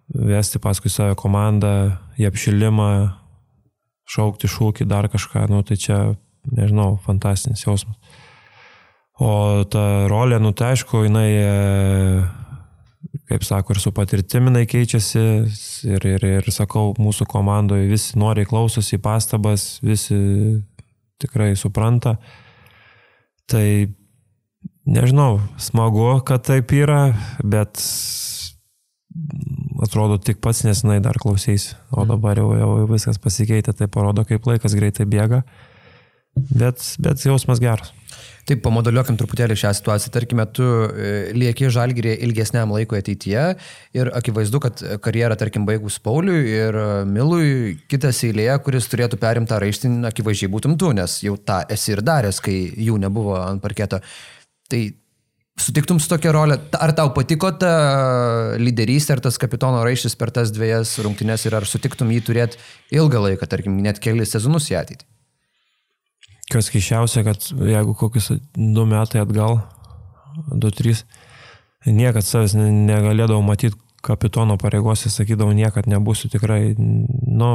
vesti 0.08 0.60
paskui 0.64 0.92
save 0.92 1.14
komandą, 1.20 2.00
į 2.16 2.28
apšilimą, 2.32 2.90
šaukti 4.08 4.48
šūkį, 4.50 4.88
dar 4.88 5.12
kažką, 5.12 5.46
nu 5.52 5.62
tai 5.64 5.76
čia, 5.80 6.02
nežinau, 6.48 6.94
fantastinis 7.04 7.64
jausmas. 7.64 7.96
O 9.22 9.62
ta 9.70 10.08
rolė, 10.10 10.40
nu 10.42 10.50
tai 10.56 10.72
aišku, 10.74 11.04
jinai, 11.06 11.28
e, 11.38 13.18
kaip 13.30 13.44
sako, 13.46 13.74
ir 13.74 13.82
su 13.82 13.92
patirtimi 13.94 14.50
jinai 14.50 14.64
keičiasi. 14.66 15.26
Ir, 15.92 16.06
ir, 16.16 16.26
ir 16.40 16.50
sakau, 16.54 16.96
mūsų 16.98 17.28
komandoje 17.30 17.86
visi 17.92 18.18
nori 18.18 18.46
klausosi 18.48 18.98
pastabas, 19.02 19.78
visi 19.86 20.18
tikrai 21.22 21.52
supranta. 21.58 22.16
Tai 23.46 23.66
nežinau, 24.88 25.38
smagu, 25.62 26.08
kad 26.26 26.42
taip 26.48 26.74
yra, 26.74 27.12
bet 27.44 27.78
atrodo 29.84 30.18
tik 30.18 30.40
pats 30.42 30.64
nesinai 30.66 30.98
dar 31.04 31.18
klausysi. 31.22 31.76
O 31.92 32.02
mhm. 32.02 32.10
dabar 32.16 32.40
jau, 32.40 32.50
jau 32.58 32.72
viskas 32.90 33.20
pasikeitė, 33.22 33.76
tai 33.78 33.86
parodo, 33.86 34.26
kaip 34.26 34.46
laikas 34.48 34.74
greitai 34.74 35.06
bėga. 35.06 35.44
Bet, 36.34 36.82
bet 36.98 37.22
jausmas 37.22 37.60
geras. 37.62 37.92
Taip, 38.44 38.60
pamodeliuokim 38.64 39.16
truputėlį 39.16 39.56
šią 39.56 39.70
situaciją. 39.78 40.10
Tarkime, 40.12 40.44
tu 40.52 40.64
e, 40.64 41.12
lieki 41.32 41.70
žalgyrė 41.72 42.12
ilgesniam 42.26 42.74
laikui 42.74 42.98
ateityje 43.00 43.44
ir 43.96 44.10
akivaizdu, 44.18 44.60
kad 44.60 44.82
karjerą, 45.04 45.38
tarkim, 45.40 45.64
baigus 45.68 45.96
Pauliui 46.04 46.42
ir 46.52 46.76
Milui, 47.08 47.78
kitas 47.88 48.20
eilėje, 48.26 48.58
kuris 48.66 48.90
turėtų 48.92 49.20
perimtą 49.22 49.60
raištinį, 49.64 50.02
akivaizdžiai 50.10 50.52
būtum 50.52 50.76
tu, 50.80 50.92
nes 50.96 51.16
jau 51.24 51.38
tą 51.40 51.62
esi 51.72 51.94
ir 51.94 52.04
daręs, 52.04 52.42
kai 52.44 52.58
jų 52.84 52.98
nebuvo 53.06 53.38
ant 53.40 53.64
parketo. 53.64 54.02
Tai 54.68 54.82
sutiktum 55.64 56.02
su 56.02 56.10
tokia 56.12 56.34
rolė, 56.36 56.58
ar 56.76 56.92
tau 56.98 57.14
patiko 57.16 57.48
ta 57.56 57.72
lyderystė, 58.60 59.16
ar 59.16 59.24
tas 59.24 59.40
kapitono 59.40 59.80
raištis 59.86 60.18
per 60.20 60.34
tas 60.34 60.52
dviejas 60.52 60.98
rungtynes 61.06 61.48
ir 61.48 61.56
ar 61.56 61.64
sutiktum 61.68 62.12
jį 62.12 62.20
turėti 62.28 62.60
ilgą 62.92 63.24
laiką, 63.30 63.48
tarkim, 63.48 63.80
net 63.80 64.02
kelias 64.04 64.36
sezonus 64.36 64.68
į 64.72 64.80
ateitį? 64.84 65.13
Kas 66.52 66.68
keišiausia, 66.72 67.24
kad 67.24 67.46
jeigu 67.48 67.94
kokius 67.96 68.32
du 68.54 68.84
metai 68.88 69.22
atgal, 69.22 69.62
du, 70.52 70.70
trys, 70.74 71.04
niekad 71.86 72.26
savęs 72.26 72.56
negalėdavau 72.58 73.42
matyti 73.44 73.78
kapitono 74.04 74.58
pareigose, 74.60 75.08
sakydavau, 75.12 75.54
niekad 75.56 75.88
nebūsiu 75.88 76.28
tikrai, 76.32 76.74
nu, 76.76 77.54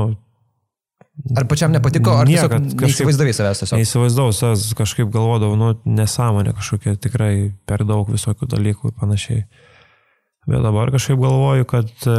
Ar 1.36 1.44
pačiam 1.52 1.74
nepatiko, 1.76 2.14
ar 2.16 2.30
niekad, 2.30 2.64
tiesiog 2.64 2.86
neįsivaizdavai 2.86 3.34
savęs 3.36 3.60
tiesiog? 3.60 3.82
Neįsivaizdavau 3.82 4.36
savęs, 4.36 4.70
kažkaip 4.80 5.10
galvodavau, 5.12 5.58
nu, 5.60 5.74
nesąmonė 6.00 6.54
kažkokia, 6.56 6.96
tikrai 6.96 7.34
per 7.68 7.84
daug 7.88 8.08
visokių 8.08 8.48
dalykų 8.54 8.92
ir 8.92 8.96
panašiai. 8.96 9.42
Bet 10.48 10.64
dabar 10.64 10.94
kažkaip 10.96 11.20
galvoju, 11.20 11.68
kad 11.70 11.92
e, 12.08 12.16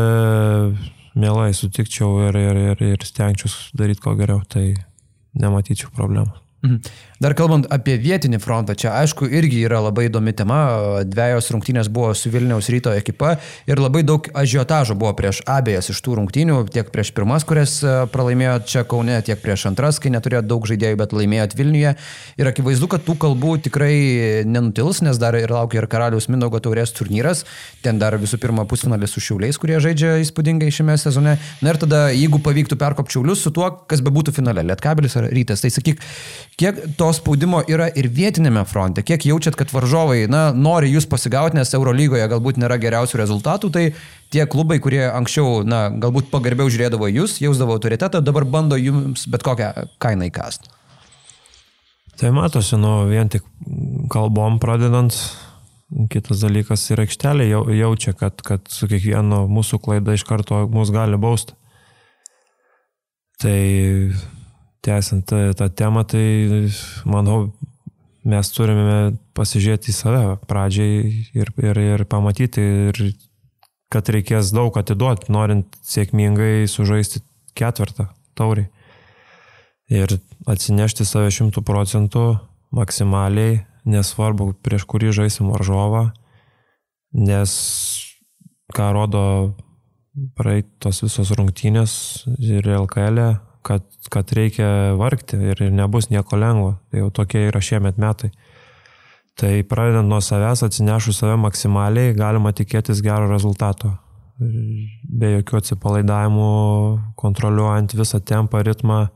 mielai 1.16 1.48
sutikčiau 1.56 2.26
ir, 2.28 2.36
ir, 2.42 2.60
ir, 2.74 2.84
ir 2.92 3.08
stengčiau 3.08 3.48
daryti 3.80 4.04
ko 4.04 4.14
geriau, 4.20 4.44
tai 4.44 4.74
nematyčiau 5.40 5.94
problemų. 5.96 6.36
Mhm. 6.60 6.80
Dar 7.20 7.32
kalbant 7.36 7.66
apie 7.72 7.94
vietinį 8.00 8.38
frontą, 8.40 8.74
čia 8.76 8.90
aišku 9.00 9.26
irgi 9.28 9.62
yra 9.64 9.78
labai 9.80 10.06
įdomi 10.08 10.32
tema. 10.36 10.58
Dviejos 11.08 11.50
rungtynės 11.52 11.88
buvo 11.92 12.14
su 12.16 12.28
Vilniaus 12.32 12.68
ryto 12.72 12.92
ekipa 12.96 13.34
ir 13.68 13.80
labai 13.80 14.02
daug 14.04 14.24
ažiotažo 14.36 14.96
buvo 14.96 15.12
prieš 15.16 15.40
abiejas 15.48 15.88
iš 15.92 16.00
tų 16.04 16.18
rungtynių, 16.18 16.58
tiek 16.72 16.88
prieš 16.92 17.12
pirmas, 17.16 17.46
kurias 17.48 17.78
e, 17.80 17.94
pralaimėjo 18.12 18.54
čia 18.68 18.84
Kaune, 18.88 19.18
tiek 19.24 19.40
prieš 19.40 19.66
antras, 19.70 20.00
kai 20.00 20.12
neturėjo 20.12 20.42
daug 20.48 20.68
žaidėjų, 20.68 20.98
bet 21.00 21.14
laimėjot 21.16 21.56
Vilniuje. 21.56 21.94
Ir 22.40 22.52
akivaizdu, 22.52 22.90
kad 22.92 23.04
tų 23.08 23.16
kalbų 23.24 23.56
tikrai 23.68 23.94
nenutils, 24.48 25.00
nes 25.04 25.20
dar 25.20 25.36
ir 25.40 25.52
laukia 25.52 25.80
ir 25.80 25.88
Karaliaus 25.92 26.28
Mindaugo 26.32 26.60
taurės 26.60 26.92
turnyras. 26.96 27.44
Ten 27.84 28.00
dar 28.00 28.16
visų 28.20 28.40
pirma 28.40 28.66
pusfinalis 28.68 29.16
su 29.16 29.24
Šiauliais, 29.24 29.60
kurie 29.60 29.80
žaidžia 29.80 30.18
įspūdingai 30.26 30.72
šiame 30.72 30.96
sezone. 31.00 31.38
Na 31.64 31.72
ir 31.72 31.80
tada, 31.80 32.06
jeigu 32.16 32.40
pavyktų 32.44 32.80
perkopčiaulius 32.80 33.44
su 33.44 33.52
tuo, 33.52 33.68
kas 33.88 34.04
be 34.04 34.12
būtų 34.12 34.36
finale, 34.40 34.64
Lietkabelis 34.72 35.20
ar 35.20 35.28
Rytas, 35.32 35.64
tai 35.64 35.72
sakyk, 35.72 36.00
Kiek 36.60 36.76
to 37.00 37.06
spaudimo 37.16 37.62
yra 37.72 37.86
ir 37.96 38.10
vietinėme 38.12 38.66
fronte? 38.68 39.00
Kiek 39.06 39.24
jaučiat, 39.24 39.54
kad 39.56 39.70
varžovai 39.72 40.26
na, 40.28 40.50
nori 40.52 40.90
jūs 40.92 41.06
pasigauti, 41.08 41.56
nes 41.56 41.72
Eurolygoje 41.72 42.26
galbūt 42.28 42.58
nėra 42.60 42.76
geriausių 42.82 43.20
rezultatų, 43.22 43.70
tai 43.72 43.84
tie 44.28 44.44
klubai, 44.44 44.76
kurie 44.84 45.06
anksčiau 45.08 45.62
na, 45.64 45.86
galbūt 46.02 46.28
pagarbiau 46.28 46.68
žiūrėdavo 46.68 47.08
jūs, 47.08 47.38
jausdavo 47.40 47.78
autoritetą, 47.78 48.20
dabar 48.20 48.44
bando 48.44 48.76
jums 48.76 49.24
bet 49.32 49.46
kokią 49.46 49.70
kainą 50.04 50.28
įkasti. 50.28 50.68
Tai 52.20 52.34
matosi, 52.36 52.76
nu, 52.76 53.06
vien 53.08 53.32
tik 53.32 53.46
kalbom 54.12 54.58
pradedant, 54.60 55.16
kitas 56.12 56.42
dalykas 56.44 56.84
ir 56.92 57.00
aikštelė 57.06 57.46
jau, 57.48 57.62
jaučia, 57.72 58.12
kad, 58.12 58.44
kad 58.44 58.68
su 58.68 58.90
kiekvieno 58.90 59.46
mūsų 59.48 59.80
klaida 59.80 60.12
iš 60.12 60.26
karto 60.28 60.66
mus 60.68 60.92
gali 60.92 61.16
bausti. 61.16 61.56
Tai 63.40 63.56
tęsiant 64.84 65.32
tą 65.56 65.68
temą, 65.76 66.04
tai 66.08 66.24
manau, 67.08 67.50
mes 68.24 68.52
turime 68.52 69.16
pasižiūrėti 69.36 69.92
į 69.92 69.96
save 69.96 70.22
pradžiai 70.48 71.24
ir, 71.36 71.52
ir, 71.60 71.80
ir 71.96 72.04
pamatyti, 72.08 72.64
ir 72.90 73.00
kad 73.90 74.08
reikės 74.12 74.52
daug 74.54 74.76
atiduoti, 74.78 75.32
norint 75.32 75.80
sėkmingai 75.86 76.68
sužaisti 76.70 77.24
ketvirtą 77.58 78.10
taurį. 78.38 78.68
Ir 79.90 80.14
atsinešti 80.46 81.04
save 81.08 81.32
šimtų 81.34 81.64
procentų 81.66 82.24
maksimaliai, 82.76 83.64
nesvarbu 83.88 84.52
prieš 84.62 84.86
kurį 84.86 85.10
žaisim 85.16 85.50
varžovą, 85.50 86.10
nes 87.16 87.52
ką 88.70 88.92
rodo 88.94 89.24
praeitos 90.38 91.02
visos 91.02 91.32
rungtynės 91.34 91.92
ir 92.38 92.68
LKL, 92.76 93.18
e, 93.24 93.49
kad, 93.66 93.84
kad 94.12 94.32
reikia 94.36 94.94
vargti 94.98 95.38
ir 95.52 95.62
nebus 95.72 96.10
nieko 96.10 96.38
lengvo. 96.40 96.74
Tai 96.90 97.04
jau 97.04 97.10
tokie 97.20 97.46
yra 97.48 97.62
šiemet 97.64 98.00
metai. 98.00 98.30
Tai 99.40 99.52
pradedant 99.68 100.08
nuo 100.10 100.20
savęs, 100.20 100.64
atsinešus 100.66 101.22
save 101.22 101.36
maksimaliai, 101.40 102.14
galima 102.16 102.52
tikėtis 102.52 103.00
gero 103.04 103.30
rezultato. 103.30 103.94
Be 104.40 105.34
jokių 105.36 105.58
atsipalaidavimų, 105.60 106.50
kontroliuojant 107.20 107.94
visą 107.96 108.20
tempą, 108.24 108.62
ritmą 108.64 109.06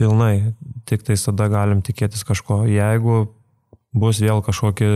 pilnai. 0.00 0.54
Tik 0.88 1.04
tai 1.06 1.16
tada 1.20 1.48
galim 1.52 1.82
tikėtis 1.84 2.24
kažko. 2.28 2.64
Jeigu 2.68 3.26
bus 3.92 4.20
vėl 4.24 4.40
kažkokie 4.44 4.88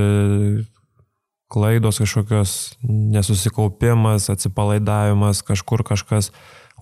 klaidos, 1.53 2.01
kažkokios 2.03 2.53
nesusikaupimas, 2.83 4.31
atsipalaidavimas, 4.33 5.45
kažkur 5.47 5.85
kažkas 5.87 6.33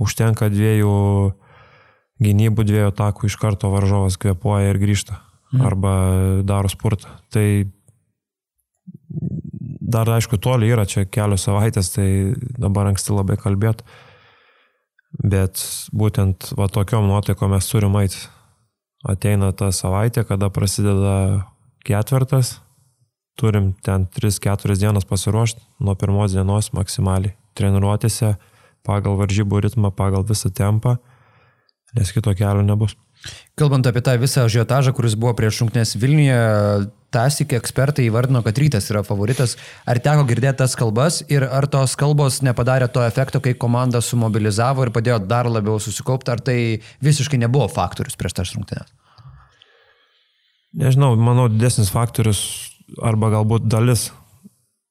užtenka 0.01 0.49
dviejų 0.51 0.95
gynybų 2.23 2.67
dviejų 2.67 2.91
atakų 2.93 3.29
iš 3.29 3.39
karto 3.41 3.71
varžovas 3.73 4.19
kvepuoja 4.21 4.73
ir 4.73 4.81
grįžta. 4.83 5.19
Mhm. 5.55 5.65
Arba 5.67 5.95
daro 6.47 6.71
spurtą. 6.71 7.11
Tai 7.31 7.47
dar 9.95 10.11
aišku, 10.11 10.39
toli 10.43 10.71
yra 10.73 10.87
čia 10.89 11.05
kelios 11.07 11.47
savaitės, 11.47 11.93
tai 11.95 12.35
dabar 12.59 12.91
anksti 12.91 13.15
labai 13.15 13.39
kalbėt. 13.39 13.85
Bet 15.15 15.63
būtent 15.95 16.51
va 16.59 16.67
tokiom 16.67 17.07
nuotaikom 17.07 17.55
mes 17.55 17.69
turim 17.71 17.95
eiti. 18.01 18.19
Ateina 19.07 19.53
ta 19.53 19.69
savaitė, 19.71 20.25
kada 20.27 20.49
prasideda 20.51 21.45
ketvirtas, 21.85 22.57
turim 23.39 23.75
ten 23.85 24.09
3-4 24.09 24.79
dienas 24.81 25.07
pasiruošti 25.07 25.61
nuo 25.85 25.95
pirmos 25.95 26.35
dienos 26.35 26.73
maksimaliai. 26.75 27.37
Treniruotėse 27.55 28.33
pagal 28.83 29.19
varžybų 29.21 29.61
ritmą, 29.69 29.93
pagal 29.95 30.25
visą 30.27 30.51
tempą 30.51 30.97
nes 31.95 32.13
kito 32.15 32.35
kelio 32.37 32.65
nebus. 32.67 32.97
Kalbant 33.57 33.87
apie 33.89 34.03
tą 34.05 34.17
visą 34.21 34.45
žiotažą, 34.53 34.93
kuris 34.97 35.15
buvo 35.17 35.33
prieš 35.39 35.63
šimtnės 35.63 35.95
Vilniuje, 35.97 36.41
tasik 37.15 37.55
ekspertai 37.57 38.09
įvardino, 38.09 38.43
kad 38.45 38.59
rytas 38.59 38.91
yra 38.93 39.05
favoritas. 39.07 39.55
Ar 39.89 40.01
teko 40.03 40.27
girdėti 40.29 40.59
tas 40.61 40.75
kalbas 40.77 41.23
ir 41.33 41.47
ar 41.47 41.69
tos 41.71 41.95
kalbos 41.97 42.41
nepadarė 42.45 42.91
to 42.93 43.05
efekto, 43.07 43.41
kai 43.41 43.55
komanda 43.55 44.03
sumobilizavo 44.05 44.85
ir 44.85 44.93
padėjo 44.95 45.21
dar 45.31 45.49
labiau 45.49 45.79
susikaupti, 45.81 46.35
ar 46.35 46.43
tai 46.45 46.59
visiškai 47.07 47.41
nebuvo 47.41 47.71
faktorius 47.73 48.19
prieš 48.19 48.37
tas 48.41 48.53
šimtnės? 48.53 48.93
Nežinau, 50.75 51.15
manau, 51.15 51.47
didesnis 51.49 51.93
faktorius 51.95 52.43
arba 52.99 53.31
galbūt 53.37 53.71
dalis 53.71 54.09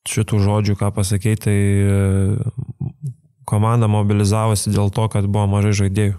šitų 0.07 0.39
žodžių, 0.43 0.77
ką 0.79 0.89
pasakėjai, 0.95 1.39
tai 1.43 1.55
e, 1.55 3.11
komanda 3.47 3.89
mobilizavosi 3.91 4.71
dėl 4.71 4.91
to, 4.95 5.09
kad 5.11 5.27
buvo 5.27 5.45
mažai 5.57 5.75
žaidėjų. 5.83 6.15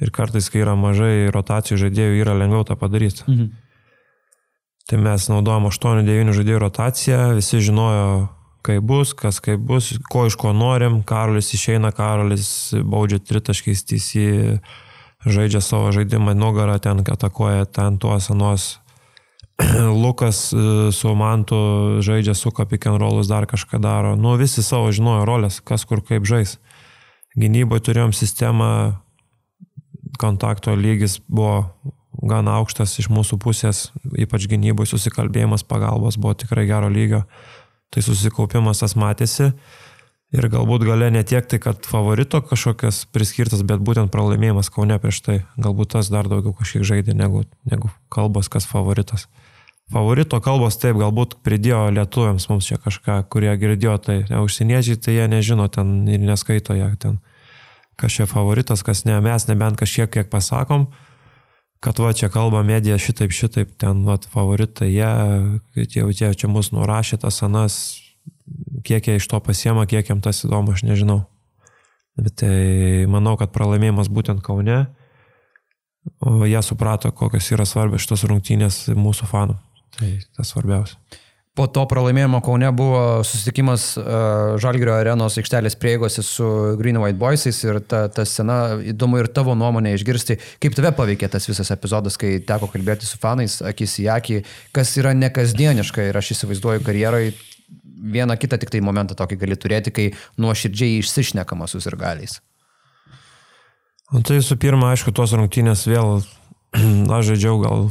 Ir 0.00 0.12
kartais, 0.14 0.48
kai 0.48 0.62
yra 0.64 0.76
mažai 0.80 1.28
rotacijų 1.32 1.76
žaidėjų, 1.84 2.20
yra 2.22 2.36
lengviau 2.38 2.64
tą 2.64 2.76
padaryti. 2.80 3.26
Mhm. 3.28 3.50
Tai 4.90 4.98
mes 4.98 5.26
naudojom 5.30 5.68
8-9 5.68 6.34
žaidėjų 6.34 6.60
rotaciją, 6.64 7.18
visi 7.38 7.60
žinojo, 7.62 8.28
kaip 8.66 8.82
bus, 8.82 9.12
kas 9.14 9.38
kaip 9.44 9.60
bus, 9.62 9.92
ko 10.10 10.24
iš 10.26 10.36
ko 10.40 10.50
norim. 10.56 11.02
Karolis 11.06 11.52
išeina, 11.54 11.92
Karolis 11.94 12.72
baudžia 12.74 13.20
tritaškiais, 13.22 13.84
teisį 13.86 14.24
žaidžia 15.26 15.60
savo 15.62 15.92
žaidimą, 15.94 16.34
nugarą 16.34 16.78
ten 16.82 17.04
atakuoja, 17.04 17.68
ten 17.68 18.00
tuos 18.02 18.30
anos. 18.32 18.80
Lukas 20.02 20.50
e, 20.52 20.64
su 20.96 21.14
Mantu 21.14 22.00
žaidžia, 22.00 22.34
suka 22.34 22.64
pick 22.64 22.88
and 22.88 23.00
rollus, 23.00 23.28
dar 23.28 23.46
kažką 23.46 23.78
daro. 23.78 24.16
Nu, 24.16 24.34
visi 24.40 24.64
savo 24.64 24.88
žinojo 24.92 25.28
rolės, 25.28 25.60
kas 25.60 25.84
kur 25.84 26.00
kaip 26.00 26.24
žais. 26.24 26.56
Gynyboje 27.36 27.84
turėjom 27.90 28.16
sistemą 28.16 28.70
kontakto 30.20 30.76
lygis 30.76 31.18
buvo 31.28 31.64
gan 32.26 32.48
aukštas 32.50 32.98
iš 33.00 33.08
mūsų 33.12 33.38
pusės, 33.40 33.88
ypač 34.18 34.48
gynybui 34.50 34.86
susikalbėjimas, 34.88 35.64
pagalbos 35.64 36.18
buvo 36.20 36.34
tikrai 36.38 36.66
gero 36.68 36.90
lygio. 36.92 37.24
Tai 37.90 38.02
susikaupimas 38.06 38.82
tas 38.82 38.94
matėsi 38.98 39.50
ir 40.30 40.46
galbūt 40.50 40.84
gale 40.86 41.08
ne 41.10 41.22
tiek 41.26 41.46
tai, 41.50 41.58
kad 41.62 41.86
favorito 41.88 42.38
kažkokias 42.44 43.02
priskirtas, 43.10 43.64
bet 43.66 43.82
būtent 43.82 44.12
pralaimėjimas 44.14 44.70
Kaune 44.70 44.98
prieš 45.02 45.22
tai. 45.26 45.38
Galbūt 45.58 45.96
tas 45.96 46.10
dar 46.12 46.28
daugiau 46.30 46.54
kažkiek 46.54 46.86
žaidė 46.86 47.16
negu, 47.18 47.46
negu 47.66 47.90
kalbos, 48.12 48.50
kas 48.52 48.68
favoritas. 48.68 49.26
Favorito 49.90 50.38
kalbos 50.38 50.78
taip, 50.78 51.00
galbūt 51.00 51.40
pridėjo 51.42 51.88
lietuviams 51.96 52.46
mums 52.46 52.68
čia 52.70 52.78
kažką, 52.78 53.24
kurie 53.32 53.50
girdėjo 53.58 53.96
tai. 54.04 54.20
Užsieniečiai 54.38 55.00
tai 55.02 55.16
jie 55.16 55.26
nežino 55.32 55.66
ten 55.66 56.04
ir 56.06 56.22
neskaito 56.22 56.78
ją 56.78 56.92
ten 57.00 57.18
kas 58.00 58.16
čia 58.16 58.26
favoritas, 58.30 58.82
kas 58.86 59.04
ne, 59.04 59.18
mes 59.24 59.46
nebent 59.48 59.78
kažkiek 59.80 60.10
kiek 60.10 60.30
pasakom, 60.32 60.88
kad 61.84 61.98
va 62.00 62.12
čia 62.16 62.28
kalba 62.32 62.62
medija 62.66 62.98
šitaip, 63.00 63.32
šitaip, 63.32 63.74
ten 63.80 64.04
va 64.08 64.18
favoritai, 64.32 64.90
jie, 64.92 65.10
jau 65.96 66.08
tie 66.12 66.32
čia 66.36 66.50
mus 66.52 66.72
nurašė, 66.76 67.20
tas 67.24 67.42
anas, 67.46 67.76
kiek 68.84 69.08
jie 69.08 69.20
iš 69.20 69.28
to 69.30 69.40
pasiema, 69.44 69.86
kiek 69.88 70.12
jam 70.12 70.20
tas 70.24 70.44
įdomu, 70.44 70.76
aš 70.76 70.84
nežinau. 70.88 71.22
Bet 72.20 72.40
tai 72.42 73.06
manau, 73.08 73.36
kad 73.40 73.52
pralaimėjimas 73.54 74.10
būtent 74.12 74.42
Kaune, 74.44 74.82
jie 76.50 76.62
suprato, 76.64 77.12
kokios 77.16 77.48
yra 77.54 77.64
svarbios 77.68 78.04
šitos 78.04 78.26
rungtynės 78.28 78.82
mūsų 78.96 79.28
fanų. 79.30 79.56
Tai 79.96 80.10
tas 80.36 80.52
svarbiausia. 80.52 80.98
Po 81.58 81.66
to 81.66 81.82
pralaimėjimo 81.90 82.38
Kaune 82.46 82.68
buvo 82.78 83.00
susitikimas 83.26 83.84
uh, 83.98 84.04
Žalgirio 84.62 84.94
arenos 84.94 85.34
aikštelės 85.40 85.74
prieigose 85.82 86.22
su 86.22 86.46
Green 86.78 87.00
White 87.02 87.18
Boysais 87.18 87.58
ir 87.66 87.80
ta, 87.90 88.04
ta 88.12 88.22
scena, 88.28 88.78
įdomu 88.92 89.18
ir 89.18 89.28
tavo 89.34 89.56
nuomonė 89.58 89.96
išgirsti, 89.96 90.38
kaip 90.62 90.78
tave 90.78 90.94
paveikė 90.94 91.28
tas 91.32 91.50
visas 91.50 91.72
epizodas, 91.74 92.16
kai 92.20 92.36
teko 92.46 92.70
kalbėti 92.70 93.08
su 93.08 93.18
fanais, 93.18 93.58
akis 93.66 93.98
į 94.04 94.06
akį, 94.14 94.38
kas 94.76 94.94
yra 95.02 95.10
nekasdieniška 95.18 96.06
ir 96.06 96.20
aš 96.22 96.36
įsivaizduoju 96.36 96.86
karjerai 96.86 97.32
vieną 98.14 98.38
kitą 98.38 98.58
tik 98.62 98.70
tai 98.70 98.80
momentą 98.86 99.18
tokį 99.18 99.42
gali 99.42 99.58
turėti, 99.58 99.92
kai 99.94 100.06
nuoširdžiai 100.40 101.00
išsišnekama 101.02 101.66
su 101.70 101.82
sirgaliais. 101.82 102.38
Nu, 104.10 104.22
tai 104.22 104.40
visų 104.40 104.56
pirma, 104.58 104.94
aišku, 104.94 105.12
tos 105.14 105.34
rungtynės 105.34 105.84
vėl, 105.90 106.22
aš 107.18 107.34
žaidžiau 107.34 107.58
gal 107.62 107.90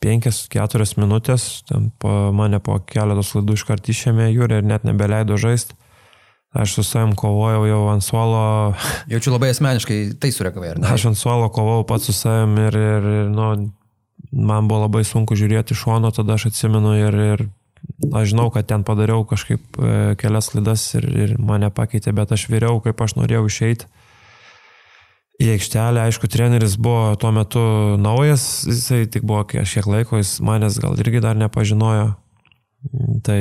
5-4 0.00 0.96
minutės, 1.00 1.62
ten 1.68 1.90
po, 2.00 2.30
mane 2.32 2.60
po 2.64 2.78
keletos 2.88 3.34
laidų 3.36 3.58
iškart 3.58 3.90
išėmė 3.92 4.30
jūrė 4.32 4.62
ir 4.62 4.68
net 4.68 4.86
nebeleido 4.88 5.36
žaisti. 5.40 5.76
Aš 6.50 6.72
su 6.74 6.82
savim 6.82 7.12
kovojau 7.14 7.62
jau 7.68 7.82
ant 7.92 8.02
suolo. 8.02 8.40
Jaučiu 9.12 9.36
labai 9.36 9.52
asmeniškai 9.54 9.98
tai 10.18 10.32
sureagavai, 10.34 10.72
ar 10.72 10.80
ne? 10.82 10.88
Aš 10.96 11.10
ant 11.12 11.20
suolo 11.20 11.46
kovojau 11.52 11.84
pats 11.86 12.10
su 12.10 12.16
savim 12.16 12.56
ir, 12.58 12.74
ir, 12.74 13.06
ir 13.20 13.30
nu, 13.30 13.52
man 14.32 14.70
buvo 14.70 14.86
labai 14.88 15.04
sunku 15.06 15.38
žiūrėti 15.38 15.76
iš 15.76 15.84
šono, 15.84 16.10
tada 16.16 16.34
aš 16.34 16.48
atsimenu 16.50 16.96
ir, 16.98 17.20
ir 17.34 17.44
aš 18.10 18.32
žinau, 18.32 18.48
kad 18.50 18.66
ten 18.66 18.82
padariau 18.88 19.22
kažkaip 19.28 19.78
e, 19.78 19.94
kelias 20.18 20.50
klaidas 20.50 20.88
ir, 20.98 21.06
ir 21.06 21.36
mane 21.38 21.70
pakeitė, 21.70 22.16
bet 22.16 22.34
aš 22.34 22.48
vyriau, 22.50 22.80
kaip 22.82 22.98
aš 23.04 23.14
norėjau 23.20 23.46
išeiti 23.46 23.86
į 25.40 25.54
aikštelę. 25.54 26.04
Aišku, 26.04 26.28
treneris 26.30 26.76
buvo 26.80 27.14
tuo 27.20 27.32
metu 27.34 27.62
naujas, 28.00 28.66
jisai 28.68 29.06
tik 29.10 29.24
buvo 29.26 29.44
kažkiek 29.48 29.88
laiko, 29.88 30.20
jis 30.20 30.38
manęs 30.44 30.78
gal 30.82 30.98
irgi 31.00 31.22
dar 31.24 31.38
nepažinojo. 31.40 32.12
Tai 33.24 33.40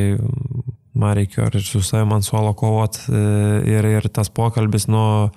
man 0.99 1.15
reikėjo 1.19 1.47
ir 1.51 1.63
su 1.63 1.81
savimi 1.85 2.17
ant 2.17 2.27
suolo 2.27 2.51
kovot 2.57 2.97
e, 3.07 3.21
ir, 3.71 3.87
ir 3.87 4.09
tas 4.11 4.31
pokalbis 4.31 4.89
nuo 4.91 5.29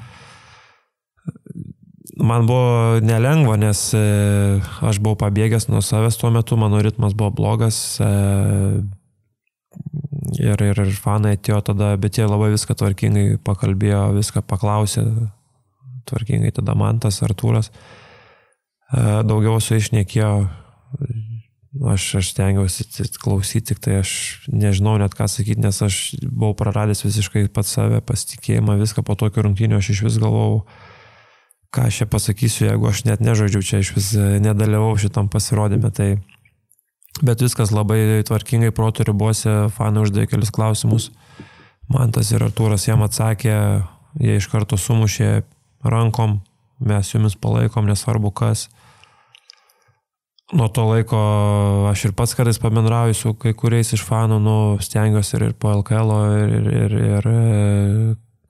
man 2.18 2.48
buvo 2.48 2.98
nelengva, 3.04 3.56
nes 3.60 3.84
e, 3.94 4.02
aš 4.84 4.98
buvau 5.02 5.20
pabėgęs 5.22 5.68
nuo 5.70 5.82
savęs 5.84 6.18
tuo 6.18 6.32
metu, 6.34 6.58
mano 6.58 6.82
ritmas 6.82 7.14
buvo 7.14 7.30
blogas. 7.38 7.78
E, 8.02 8.10
ir, 10.42 10.58
ir, 10.58 10.82
ir 10.82 10.98
fanai 10.98 11.36
atėjo 11.38 11.62
tada, 11.70 11.94
bet 12.00 12.18
jie 12.18 12.26
labai 12.26 12.52
viską 12.54 12.76
tvarkingai 12.78 13.38
pakalbėjo, 13.46 14.08
viską 14.18 14.44
paklausė, 14.50 15.06
tvarkingai 16.08 16.52
tada 16.54 16.76
man 16.78 17.00
tas 17.02 17.20
Artūras. 17.24 17.72
E, 17.72 19.02
daugiau 19.28 19.60
su 19.62 19.78
išnekėjo, 19.78 20.32
aš, 21.92 22.06
aš 22.20 22.32
stengiausi 22.34 22.86
klausyti, 23.22 23.72
tik 23.72 23.82
tai 23.84 24.00
aš 24.02 24.14
nežinau 24.52 24.98
net 25.00 25.16
ką 25.18 25.28
sakyti, 25.30 25.62
nes 25.64 25.82
aš 25.84 26.00
buvau 26.26 26.54
praradęs 26.58 27.04
visiškai 27.06 27.46
pats 27.54 27.76
save, 27.78 28.02
pasitikėjimą, 28.04 28.78
viską 28.82 29.04
po 29.06 29.16
tokio 29.18 29.46
rungtynio 29.46 29.80
aš 29.80 29.94
iš 29.96 30.08
vis 30.08 30.18
galvojau 30.22 30.64
ką 31.72 31.88
aš 31.88 32.02
čia 32.02 32.06
pasakysiu, 32.12 32.66
jeigu 32.68 32.88
aš 32.88 33.06
net 33.08 33.22
nežaidžiau 33.24 33.64
čia, 33.64 33.80
iš 33.80 33.94
vis 33.96 34.12
e, 34.12 34.36
nedalyvau 34.44 34.92
šitam 35.00 35.32
pasirodymė. 35.32 35.90
Tai... 35.96 36.10
Bet 37.24 37.44
viskas 37.44 37.72
labai 37.72 38.20
tvarkingai 38.28 38.72
protų 38.76 39.08
ribose, 39.08 39.54
fanai 39.76 40.04
uždavė 40.04 40.28
kelius 40.30 40.52
klausimus. 40.52 41.10
Mantas 41.92 42.30
ir 42.32 42.44
Artūras 42.44 42.86
jam 42.88 43.04
atsakė, 43.04 43.56
jie 44.20 44.36
iš 44.40 44.48
karto 44.52 44.78
sumušė 44.80 45.42
rankom, 45.84 46.40
mes 46.82 47.14
jumis 47.14 47.36
palaikom, 47.36 47.86
nesvarbu 47.90 48.30
kas. 48.30 48.68
Nuo 50.52 50.68
to 50.68 50.84
laiko 50.84 51.18
aš 51.88 52.04
ir 52.08 52.12
pats 52.16 52.34
kartais 52.36 52.58
pabendrauju 52.60 53.16
su 53.16 53.32
kai 53.40 53.54
kuriais 53.56 53.94
iš 53.96 54.02
fanų, 54.04 54.36
nu, 54.42 54.56
stengiuosi 54.84 55.38
ir, 55.38 55.46
ir 55.48 55.54
po 55.56 55.72
LKL, 55.78 56.12
ir, 56.42 56.52
ir, 56.58 56.66
ir, 56.82 56.96
ir 57.08 57.28
e, 57.30 57.44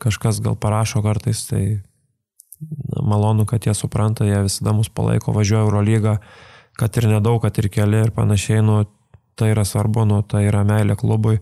kažkas 0.03 0.41
gal 0.43 0.57
parašo 0.59 1.03
kartais, 1.05 1.45
tai 1.47 1.63
malonu, 3.03 3.47
kad 3.47 3.67
jie 3.67 3.75
supranta, 3.75 4.27
jie 4.27 4.41
visada 4.43 4.75
mus 4.75 4.91
palaiko, 4.91 5.35
važiuoja 5.37 5.63
Eurolygą, 5.67 6.17
kad 6.79 6.99
ir 6.99 7.07
nedaug, 7.11 7.41
kad 7.45 7.59
ir 7.63 7.71
keli 7.71 8.03
ir 8.03 8.11
panašiai, 8.17 8.65
nu, 8.67 8.83
tai 9.39 9.53
yra 9.55 9.65
svarbu, 9.67 10.07
nu, 10.09 10.23
tai 10.27 10.47
yra 10.49 10.65
meilė 10.67 10.97
klubui. 10.99 11.39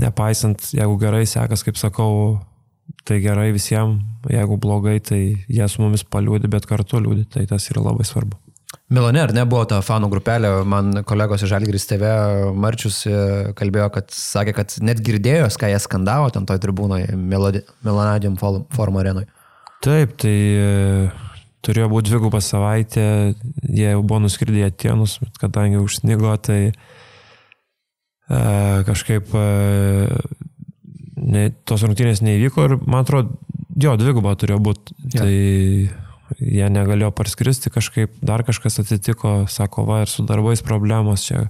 Nepaisant, 0.00 0.66
jeigu 0.74 0.98
gerai 0.98 1.22
sekas, 1.30 1.62
kaip 1.62 1.78
sakau, 1.78 2.40
tai 3.04 3.20
gerai 3.24 3.50
visiems, 3.54 4.00
jeigu 4.30 4.56
blogai, 4.60 4.98
tai 5.04 5.20
jie 5.48 5.68
su 5.68 5.82
mumis 5.82 6.04
paliūdi, 6.08 6.50
bet 6.50 6.66
kartu 6.68 7.02
liūdi, 7.02 7.26
tai 7.30 7.44
tas 7.50 7.68
yra 7.72 7.84
labai 7.84 8.06
svarbu. 8.08 8.40
Milane, 8.92 9.20
ar 9.22 9.32
nebuvo 9.32 9.64
ta 9.68 9.78
fanų 9.84 10.10
grupelė, 10.12 10.50
man 10.68 11.00
kolegos 11.08 11.42
iš 11.42 11.54
Žalgris 11.54 11.86
TV 11.88 12.10
Marčius 12.52 13.00
e, 13.08 13.14
kalbėjo, 13.56 13.88
kad 13.94 14.10
sakė, 14.12 14.52
kad 14.58 14.74
net 14.84 15.00
girdėjo, 15.04 15.48
ką 15.60 15.70
jie 15.72 15.78
skandavo 15.80 16.28
ten 16.34 16.44
toj 16.48 16.60
tribūnoje, 16.62 17.14
Milanadium 17.16 18.36
forum 18.38 19.00
arenoje. 19.00 19.30
Taip, 19.84 20.14
tai 20.20 20.34
e, 20.34 21.08
turėjo 21.64 21.88
būti 21.92 22.12
dvigubą 22.12 22.40
savaitę, 22.44 23.06
jie 23.64 23.88
jau 23.88 24.02
buvo 24.04 24.20
nuskridę 24.26 24.62
į 24.62 24.68
Atenus, 24.68 25.18
bet 25.22 25.40
kadangi 25.40 25.80
užsnigo, 25.80 26.34
tai 26.44 26.60
e, 26.68 26.74
kažkaip 28.88 29.32
e, 29.32 29.44
ne, 31.24 31.48
tos 31.66 31.84
rungtynės 31.86 32.22
neįvyko 32.24 32.68
ir 32.68 32.76
man 32.84 33.04
atrodo, 33.04 33.38
jo, 33.80 33.96
dvigubą 34.00 34.34
turėjo 34.38 34.60
būti. 34.64 34.96
Ja. 35.14 35.24
Tai 35.24 35.34
jie 36.40 36.68
negalėjo 36.72 37.10
parskristi 37.14 37.72
kažkaip, 37.72 38.14
dar 38.24 38.44
kažkas 38.46 38.80
atsitiko, 38.82 39.44
sako, 39.50 39.84
va, 39.88 40.02
ir 40.04 40.12
su 40.12 40.24
darbais 40.26 40.64
problemos 40.64 41.26
čia, 41.28 41.48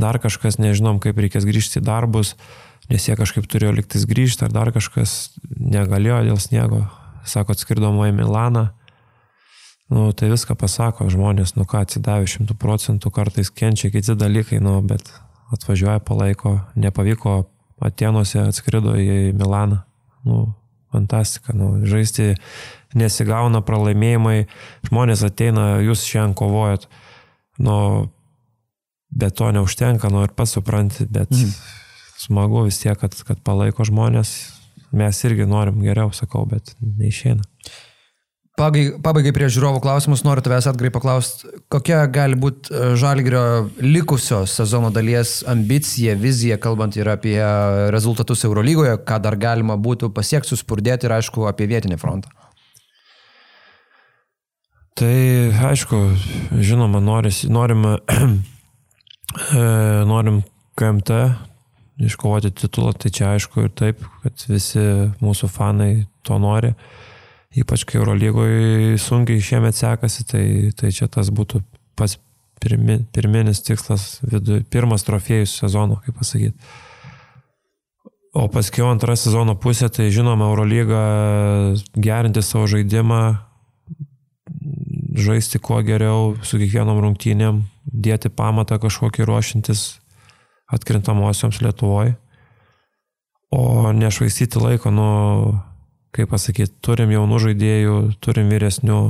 dar 0.00 0.18
kažkas, 0.22 0.58
nežinom, 0.62 1.00
kaip 1.02 1.18
reikės 1.20 1.46
grįžti 1.48 1.80
į 1.82 1.86
darbus, 1.86 2.34
nes 2.88 3.04
jie 3.04 3.16
kažkaip 3.18 3.46
turėjo 3.50 3.74
liktis 3.76 4.06
grįžti, 4.08 4.46
ar 4.46 4.54
dar 4.54 4.72
kažkas 4.74 5.34
negalėjo 5.58 6.22
dėl 6.30 6.40
sniego 6.40 6.86
sako, 7.28 7.54
atskirdom 7.56 8.00
į 8.06 8.14
Milaną. 8.16 8.68
Nu, 9.88 10.10
tai 10.12 10.28
viską 10.28 10.52
pasako 10.58 11.06
žmonės, 11.08 11.54
nu 11.56 11.64
ką, 11.68 11.80
atsidavė 11.86 12.28
šimtų 12.28 12.58
procentų, 12.60 13.12
kartais 13.12 13.48
kenčia 13.48 13.88
kiti 13.92 14.16
dalykai, 14.20 14.60
nu, 14.60 14.74
bet 14.84 15.08
atvažiuoja 15.54 16.02
palaiko, 16.04 16.58
nepavyko, 16.76 17.38
Atenuose 17.84 18.42
atskrido 18.48 18.96
į 18.98 19.34
Milaną. 19.38 19.82
Nu, 20.26 20.40
fantastika, 20.92 21.52
nu, 21.56 21.84
žaisti 21.88 22.34
nesigauna 22.96 23.60
pralaimėjimai, 23.64 24.46
žmonės 24.88 25.24
ateina, 25.26 25.76
jūs 25.84 26.06
šiandien 26.08 26.36
kovojat, 26.38 26.86
nu, 27.60 27.76
bet 29.08 29.36
to 29.38 29.50
neužtenka, 29.52 30.10
nu 30.12 30.24
ir 30.24 30.32
pats 30.36 30.56
supranti, 30.56 31.06
bet 31.08 31.32
mm. 31.34 31.52
smagu 32.24 32.64
vis 32.68 32.80
tiek, 32.82 32.96
kad, 33.00 33.16
kad 33.28 33.42
palaiko 33.44 33.86
žmonės, 33.88 34.34
mes 34.96 35.20
irgi 35.28 35.48
norim 35.48 35.82
geriau, 35.84 36.12
sakau, 36.16 36.46
bet 36.48 36.72
neišeina. 36.80 37.44
Pabaigai 38.58 39.30
prie 39.34 39.46
žiūrovų 39.54 39.78
klausimus 39.84 40.24
noriu 40.26 40.42
tavęs 40.42 40.66
atgrai 40.66 40.90
paklausti, 40.90 41.46
kokia 41.70 42.00
gali 42.10 42.34
būti 42.38 42.72
e, 42.74 42.88
Žalgirio 42.98 43.42
likusios 43.84 44.56
sezono 44.58 44.90
dalies 44.94 45.44
ambicija, 45.46 46.16
vizija, 46.18 46.58
kalbant 46.58 46.98
ir 46.98 47.10
apie 47.12 47.38
rezultatus 47.94 48.42
Eurolygoje, 48.48 48.96
ką 49.06 49.20
dar 49.22 49.38
galima 49.38 49.78
būtų 49.78 50.10
pasiekti, 50.16 50.50
suspurdėti 50.50 51.06
ir 51.06 51.14
aišku 51.20 51.46
apie 51.46 51.68
vietinį 51.70 52.00
frontą. 52.02 52.34
Tai 54.98 55.14
aišku, 55.70 56.02
žinoma, 56.58 56.98
noris, 56.98 57.44
norim, 57.46 57.84
e, 59.54 59.62
norim 60.10 60.42
KMT 60.74 61.20
iškovoti 62.10 62.50
titulą, 62.58 62.90
tai 62.98 63.12
čia 63.14 63.36
aišku 63.36 63.68
ir 63.68 63.70
taip, 63.78 64.02
kad 64.24 64.48
visi 64.50 64.82
mūsų 65.22 65.50
fanai 65.54 65.92
to 66.26 66.38
nori. 66.42 66.74
Ypač 67.56 67.86
kai 67.88 67.96
Eurolygoje 67.96 68.98
sunkiai 69.00 69.40
šiemet 69.40 69.76
sekasi, 69.76 70.24
tai, 70.28 70.44
tai 70.76 70.92
čia 70.92 71.08
tas 71.08 71.30
būtų 71.32 71.62
pats 71.96 72.18
pirmi, 72.60 72.98
pirminis 73.14 73.62
tikslas, 73.64 74.18
vidu, 74.26 74.60
pirmas 74.70 75.06
trofėjus 75.06 75.56
sezono, 75.62 76.00
kaip 76.04 76.18
pasakyti. 76.18 76.56
O 78.36 78.44
paskui 78.52 78.84
antra 78.84 79.16
sezono 79.16 79.56
pusė, 79.58 79.88
tai 79.88 80.10
žinoma, 80.14 80.50
Eurolyga 80.50 81.00
gerinti 81.96 82.42
savo 82.44 82.68
žaidimą, 82.70 83.22
žaisti 85.18 85.58
kuo 85.58 85.80
geriau 85.82 86.34
su 86.44 86.60
kiekvienom 86.60 87.00
rungtynėm, 87.02 87.62
dėti 87.88 88.30
pamatą 88.30 88.78
kažkokį 88.82 89.26
ruošintis 89.26 89.86
atkrintamosioms 90.70 91.62
Lietuvoje. 91.64 92.18
O 93.48 93.88
nešvaistyti 93.96 94.60
laiko, 94.60 94.92
nu, 94.92 95.08
kaip 96.16 96.30
pasakyti, 96.32 96.74
turim 96.84 97.12
jaunų 97.12 97.40
žaidėjų, 97.44 97.96
turim 98.24 98.50
vyresnių, 98.52 99.00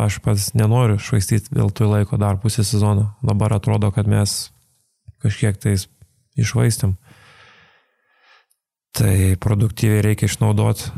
aš 0.00 0.20
pats 0.24 0.50
nenoriu 0.58 0.98
švaistyti 1.02 1.52
vėl 1.54 1.72
tų 1.74 1.90
laiko 1.90 2.18
dar 2.20 2.40
pusę 2.42 2.64
sezono. 2.66 3.10
Dabar 3.26 3.56
atrodo, 3.56 3.90
kad 3.94 4.08
mes 4.10 4.50
kažkiek 5.22 5.58
tais 5.60 5.88
išvaistėm. 6.40 6.96
Tai 8.96 9.14
produktyviai 9.42 10.02
reikia 10.02 10.26
išnaudoti, 10.26 10.90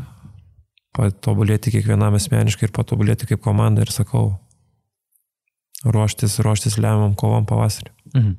patobulėti 0.97 1.73
kiekvienam 1.73 2.15
asmeniškai 2.17 2.69
ir 2.69 2.75
patobulėti 2.75 3.29
kaip 3.29 3.43
komanda 3.43 3.83
ir 3.85 3.91
sakau, 3.93 4.31
ruoštis, 5.83 6.39
ruoštis 6.45 6.79
lemiamam 6.79 7.17
kovam 7.19 7.47
pavasarį. 7.49 7.91
Mhm. 8.13 8.37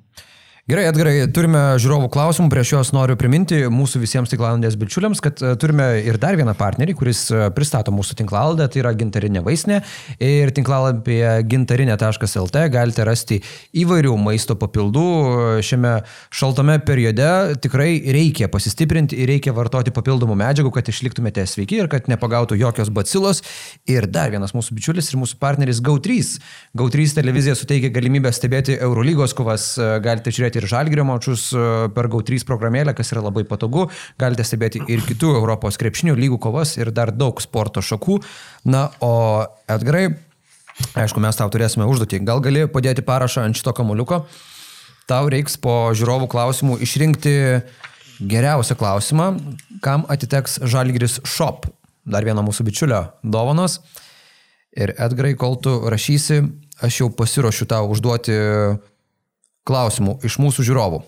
Gerai, 0.65 0.87
Edgarai, 0.89 1.27
turime 1.29 1.61
žiūrovų 1.77 2.07
klausimų, 2.09 2.49
prieš 2.49 2.71
juos 2.73 2.91
noriu 2.97 3.19
priminti 3.21 3.59
mūsų 3.69 4.01
visiems 4.01 4.31
tinklalandės 4.33 4.79
bičiuliams, 4.81 5.21
kad 5.21 5.43
e, 5.45 5.51
turime 5.61 5.91
ir 6.01 6.17
dar 6.17 6.39
vieną 6.41 6.55
partnerį, 6.57 6.95
kuris 6.97 7.19
e, 7.29 7.51
pristato 7.53 7.93
mūsų 7.93 8.15
tinklalandę, 8.23 8.65
tai 8.73 8.81
yra 8.81 8.95
gintarinė 8.97 9.43
vaistinė. 9.45 9.83
Ir 10.25 10.55
tinklalapyje 10.57 11.35
gintarinė.lt 11.53 12.63
galite 12.73 13.05
rasti 13.05 13.39
įvairių 13.77 14.15
maisto 14.17 14.57
papildų. 14.57 15.03
Šiame 15.69 15.93
šaltame 16.33 16.79
periode 16.89 17.59
tikrai 17.61 18.01
reikia 18.17 18.49
pasistiprinti 18.49 19.21
ir 19.21 19.35
reikia 19.35 19.53
vartoti 19.53 19.93
papildomų 19.93 20.39
medžiagų, 20.47 20.73
kad 20.79 20.89
išliktumėte 20.89 21.45
sveiki 21.45 21.83
ir 21.83 21.93
kad 21.93 22.09
nepagautų 22.09 22.57
jokios 22.63 22.89
bacilos. 22.89 23.45
Ir 23.85 24.09
dar 24.09 24.33
vienas 24.33 24.57
mūsų 24.57 24.81
bičiulis 24.81 25.13
ir 25.13 25.21
mūsų 25.27 25.37
partneris 25.45 25.85
GAU3. 25.85 26.41
GAU3 26.73 27.21
televizija 27.21 27.61
suteikia 27.61 27.93
galimybę 27.93 28.33
stebėti 28.33 28.81
Eurolygos 28.81 29.37
kovas, 29.37 29.75
e, 29.77 29.93
galite 30.01 30.33
žiūrėti 30.33 30.54
stebėti 30.55 30.63
ir 30.63 30.69
žalgerio 30.71 31.05
mačius 31.05 31.53
e, 31.53 31.89
per 31.95 32.09
GAU3 32.09 32.45
programėlę, 32.47 32.95
kas 32.95 33.13
yra 33.13 33.23
labai 33.23 33.45
patogu. 33.45 33.91
Galite 34.19 34.45
stebėti 34.45 34.83
ir 34.89 35.03
kitų 35.03 35.35
Europos 35.41 35.77
krepšinių 35.79 36.15
lygų 36.15 36.39
kovas 36.39 36.77
ir 36.79 36.93
dar 36.93 37.13
daug 37.13 37.41
sporto 37.41 37.81
šakų. 37.83 38.23
Na, 38.65 38.91
o 39.01 39.47
Edgarai, 39.69 40.15
Aišku, 40.99 41.21
mes 41.23 41.37
tau 41.39 41.47
turėsime 41.47 41.87
užduotį. 41.87 42.19
Gal 42.27 42.41
gali 42.43 42.67
padėti 42.67 43.05
parašą 43.07 43.45
ant 43.47 43.55
šito 43.55 43.71
kamuliuko? 43.71 44.25
Tau 45.07 45.29
reiks 45.31 45.55
po 45.55 45.93
žiūrovų 45.95 46.27
klausimų 46.33 46.81
išrinkti 46.83 47.35
geriausią 48.19 48.75
klausimą, 48.75 49.29
kam 49.85 50.03
atiteks 50.11 50.65
Žalgris 50.67 51.21
Shop. 51.23 51.69
Dar 52.03 52.27
viena 52.27 52.43
mūsų 52.43 52.67
bičiulio 52.67 53.05
dovanos. 53.23 53.85
Ir 54.75 54.97
Edgarai, 54.99 55.37
kol 55.39 55.55
tu 55.63 55.77
rašysi, 55.87 56.41
aš 56.83 57.05
jau 57.05 57.09
pasiruošiu 57.15 57.71
tau 57.71 57.87
užduoti 57.95 58.35
klausimų 59.69 60.19
iš 60.27 60.39
mūsų 60.43 60.67
žiūrovų. 60.69 61.03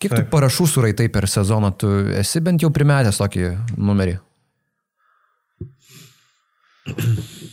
Kiek 0.00 0.14
tu 0.14 0.22
Taip. 0.22 0.30
parašų 0.32 0.66
suraitai 0.70 1.10
per 1.12 1.28
sezoną, 1.28 1.74
tu 1.76 1.88
esi 2.16 2.40
bent 2.40 2.62
jau 2.64 2.70
primetęs 2.72 3.20
tokį 3.20 3.54
numerį? 3.76 4.18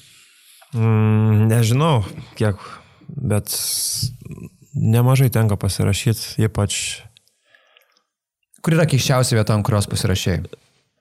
Mm, 0.78 1.48
nežinau, 1.48 2.04
kiek, 2.36 2.60
bet 3.08 3.54
nemažai 4.76 5.30
tenka 5.32 5.56
pasirašyti, 5.58 6.44
ypač 6.44 7.08
Kur 8.68 8.76
yra 8.76 8.84
keiščiausia 8.84 9.38
vieta, 9.38 9.56
ant 9.56 9.64
kurios 9.64 9.86
pasirašėjai? 9.88 10.42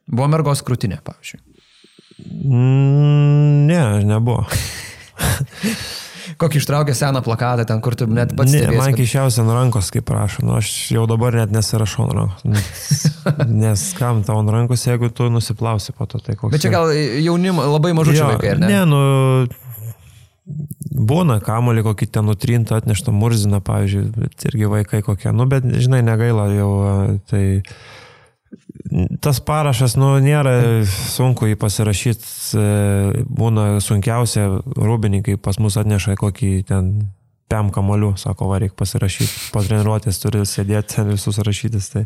Buvo 0.06 0.28
mergos 0.30 0.60
krūtinė, 0.62 1.00
pavyzdžiui. 1.02 1.40
Mm, 2.46 3.66
ne, 3.66 3.80
nebuvo. 4.06 4.44
Kokį 6.40 6.60
ištraukė 6.62 6.94
seną 6.96 7.22
plakatą 7.26 7.66
ten, 7.68 7.80
kur 7.84 7.96
tu 7.98 8.08
net 8.10 8.32
pats 8.36 8.52
Ne, 8.52 8.64
stebėsi, 8.64 8.80
man 8.80 8.96
keišiausia 8.98 9.42
ant 9.44 9.54
rankos, 9.54 9.90
kaip 9.94 10.06
prašo. 10.08 10.44
Nu, 10.46 10.56
aš 10.60 10.70
jau 10.94 11.06
dabar 11.10 11.36
net 11.38 11.54
nesirašau 11.54 12.06
ant 12.06 12.16
rankos. 12.18 13.04
Nes, 13.64 13.84
kam 13.98 14.22
tau 14.26 14.40
ant 14.42 14.52
rankos, 14.52 14.86
jeigu 14.88 15.10
tu 15.14 15.28
nusiplausi 15.32 15.94
po 15.96 16.08
to, 16.10 16.22
tai 16.22 16.38
koks. 16.38 16.54
Bet 16.54 16.64
čia 16.64 16.72
gal 16.74 16.90
jaunimo, 16.92 17.66
labai 17.76 17.94
mažučiai 17.96 18.24
Jo, 18.24 18.32
vaikai, 18.34 18.54
ar 18.56 18.62
ne? 18.62 18.72
Ne, 18.72 18.82
nu, 18.90 19.00
būna 21.10 21.38
kamolį 21.44 21.84
kokį 21.86 22.08
ten 22.14 22.28
nutrintą 22.30 22.80
atneštą 22.80 23.14
murziną, 23.14 23.60
pavyzdžiui, 23.66 24.06
bet 24.16 24.48
irgi 24.50 24.72
vaikai 24.72 25.02
kokie. 25.06 25.30
Nu, 25.36 25.46
bet, 25.50 25.66
žinai, 25.66 26.02
negaila 26.06 26.48
jau, 26.54 26.72
tai 27.30 27.44
tas 29.22 29.40
parašas, 29.42 29.96
nu, 29.98 30.14
nėra 30.22 30.84
sunku 30.86 31.48
jį 31.50 31.58
pasirašyti, 31.60 32.64
būna 33.26 33.76
sunkiausia, 33.84 34.48
rūbininkai 34.76 35.36
pas 35.42 35.58
mus 35.62 35.78
atneša 35.80 36.16
kokį 36.20 36.50
ten 36.68 36.90
pem 37.50 37.70
kamolių, 37.74 38.14
sako, 38.18 38.50
va, 38.50 38.58
reikia 38.62 38.76
pasirašyti, 38.78 39.50
po 39.54 39.62
treniruotės 39.62 40.18
turi 40.22 40.42
sėdėti 40.48 40.96
ten 40.96 41.12
visus 41.12 41.38
rašytis. 41.38 41.92
Tai 41.92 42.04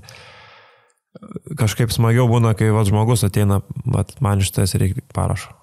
kažkaip 1.61 1.93
smagiau 1.95 2.29
būna, 2.31 2.53
kai 2.59 2.69
va, 2.75 2.85
žmogus 2.87 3.25
ateina, 3.27 3.63
va, 3.87 4.05
man 4.25 4.45
iš 4.45 4.53
ties 4.57 4.77
reikia 4.81 5.05
parašo. 5.17 5.55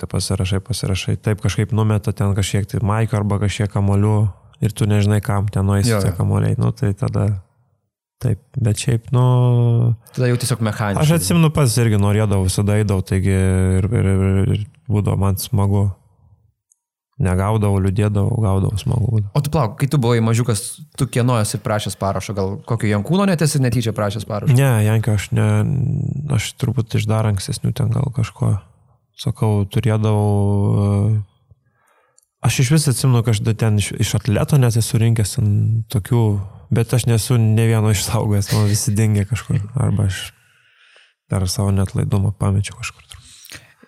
Tai 0.00 0.08
pasirašai, 0.08 0.62
pasirašai. 0.64 1.18
Taip 1.20 1.42
kažkaip 1.44 1.74
numeta 1.76 2.14
ten 2.16 2.32
kažkiek 2.36 2.64
tai 2.68 2.80
maiko 2.86 3.18
arba 3.18 3.36
kažkiek 3.42 3.70
kamolių 3.70 4.16
ir 4.64 4.72
tu 4.72 4.88
nežinai, 4.88 5.20
kam 5.24 5.48
ten 5.52 5.66
nueisi 5.68 5.92
tie 5.92 6.12
kamoliai. 6.16 6.56
Nu, 6.60 6.72
tai 6.72 6.94
tada 6.96 7.28
taip. 8.20 8.42
Bet 8.60 8.82
šiaip, 8.82 9.08
nu... 9.14 9.22
Tada 10.14 10.28
jau 10.30 10.40
tiesiog 10.40 10.64
mechaniškai. 10.66 11.04
Aš 11.04 11.14
atsimenu 11.16 11.50
pats 11.54 11.76
irgi 11.80 12.00
norėdavau, 12.00 12.46
visada 12.48 12.76
eidavau, 12.80 13.04
taigi 13.06 13.32
ir, 13.32 13.88
ir, 13.88 14.10
ir, 14.12 14.52
ir 14.56 14.66
būdavo 14.90 15.20
man 15.20 15.40
smagu. 15.40 15.88
Negaudavau, 17.20 17.76
liūdėdavau, 17.84 18.38
gaudavau 18.40 18.78
smagu. 18.80 19.20
O 19.36 19.40
tu 19.44 19.52
plauk, 19.52 19.74
kai 19.80 19.90
tu 19.92 19.98
buvai 20.00 20.22
mažiukas, 20.24 20.62
tu 20.96 21.04
kieno 21.04 21.36
esi 21.36 21.60
prašęs 21.60 21.98
parašo, 22.00 22.32
gal 22.36 22.54
kokio 22.64 22.88
Jankūno 22.88 23.26
net 23.28 23.44
esi 23.44 23.60
netyčia 23.60 23.92
prašęs 23.96 24.24
parašo? 24.28 24.56
Ne, 24.56 24.70
Jankio, 24.86 25.18
aš 25.20 25.26
ne, 25.36 25.48
aš 26.32 26.54
turbūt 26.60 26.96
iš 26.96 27.04
dar 27.10 27.28
ankstesnių 27.28 27.74
ten 27.76 27.92
gal 27.92 28.08
kažko, 28.16 28.54
sakau, 29.20 29.66
turėdavau. 29.68 30.30
e, 31.18 31.18
Aš 32.40 32.62
iš 32.62 32.70
vis 32.72 32.88
atsimenu, 32.88 33.20
kad 33.20 33.36
aš 33.36 33.42
ten 33.60 33.76
iš, 33.76 33.90
iš 34.00 34.14
atleto 34.16 34.56
net 34.56 34.78
esu 34.80 34.96
rinkęs 34.96 35.36
tokių, 35.92 36.22
bet 36.70 36.94
aš 36.94 37.06
nesu 37.10 37.38
ne 37.38 37.66
vieno 37.68 37.92
išsaugojęs, 37.92 38.52
man 38.54 38.68
visi 38.70 38.94
dingė 38.96 39.26
kažkur. 39.30 39.60
Arba 39.74 40.08
aš 40.10 40.30
per 41.30 41.46
savo 41.50 41.70
net 41.74 41.94
laidumą 41.94 42.32
pamečiau 42.38 42.78
kažkur. 42.78 43.06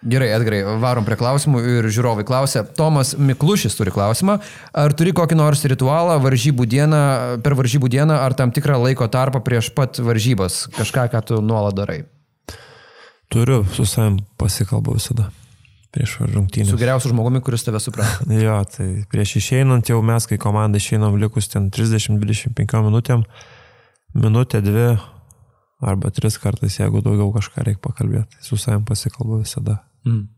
Gerai, 0.02 0.32
Edgarai, 0.34 0.64
varom 0.82 1.04
prie 1.06 1.14
klausimų 1.14 1.60
ir 1.62 1.86
žiūrovai 1.94 2.24
klausia. 2.26 2.64
Tomas 2.66 3.12
Miklušis 3.14 3.76
turi 3.78 3.92
klausimą. 3.94 4.40
Ar 4.74 4.94
turi 4.98 5.12
kokį 5.14 5.38
nors 5.38 5.62
ritualą 5.70 6.16
varžybų 6.24 6.66
dieną, 6.66 7.02
per 7.44 7.54
varžybų 7.58 7.90
dieną 7.92 8.16
ar 8.18 8.34
tam 8.34 8.50
tikrą 8.54 8.80
laiko 8.82 9.06
tarpą 9.06 9.38
prieš 9.46 9.70
pat 9.76 10.02
varžybas? 10.02 10.64
Kažką, 10.74 11.06
ką 11.14 11.22
tu 11.28 11.38
nuolat 11.38 11.78
darai? 11.78 12.00
Turiu 13.30 13.62
su 13.76 13.86
savim 13.86 14.18
pasikalbu 14.42 14.98
visada 14.98 15.30
prieš 15.92 16.16
Su 16.16 16.26
rungtynę. 16.26 16.76
geriausiu 16.80 17.12
žmogumi, 17.12 17.40
kuris 17.44 17.64
tave 17.64 17.80
supranta. 17.80 18.24
Jo, 18.44 18.58
tai 18.64 19.04
prieš 19.12 19.36
išeinant 19.42 19.88
jau 19.92 20.00
mes, 20.02 20.26
kai 20.26 20.38
komanda 20.40 20.80
išeinam 20.80 21.18
likus 21.20 21.50
ten 21.52 21.70
30-25 21.70 22.82
minutėm, 22.86 23.24
minutė, 24.16 24.62
dvi 24.64 24.86
arba 25.82 26.10
tris 26.14 26.38
kartais, 26.38 26.78
jeigu 26.78 27.02
daugiau 27.04 27.32
kažką 27.34 27.64
reikia 27.66 27.82
pakalbėti. 27.82 28.38
Su 28.40 28.56
savim 28.56 28.84
pasikalbu 28.88 29.42
visada. 29.42 29.80
Mm. 30.06 30.28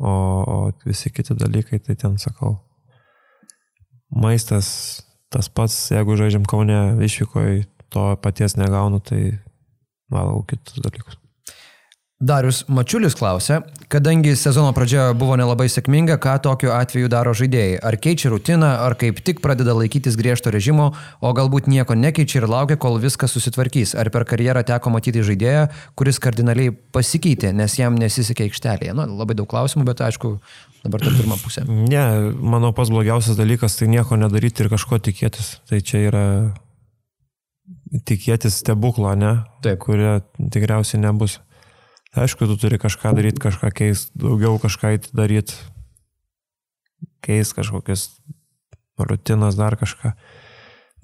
O, 0.00 0.12
o 0.48 0.56
visi 0.86 1.12
kiti 1.12 1.36
dalykai, 1.36 1.78
tai 1.84 1.98
ten 2.00 2.16
sakau. 2.18 2.56
Maistas 4.10 5.02
tas 5.30 5.50
pats, 5.52 5.74
jeigu 5.92 6.16
žaidžiam 6.16 6.46
Kaune 6.48 6.96
išvykoje, 7.04 7.66
to 7.92 8.06
paties 8.22 8.56
negaunu, 8.56 9.02
tai 9.04 9.38
valgau 10.10 10.42
kitus 10.48 10.80
dalykus. 10.80 11.18
Darius 12.20 12.64
Mačiulis 12.68 13.12
klausia, 13.12 13.58
kadangi 13.92 14.30
sezono 14.40 14.70
pradžia 14.72 15.10
buvo 15.12 15.34
nelabai 15.36 15.66
sėkminga, 15.68 16.14
ką 16.16 16.38
tokiu 16.46 16.70
atveju 16.72 17.10
daro 17.12 17.34
žaidėjai? 17.36 17.74
Ar 17.84 17.98
keičia 18.00 18.30
rutiną, 18.32 18.70
ar 18.86 18.96
kaip 18.96 19.20
tik 19.20 19.42
pradeda 19.44 19.74
laikytis 19.76 20.16
griežto 20.16 20.48
režimo, 20.48 20.94
o 21.20 21.32
galbūt 21.36 21.68
nieko 21.68 21.92
nekeičia 21.92 22.40
ir 22.40 22.48
laukia, 22.48 22.80
kol 22.80 22.96
viskas 23.02 23.36
susitvarkys? 23.36 23.92
Ar 24.00 24.08
per 24.08 24.24
karjerą 24.24 24.64
teko 24.64 24.94
matyti 24.96 25.20
žaidėją, 25.28 25.68
kuris 25.92 26.16
kardinaliai 26.24 26.72
pasikeitė, 26.72 27.52
nes 27.52 27.76
jam 27.76 28.00
nesisekė 28.00 28.48
aikštelėje? 28.48 28.96
Na, 28.96 29.04
labai 29.04 29.36
daug 29.36 29.52
klausimų, 29.52 29.84
bet 29.84 30.00
aišku, 30.08 30.38
dabar 30.88 31.04
ta 31.04 31.12
pirma 31.12 31.36
pusė. 31.36 31.68
Ne, 31.68 32.32
mano 32.40 32.72
pas 32.72 32.88
blogiausias 32.88 33.36
dalykas 33.36 33.76
tai 33.76 33.92
nieko 33.92 34.16
nedaryti 34.16 34.64
ir 34.64 34.72
kažko 34.72 35.04
tikėtis. 35.04 35.58
Tai 35.68 35.84
čia 35.84 36.06
yra 36.08 36.26
tikėtis 38.08 38.62
stebuklo, 38.62 39.12
ne? 39.20 39.42
Taip. 39.60 39.84
Kurie 39.84 40.22
tikriausiai 40.40 41.04
nebus. 41.04 41.42
Aišku, 42.16 42.46
tu 42.48 42.56
turi 42.56 42.78
kažką 42.80 43.12
daryti, 43.16 43.42
kažką 43.42 43.68
keisti, 43.76 44.10
daugiau 44.16 44.56
kažką 44.62 44.94
daryti, 45.12 45.52
keisti 47.20 47.58
kažkokias 47.60 48.08
rutinas, 48.98 49.56
dar 49.58 49.76
kažką. 49.76 50.14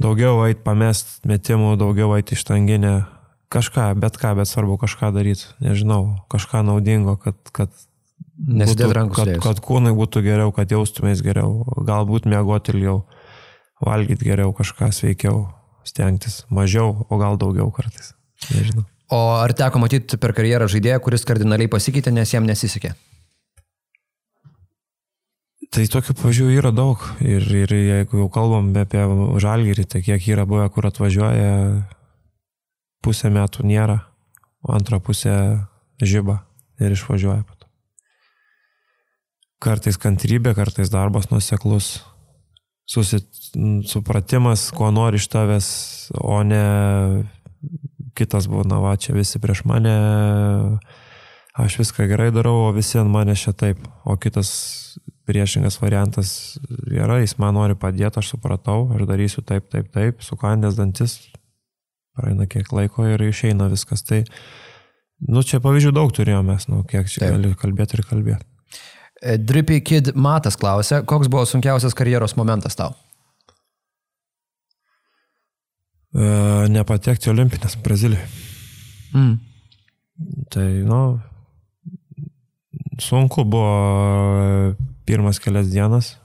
Daugiau 0.00 0.40
eit 0.48 0.62
pamest 0.64 1.20
metimų, 1.28 1.76
daugiau 1.80 2.14
eit 2.16 2.32
ištanginę. 2.32 3.06
Kažką, 3.52 3.90
bet 4.00 4.16
ką, 4.16 4.32
bet 4.38 4.48
svarbu 4.48 4.78
kažką 4.80 5.12
daryti. 5.12 5.44
Nežinau, 5.60 6.24
kažką 6.32 6.62
naudingo, 6.64 7.18
kad, 7.20 7.36
kad 7.52 7.68
būtų- 8.72 8.88
kad, 9.12 9.26
kad 9.44 9.60
kūnai 9.60 9.92
būtų 9.92 10.22
geriau, 10.24 10.48
kad 10.56 10.72
jaustumės 10.72 11.20
geriau, 11.22 11.60
galbūt 11.84 12.24
miegoti 12.24 12.72
ilgiau, 12.72 13.04
valgyti 13.84 14.24
geriau, 14.24 14.54
kažką 14.56 14.88
sveikiau, 14.88 15.52
stengtis 15.84 16.46
mažiau, 16.48 17.04
o 17.10 17.18
gal 17.20 17.36
daugiau 17.36 17.68
kartais. 17.70 18.14
Nežinau. 18.50 18.86
O 19.12 19.20
ar 19.36 19.52
teko 19.52 19.80
matyti 19.82 20.16
per 20.16 20.32
karjerą 20.32 20.68
žaidėją, 20.72 21.00
kuris 21.04 21.26
kardinaliai 21.28 21.68
pasikeitė, 21.72 22.12
nes 22.16 22.30
jam 22.32 22.46
nesisekė? 22.48 22.94
Tai 25.72 25.84
tokių 25.88 26.14
pavyzdžių 26.16 26.46
yra 26.52 26.70
daug 26.76 27.00
ir, 27.24 27.44
ir 27.62 27.72
jeigu 27.72 28.22
jau 28.22 28.28
kalbam 28.32 28.70
apie 28.76 29.04
žalgyrį, 29.40 29.84
tai 29.88 30.02
kiek 30.04 30.28
yra 30.32 30.44
buvę, 30.48 30.66
kur 30.72 30.88
atvažiuoja, 30.88 31.52
pusę 33.04 33.30
metų 33.32 33.64
nėra, 33.68 33.98
o 34.64 34.72
antrą 34.76 35.00
pusę 35.04 35.34
žyba 36.00 36.42
ir 36.80 36.96
išvažiuoja. 36.96 37.44
po 37.48 37.56
to. 37.56 37.68
Kartais 39.64 39.96
kantrybė, 40.00 40.52
kartais 40.56 40.92
darbas 40.92 41.28
nuseklus, 41.32 42.02
susit, 42.88 43.28
supratimas, 43.88 44.70
ko 44.76 44.90
nori 44.92 45.20
iš 45.20 45.28
tavęs, 45.32 45.68
o 46.20 46.42
ne 46.44 46.64
kitas 48.18 48.48
būna, 48.50 48.80
va 48.82 48.94
čia 49.00 49.14
visi 49.16 49.40
prieš 49.42 49.64
mane, 49.68 49.92
aš 51.58 51.78
viską 51.80 52.06
gerai 52.10 52.30
darau, 52.34 52.68
o 52.68 52.72
visi 52.76 53.00
ant 53.00 53.12
manęs 53.12 53.44
čia 53.46 53.54
taip, 53.56 53.82
o 54.04 54.16
kitas 54.20 54.52
priešingas 55.28 55.78
variantas 55.82 56.58
yra, 56.90 57.20
jis 57.22 57.36
man 57.40 57.56
nori 57.56 57.76
padėti, 57.78 58.20
aš 58.20 58.34
supratau, 58.34 58.88
aš 58.96 59.06
darysiu 59.08 59.44
taip, 59.46 59.68
taip, 59.72 59.92
taip, 59.94 60.24
sukandęs 60.24 60.78
dantis, 60.78 61.18
praeina 62.16 62.48
kiek 62.50 62.72
laiko 62.74 63.06
ir 63.08 63.22
išeina 63.28 63.68
viskas. 63.72 64.04
Tai, 64.08 64.22
nu, 65.28 65.44
čia 65.46 65.62
pavyzdžių 65.64 65.94
daug 65.96 66.12
turėjome 66.14 66.58
nu, 66.72 66.82
kiek 66.88 67.08
čia 67.08 67.26
Taip. 67.26 67.36
gali 67.36 67.54
kalbėti 67.58 67.98
ir 67.98 68.04
kalbėti. 68.08 68.48
Drippy 69.22 69.78
Kid 69.86 70.16
Matas 70.18 70.58
klausia, 70.58 71.04
koks 71.06 71.30
buvo 71.30 71.44
sunkiausias 71.46 71.94
karjeros 71.94 72.34
momentas 72.34 72.74
tau? 72.74 72.90
E, 72.90 73.02
nepatekti 76.12 77.30
į 77.30 77.32
olimpinės 77.32 77.78
Brazilijoje. 77.84 78.26
Mm. 79.16 79.36
Tai, 80.52 80.66
nu, 80.88 81.02
sunku 83.00 83.44
buvo 83.48 84.74
pirmas 85.04 85.40
kelias 85.40 85.70
dienas, 85.72 86.16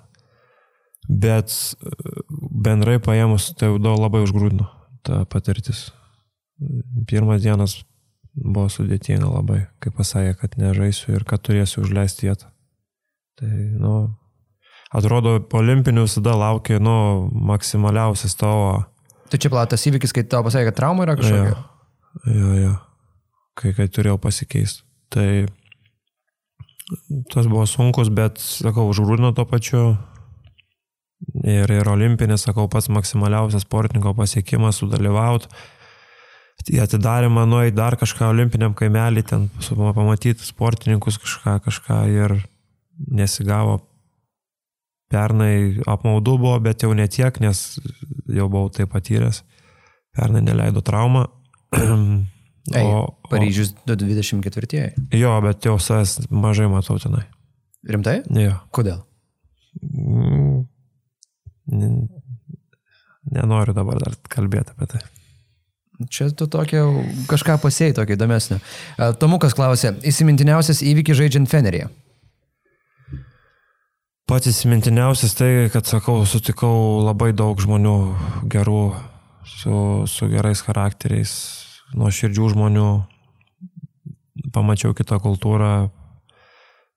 bet 1.08 1.52
e, 1.52 1.92
bendrai 2.68 2.98
paėmus 3.04 3.54
tai 3.58 3.72
labai 3.80 4.24
užgrūdino 4.26 4.68
ta 5.08 5.24
patirtis. 5.30 5.88
Pirmas 7.08 7.42
dienas 7.44 7.78
buvo 8.38 8.68
sudėtinga 8.72 9.30
labai, 9.30 9.66
kai 9.82 9.92
pasakė, 9.94 10.36
kad 10.42 10.58
nežaisiu 10.60 11.16
ir 11.16 11.26
kad 11.28 11.42
turėsiu 11.46 11.84
užleisti 11.86 12.28
vietą. 12.28 12.52
Tai, 13.38 13.50
nu, 13.78 13.94
atrodo, 14.92 15.38
olimpinių 15.60 16.08
visada 16.08 16.36
laukia, 16.38 16.82
nu, 16.82 17.30
maksimaliausias 17.32 18.38
tavo. 18.38 18.86
Tai 19.28 19.40
čia 19.44 19.52
platas 19.52 19.84
įvykis, 19.90 20.14
kai 20.16 20.24
tau 20.30 20.44
pasakė, 20.46 20.70
kad 20.70 20.78
trauma 20.80 21.06
yra 21.06 21.18
kažkokia? 21.20 21.56
Jo, 22.26 22.34
jo, 22.34 22.52
jo. 22.62 22.76
Kai, 23.58 23.74
kai 23.76 23.88
turėjau 23.92 24.20
pasikeisti. 24.22 24.86
Tai 25.14 25.30
tas 27.34 27.48
buvo 27.48 27.66
sunkus, 27.68 28.12
bet, 28.14 28.40
sakau, 28.40 28.88
užgrūdino 28.92 29.34
to 29.36 29.48
pačiu. 29.50 29.84
Ir, 31.48 31.72
ir 31.74 31.90
olimpinis, 31.90 32.46
sakau, 32.46 32.68
pats 32.72 32.92
maksimaliausias 32.94 33.66
sportininko 33.66 34.14
pasiekimas 34.18 34.80
sudalyvauti. 34.84 35.50
Į 36.74 36.82
atidarimą 36.84 37.46
nuėjai 37.48 37.74
dar 37.76 37.96
kažką 38.00 38.32
olimpiniam 38.34 38.74
kaimelį, 38.78 39.24
ten 39.30 39.46
pamatyti 39.96 40.46
sportininkus 40.46 41.20
kažką, 41.22 41.58
kažką 41.66 42.00
ir 42.12 42.36
nesigavo. 42.98 43.80
Pernai 45.12 45.80
apmaudu 45.88 46.36
buvo, 46.42 46.58
bet 46.64 46.84
jau 46.84 46.92
netiek, 46.96 47.40
nes 47.40 47.62
jau 48.28 48.48
buvau 48.52 48.72
tai 48.74 48.88
patyręs. 48.92 49.44
Pernai 50.16 50.44
neleido 50.44 50.84
traumą. 50.84 51.28
Ei, 52.76 52.84
o, 52.84 53.06
Paryžius 53.32 53.72
24. 53.88 54.94
Jo, 55.16 55.38
bet 55.46 55.64
jau 55.64 55.78
savęs 55.80 56.28
mažai 56.28 56.68
matau 56.72 56.98
tenai. 57.00 57.24
Rimtai? 57.88 58.18
Jo. 58.36 58.58
Kodėl? 58.76 59.00
Mm, 59.80 60.66
nenoriu 63.32 63.76
dabar 63.78 64.02
dar 64.04 64.18
kalbėti 64.32 64.76
apie 64.76 64.90
tai. 64.92 65.06
Čia 66.14 66.28
tu 66.38 66.46
tokia, 66.52 66.84
kažką 67.30 67.56
pasėjai 67.64 67.96
tokio 67.98 68.18
įdomesnio. 68.18 68.60
Tomukas 69.22 69.56
klausė, 69.58 69.96
įsimintiniausias 70.06 70.84
įvykis 70.86 71.18
žaidžiant 71.24 71.50
Feneryje? 71.50 71.88
Pats 74.28 74.50
įsimintiniausias 74.50 75.38
tai, 75.40 75.70
kad 75.72 75.88
sakau, 75.88 76.26
sutikau 76.28 77.00
labai 77.00 77.30
daug 77.32 77.62
žmonių 77.64 77.94
gerų, 78.52 78.82
su, 79.48 79.76
su 80.04 80.28
gerais 80.28 80.60
charakteriais, 80.66 81.32
nuo 81.96 82.12
širdžių 82.12 82.50
žmonių, 82.52 82.90
pamačiau 84.52 84.92
kitą 84.98 85.22
kultūrą, 85.24 85.70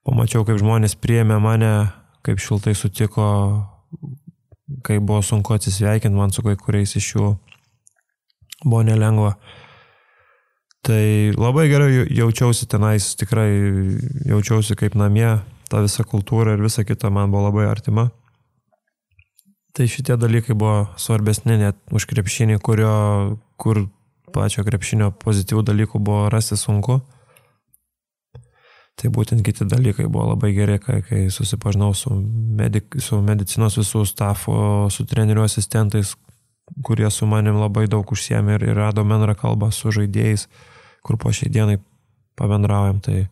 pamačiau, 0.02 0.42
kaip 0.48 0.58
žmonės 0.58 0.96
priėmė 0.98 1.36
mane, 1.38 1.70
kaip 2.26 2.42
šiltai 2.42 2.74
sutiko, 2.74 3.28
kaip 4.82 5.06
buvo 5.06 5.22
sunku 5.22 5.54
atsisveikinti 5.54 6.18
man 6.18 6.34
su 6.34 6.42
kai 6.42 6.56
kuriais 6.58 6.96
iš 6.98 7.12
jų, 7.14 7.30
buvo 8.64 8.82
nelengva. 8.90 9.36
Tai 10.82 11.06
labai 11.38 11.68
gerai 11.70 12.10
jaučiausi 12.10 12.66
tenais, 12.74 13.12
tikrai 13.22 13.52
jaučiausi 14.34 14.74
kaip 14.82 14.98
namie, 14.98 15.36
ta 15.70 15.82
visa 15.84 16.04
kultūra 16.06 16.56
ir 16.56 16.64
visa 16.64 16.84
kita 16.84 17.10
man 17.14 17.30
buvo 17.30 17.46
labai 17.48 17.68
artima. 17.70 18.10
Tai 19.70 19.86
šitie 19.86 20.16
dalykai 20.18 20.56
buvo 20.58 20.90
svarbesni 20.98 21.56
net 21.60 21.78
už 21.94 22.08
krepšinį, 22.10 22.58
kurio, 22.58 23.38
kur 23.60 23.84
pačio 24.34 24.64
krepšinio 24.66 25.12
pozityvių 25.22 25.62
dalykų 25.70 26.00
buvo 26.02 26.26
rasti 26.32 26.58
sunku. 26.58 26.98
Tai 29.00 29.08
būtent 29.14 29.44
kiti 29.46 29.64
dalykai 29.64 30.08
buvo 30.10 30.32
labai 30.32 30.50
geri, 30.56 30.76
kai, 30.82 30.98
kai 31.06 31.20
susipažinau 31.32 31.94
su, 31.96 32.12
medik, 32.58 32.98
su 33.00 33.20
medicinos 33.24 33.78
visų 33.78 34.02
stafo, 34.10 34.56
su 34.92 35.06
trenerių 35.08 35.46
asistentais, 35.46 36.16
kurie 36.84 37.08
su 37.10 37.26
manim 37.30 37.62
labai 37.62 37.86
daug 37.88 38.10
užsiemė 38.12 38.58
ir, 38.58 38.66
ir 38.72 38.76
rado 38.76 39.06
bendrą 39.06 39.38
kalbą 39.38 39.70
su 39.72 39.94
žaidėjais, 39.94 40.48
kur 41.06 41.16
po 41.16 41.32
šiai 41.32 41.52
dienai 41.54 41.78
pabendraujam. 42.36 43.00
Tai 43.06 43.22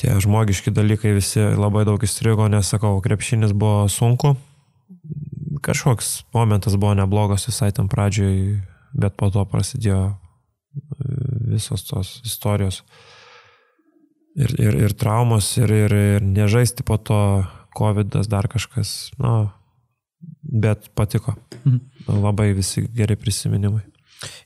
tie 0.00 0.16
žmogiški 0.16 0.72
dalykai 0.72 1.12
visi 1.16 1.42
labai 1.56 1.84
daug 1.88 2.00
įstrigo, 2.02 2.48
nes 2.52 2.68
sakau, 2.72 2.96
krepšinis 3.04 3.52
buvo 3.52 3.84
sunku. 3.92 4.34
Kažkoks 5.60 6.32
momentas 6.32 6.76
buvo 6.80 6.96
neblogas 6.96 7.44
visai 7.50 7.70
tam 7.76 7.90
pradžioj, 7.92 8.60
bet 8.96 9.16
po 9.20 9.28
to 9.30 9.44
prasidėjo 9.44 10.02
e, 10.08 10.16
visos 11.52 11.84
tos 11.84 12.18
istorijos. 12.24 12.80
Ir, 14.40 14.54
ir, 14.62 14.76
ir 14.86 14.94
traumos, 14.96 15.52
ir, 15.60 15.72
ir, 15.74 15.96
ir 16.16 16.24
nežaisti 16.24 16.86
po 16.86 16.96
to, 16.96 17.20
COVID, 17.76 18.16
dar 18.26 18.48
kažkas, 18.50 19.12
na, 19.18 19.28
nu, 19.30 19.50
bet 20.42 20.90
patiko. 20.94 21.36
Mhm. 21.64 21.78
Labai 22.22 22.52
visi 22.56 22.82
geri 22.94 23.16
prisiminimai. 23.16 23.82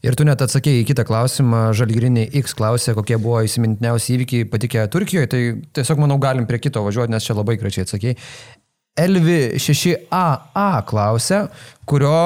Ir 0.06 0.14
tu 0.14 0.26
net 0.26 0.42
atsakėjai 0.44 0.84
į 0.84 0.88
kitą 0.90 1.04
klausimą, 1.08 1.64
Žalgirinė 1.74 2.28
X 2.42 2.54
klausė, 2.54 2.94
kokie 2.94 3.18
buvo 3.18 3.40
įsimintiniausi 3.46 4.14
įvykiai 4.14 4.48
patikę 4.50 4.86
Turkijoje, 4.92 5.30
tai 5.32 5.40
tiesiog 5.74 6.02
manau 6.04 6.18
galim 6.22 6.46
prie 6.46 6.60
kito 6.62 6.84
važiuoti, 6.84 7.14
nes 7.14 7.26
čia 7.26 7.34
labai 7.34 7.56
gražiai 7.58 7.86
atsakėjai. 7.88 8.18
Elvi 9.04 9.38
6AA 9.58 10.68
klausė, 10.86 11.40
kurio 11.90 12.18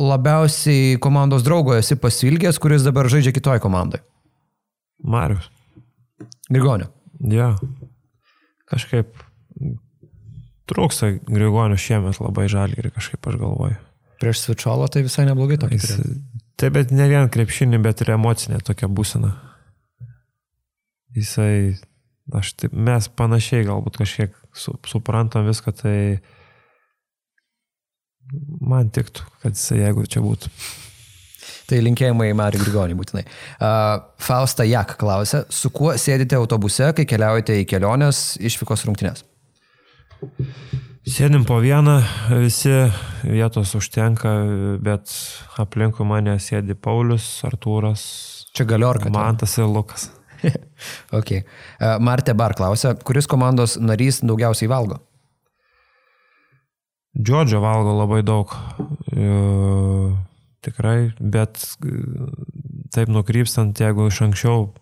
labiausiai 0.00 0.96
komandos 1.02 1.44
draugo 1.44 1.76
esi 1.76 1.98
pasilgęs, 2.00 2.58
kuris 2.62 2.86
dabar 2.86 3.10
žaidžia 3.12 3.34
kitoj 3.36 3.60
komandai? 3.62 4.00
Marius. 5.04 5.50
Grigonio. 6.48 6.88
Ja. 7.20 7.52
Kažkaip 8.70 9.12
trūksta 10.70 11.12
Grigonio 11.28 11.76
šiemet 11.80 12.20
labai 12.22 12.48
žalį 12.50 12.80
ir 12.80 12.90
kažkaip 12.94 13.28
aš 13.28 13.38
galvoju. 13.40 13.76
Prieš 14.22 14.46
Svičiolo 14.46 14.88
tai 14.88 15.04
visai 15.04 15.26
neblogai 15.28 15.58
tokia. 15.60 15.76
Jis, 15.76 16.00
taip, 16.60 16.76
bet 16.76 16.94
ne 16.94 17.08
vien 17.10 17.28
krepšinį, 17.32 17.80
bet 17.84 18.04
ir 18.04 18.14
emocinė 18.16 18.60
tokia 18.64 18.88
būsena. 18.90 19.32
Jisai, 21.14 21.76
aš 22.34 22.54
taip, 22.58 22.72
mes 22.74 23.08
panašiai 23.18 23.66
galbūt 23.68 24.00
kažkiek 24.00 24.32
su, 24.56 24.74
suprantam 24.90 25.46
viską, 25.46 25.74
tai 25.78 25.98
man 28.64 28.90
tiktų, 28.94 29.26
kad 29.44 29.54
jisai 29.54 29.84
jeigu 29.84 30.06
čia 30.10 30.24
būtų. 30.24 30.50
Tai 31.68 31.78
linkėjimai 31.80 32.28
Mariu 32.36 32.60
Grigonį 32.60 32.96
būtinai. 32.98 33.22
Uh, 33.56 34.02
Fausta 34.20 34.66
Jak 34.68 34.98
klausė, 35.00 35.44
su 35.52 35.70
kuo 35.72 35.94
sėdite 36.00 36.36
autobuse, 36.36 36.90
kai 36.96 37.06
keliaujate 37.08 37.56
į 37.62 37.68
kelionės 37.70 38.24
išvykos 38.40 38.84
rungtynės? 38.88 39.24
Sėdim 41.04 41.42
po 41.44 41.58
vieną, 41.60 41.98
visi 42.40 42.70
vietos 43.28 43.74
užtenka, 43.76 44.30
bet 44.80 45.10
aplinkui 45.60 46.06
mane 46.08 46.38
sėdi 46.40 46.72
Paulius, 46.72 47.26
Artūras. 47.44 48.04
Čia 48.56 48.64
galiorka. 48.70 49.12
Mantas 49.12 49.58
ir 49.58 49.68
Lukas. 49.68 50.08
ok. 51.18 51.32
Uh, 51.36 51.98
Martė 52.00 52.32
Bar 52.32 52.56
klausė, 52.56 52.94
kuris 53.04 53.28
komandos 53.28 53.76
narys 53.76 54.22
daugiausiai 54.24 54.70
valgo? 54.72 55.02
Džodžio 57.20 57.60
valgo 57.60 57.92
labai 57.94 58.22
daug. 58.26 58.50
E, 59.14 59.28
tikrai, 60.66 61.12
bet 61.20 61.60
taip 62.96 63.12
nukrypstant, 63.12 63.78
jeigu 63.78 64.08
iš 64.10 64.24
anksčiau 64.24 64.72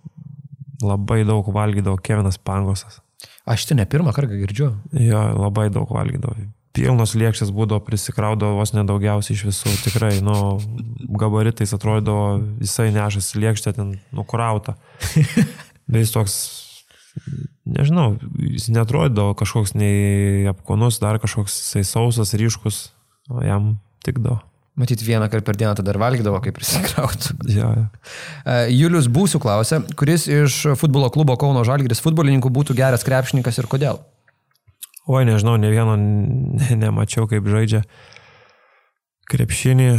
labai 0.81 1.23
daug 1.29 1.51
valgydavo 1.53 1.99
Kevinas 2.01 2.39
Pangosas. 2.41 3.03
Aš 3.49 3.67
tai 3.67 3.77
ne 3.81 3.87
pirmą 3.91 4.13
kartą 4.15 4.39
girdžiu. 4.39 4.69
Jo, 4.95 5.23
labai 5.35 5.69
daug 5.75 5.91
valgydavo. 5.91 6.37
Pilnos 6.73 7.13
lėkščias 7.19 7.51
būdavo, 7.53 7.83
prisikraudavo 7.85 8.57
vos 8.61 8.73
nedaugiausiai 8.73 9.37
iš 9.37 9.43
visų. 9.51 9.73
Tikrai, 9.85 10.13
nu, 10.25 10.37
gabaritais 11.21 11.75
atrodydavo, 11.77 12.39
jisai 12.63 12.89
nešasi 12.95 13.43
lėkštę 13.43 13.75
ten 13.77 13.97
nukrauta. 14.15 14.79
Bet 15.91 16.05
jis 16.05 16.15
toks 16.15 16.37
nežinau, 17.69 18.15
jis 18.39 18.71
netrodydavo 18.73 19.35
kažkoks 19.39 19.75
nei 19.77 20.47
apkonus, 20.51 21.01
dar 21.03 21.21
kažkoks 21.23 21.59
jisai 21.59 21.85
sausas, 21.89 22.33
ryškus, 22.39 22.85
o 23.29 23.43
jam 23.45 23.75
tikdavo. 24.07 24.41
Matyt, 24.73 25.03
vieną 25.05 25.29
kartą 25.29 25.45
per 25.45 25.57
dieną 25.61 25.75
tada 25.77 25.93
ir 25.93 25.99
valgydavo, 26.01 26.39
kaip 26.41 26.57
prisikrautų. 26.57 27.35
Ja, 27.53 27.69
ja. 27.77 27.89
E, 28.49 28.55
Julius 28.73 29.05
Būsių 29.13 29.43
klausė, 29.43 29.83
kuris 30.01 30.25
iš 30.33 30.63
futbolo 30.81 31.11
klubo 31.13 31.37
Kauno 31.37 31.61
Žalgiris 31.69 32.01
futbolininkų 32.01 32.49
būtų 32.49 32.77
geras 32.79 33.05
krepšininkas 33.05 33.61
ir 33.61 33.69
kodėl? 33.69 34.01
Oi, 35.13 35.27
nežinau, 35.29 35.59
ne 35.61 35.69
vieno 35.69 35.99
ne, 35.99 36.71
nemačiau, 36.79 37.27
kaip 37.29 37.45
žaidžia 37.53 37.83
krepšinį. 39.29 39.91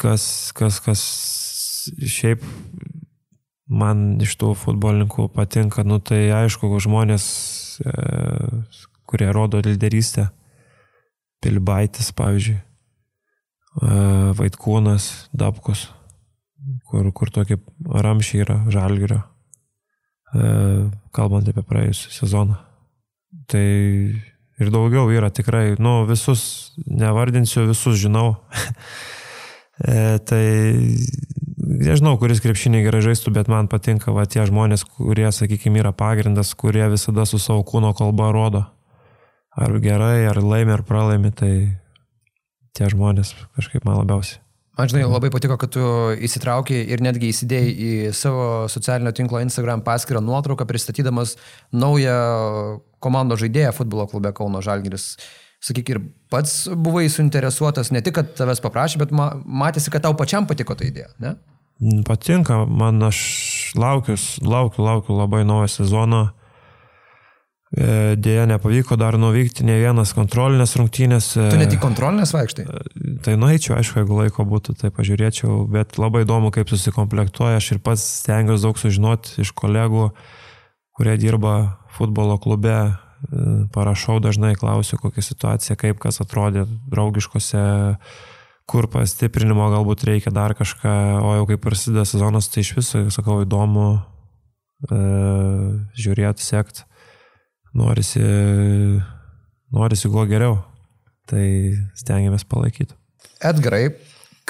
Kas, 0.00 0.24
kas, 0.56 0.80
kas 0.84 1.04
šiaip 2.04 2.44
man 3.70 4.18
iš 4.20 4.34
tų 4.40 4.52
futbolininkų 4.58 5.30
patinka, 5.32 5.86
nu 5.88 6.00
tai 6.04 6.26
aišku, 6.42 6.68
žmonės, 6.84 7.24
e, 7.80 7.94
kurie 9.08 9.30
rodo 9.32 9.62
lyderystę. 9.64 10.28
Pilbaitis, 11.40 12.10
pavyzdžiui, 12.16 12.58
Vaitkūnas, 14.36 15.06
Dabkus, 15.32 15.86
kur, 16.90 17.06
kur 17.16 17.30
tokie 17.32 17.56
ramšiai 17.86 18.42
yra 18.44 18.58
žalgirio, 18.72 19.22
kalbant 21.16 21.48
apie 21.48 21.64
praėjusią 21.64 22.12
sezoną. 22.18 22.58
Tai 23.50 23.66
ir 24.60 24.70
daugiau 24.74 25.08
yra 25.14 25.30
tikrai, 25.32 25.78
nu 25.80 26.04
visus, 26.08 26.74
nevardinsiu, 26.86 27.64
visus 27.70 27.96
žinau. 28.02 28.34
e, 29.88 30.18
tai 30.28 30.44
nežinau, 31.56 32.16
kuris 32.20 32.42
krepšinį 32.44 32.84
gerai 32.84 33.00
žaistų, 33.06 33.32
bet 33.38 33.48
man 33.52 33.70
patinka 33.72 34.12
va 34.12 34.26
tie 34.28 34.44
žmonės, 34.48 34.84
kurie, 34.84 35.28
sakykime, 35.32 35.80
yra 35.80 35.94
pagrindas, 35.96 36.52
kurie 36.58 36.84
visada 36.92 37.24
su 37.28 37.40
savo 37.40 37.64
kūno 37.66 37.94
kalba 37.96 38.30
rodo. 38.36 38.66
Ar 39.58 39.74
gerai, 39.82 40.28
ar 40.30 40.38
laimi, 40.42 40.76
ar 40.76 40.84
pralaimi, 40.86 41.32
tai 41.34 41.54
tie 42.76 42.86
žmonės 42.92 43.34
kažkaip 43.58 43.84
man 43.86 43.98
labiausiai. 43.98 44.38
Man 44.78 44.88
žinai, 44.88 45.02
labai 45.10 45.28
patiko, 45.34 45.58
kad 45.60 45.72
tu 45.74 45.82
įsitraukiai 46.24 46.86
ir 46.94 47.02
netgi 47.04 47.28
įsidėjai 47.34 47.72
į 47.74 47.90
savo 48.16 48.44
socialinio 48.70 49.10
tinklo 49.12 49.42
Instagram 49.42 49.82
paskirtą 49.84 50.22
nuotrauką, 50.24 50.64
pristatydamas 50.64 51.34
naują 51.74 52.14
komandos 53.02 53.42
žaidėją 53.42 53.74
futbolo 53.76 54.06
klube 54.08 54.32
Kauno 54.36 54.62
Žalgiris. 54.64 55.16
Sakyk, 55.60 55.90
ir 55.92 56.00
pats 56.32 56.70
buvai 56.72 57.10
suinteresuotas 57.12 57.90
ne 57.92 58.00
tik, 58.00 58.14
kad 58.16 58.32
tavęs 58.38 58.62
paprašė, 58.64 59.02
bet 59.02 59.12
matėsi, 59.12 59.92
kad 59.92 60.06
tau 60.06 60.14
pačiam 60.16 60.48
patiko 60.48 60.78
ta 60.78 60.86
idėja, 60.88 61.10
ne? 61.20 61.34
Patinka, 62.08 62.62
man 62.64 63.02
aš 63.04 63.20
laukiu, 63.76 64.16
laukiu, 64.40 64.84
laukiu 64.84 65.16
labai 65.18 65.42
naujo 65.48 65.68
sezono. 65.74 66.30
E, 67.70 68.16
Dėja, 68.18 68.48
nepavyko 68.50 68.96
dar 68.98 69.14
nuvykti 69.20 69.62
ne 69.62 69.76
vienas 69.78 70.10
kontrolinės 70.16 70.74
rungtynės. 70.78 71.28
E, 71.38 71.50
tu 71.52 71.58
ne 71.60 71.68
tik 71.70 71.78
kontrolinės 71.82 72.32
vaikštai? 72.34 72.64
Tai 73.22 73.34
nueičiau, 73.38 73.76
aišku, 73.78 74.00
jeigu 74.02 74.16
laiko 74.18 74.46
būtų, 74.48 74.74
tai 74.80 74.90
pažiūrėčiau, 74.94 75.68
bet 75.70 75.94
labai 76.02 76.24
įdomu, 76.24 76.50
kaip 76.54 76.72
susikomplektuoja. 76.72 77.60
Aš 77.60 77.76
ir 77.76 77.82
pats 77.84 78.02
stengiuosi 78.24 78.66
daug 78.66 78.80
sužinoti 78.80 79.38
iš 79.44 79.54
kolegų, 79.54 80.08
kurie 80.98 81.14
dirba 81.22 81.54
futbolo 81.94 82.40
klube. 82.42 82.74
E, 82.90 83.46
parašau 83.70 84.18
dažnai, 84.18 84.56
klausiu, 84.58 84.98
kokia 84.98 85.22
situacija, 85.22 85.78
kaip 85.78 86.02
kas 86.02 86.18
atrodė 86.26 86.66
draugiškose, 86.90 87.64
kur 88.66 88.90
pastiprinimo 88.90 89.70
galbūt 89.70 90.08
reikia 90.10 90.34
dar 90.34 90.58
kažką, 90.58 90.98
o 91.22 91.38
jau 91.38 91.46
kai 91.46 91.62
prasideda 91.62 92.02
sezonas, 92.02 92.50
tai 92.50 92.66
iš 92.66 92.74
viso, 92.82 93.06
sakau, 93.14 93.44
įdomu 93.46 93.90
e, 93.94 95.02
žiūrėti, 95.94 96.50
sekti 96.50 96.89
norisi, 97.76 98.22
norisi 99.74 100.10
kuo 100.10 100.26
geriau. 100.30 100.60
Tai 101.30 101.44
stengiamės 101.94 102.42
palaikyti. 102.50 102.96
Edgarai, 103.46 103.92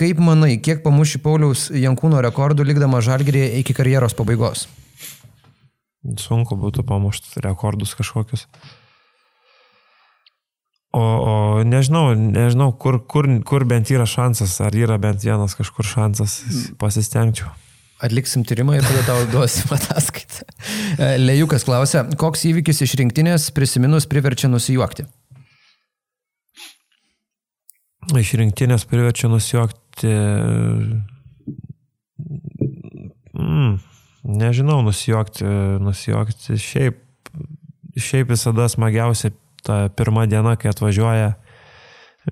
kaip 0.00 0.20
manai, 0.22 0.54
kiek 0.64 0.80
pamuši 0.84 1.20
Pauliaus 1.20 1.66
Jankūno 1.76 2.22
rekordų 2.24 2.64
likdama 2.64 3.02
žalgerėje 3.04 3.58
iki 3.60 3.76
karjeros 3.76 4.16
pabaigos? 4.16 4.64
Sunku 6.00 6.56
būtų 6.56 6.86
pamušti 6.88 7.42
rekordus 7.44 7.92
kažkokius. 7.98 8.46
O, 10.96 11.00
o 11.02 11.34
nežinau, 11.62 12.16
nežinau 12.16 12.72
kur, 12.72 12.98
kur, 13.06 13.28
kur 13.46 13.66
bent 13.68 13.92
yra 13.92 14.08
šansas, 14.08 14.56
ar 14.64 14.74
yra 14.74 14.96
bent 14.98 15.22
vienas 15.22 15.54
kažkur 15.58 15.86
šansas, 15.86 16.40
pasistengčiau. 16.80 17.52
Atliksim 18.00 18.44
tyrimą 18.48 18.78
ir 18.78 18.84
tada 18.86 19.02
tau 19.04 19.24
duosim 19.28 19.72
ataskaitą. 19.76 20.46
E, 20.96 21.08
Lejukas 21.20 21.66
klausia, 21.68 22.06
koks 22.20 22.46
įvykis 22.48 22.80
iš 22.86 22.96
rinktinės 23.00 23.50
prisiminus 23.56 24.08
priverčia 24.08 24.48
nusijuokti? 24.48 25.04
Iš 28.16 28.32
rinktinės 28.40 28.86
priverčia 28.88 29.28
nusijuokti. 29.30 30.14
Mm, 33.36 33.76
nežinau, 34.40 34.80
nusijuokti, 34.86 35.44
nusijuokti. 35.84 36.56
Šiaip, 36.60 37.04
šiaip 38.00 38.32
visada 38.32 38.66
smagiausia 38.72 39.34
ta 39.62 39.82
pirma 39.92 40.24
diena, 40.26 40.56
kai 40.56 40.72
atvažiuoja 40.72 41.34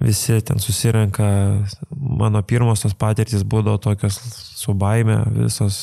visi 0.01 0.41
ten 0.45 0.61
susirenka, 0.61 1.27
mano 1.91 2.43
pirmos 2.43 2.85
tos 2.85 2.95
patirtis 2.99 3.45
būdavo 3.45 3.81
tokios 3.81 4.19
su 4.59 4.75
baime, 4.77 5.23
visos 5.33 5.79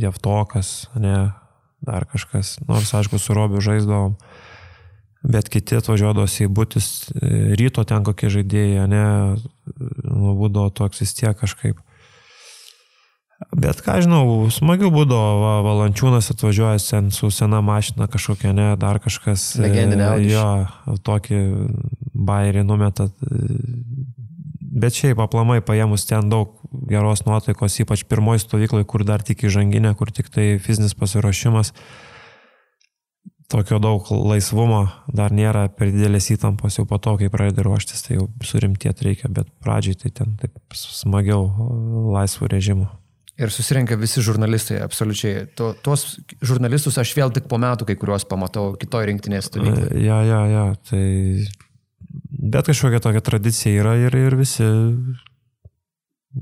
javtokas, 0.00 0.88
ne, 0.96 1.30
dar 1.84 2.06
kažkas, 2.08 2.56
nors 2.68 2.94
aišku, 2.94 3.18
su 3.20 3.34
Robiu 3.36 3.60
žaisdavom, 3.60 4.16
bet 5.26 5.50
kiti 5.52 5.76
atvažiuodavosi 5.76 6.46
į 6.46 6.52
būtis, 6.54 6.88
ryto 7.58 7.84
ten 7.84 8.06
kokie 8.06 8.30
žaidėjai, 8.32 8.86
ne, 8.90 9.04
nu, 10.06 10.36
būdavo 10.38 10.70
toks 10.70 11.02
vis 11.02 11.14
tiek 11.18 11.36
kažkaip. 11.38 11.82
Bet 13.36 13.82
ką 13.84 13.98
žinau, 14.00 14.48
smagiau 14.52 14.88
būdavo, 14.92 15.32
va, 15.42 15.52
valančiūnas 15.64 16.30
atvažiuoja 16.32 16.80
sen 16.80 17.10
su 17.12 17.28
sena 17.34 17.60
mašina 17.64 18.08
kažkokia, 18.08 18.54
ne, 18.56 18.70
dar 18.80 18.96
kažkas. 19.04 19.50
Legendinė. 19.60 20.08
Jo, 20.24 20.46
tokį 21.04 21.40
bairį 22.16 22.64
numetat. 22.64 23.12
Bet 24.76 24.96
šiaip 24.96 25.20
aplamai 25.20 25.60
paėmus 25.64 26.08
ten 26.08 26.32
daug 26.32 26.56
geros 26.88 27.26
nuotaikos, 27.28 27.76
ypač 27.84 28.06
pirmoji 28.08 28.44
stovykloje, 28.44 28.88
kur 28.88 29.04
dar 29.08 29.24
tik 29.24 29.44
įžanginė, 29.48 29.92
kur 30.00 30.12
tik 30.12 30.32
tai 30.32 30.56
fizinis 30.60 30.96
pasiruošimas. 30.96 31.74
Tokio 33.52 33.78
daug 33.78 34.08
laisvumo 34.10 34.86
dar 35.12 35.30
nėra 35.30 35.68
per 35.70 35.92
didelės 35.92 36.32
įtampos, 36.34 36.80
jau 36.80 36.88
po 36.88 36.98
to, 36.98 37.14
kai 37.20 37.28
pradedi 37.30 37.62
ruoštis, 37.68 38.08
tai 38.08 38.16
jau 38.16 38.30
surimtėti 38.42 39.06
reikia, 39.06 39.30
bet 39.30 39.52
pradžiai 39.62 40.00
tai 40.00 40.10
ten 40.16 40.38
taip 40.40 40.56
smagiau 40.74 41.46
laisvų 42.16 42.56
režimų. 42.56 42.88
Ir 43.36 43.52
susirenka 43.52 43.98
visi 44.00 44.22
žurnalistai, 44.24 44.78
absoliučiai. 44.80 45.44
Tu, 45.58 45.68
tuos 45.84 46.06
žurnalistus 46.40 46.96
aš 46.96 47.12
vėl 47.18 47.34
tik 47.36 47.50
po 47.50 47.58
metų 47.60 47.84
kai 47.90 47.96
kuriuos 48.00 48.24
pamatau 48.30 48.70
kitoje 48.80 49.10
rinktinės 49.10 49.50
stovykloje. 49.50 50.00
Ja, 50.00 50.22
ja, 50.24 50.40
ja, 50.48 50.66
tai... 50.88 51.04
Bet 52.36 52.70
kažkokia 52.70 53.02
tokia 53.04 53.20
tradicija 53.24 53.82
yra 53.82 53.92
ir, 54.00 54.16
ir 54.16 54.38
visi, 54.38 54.64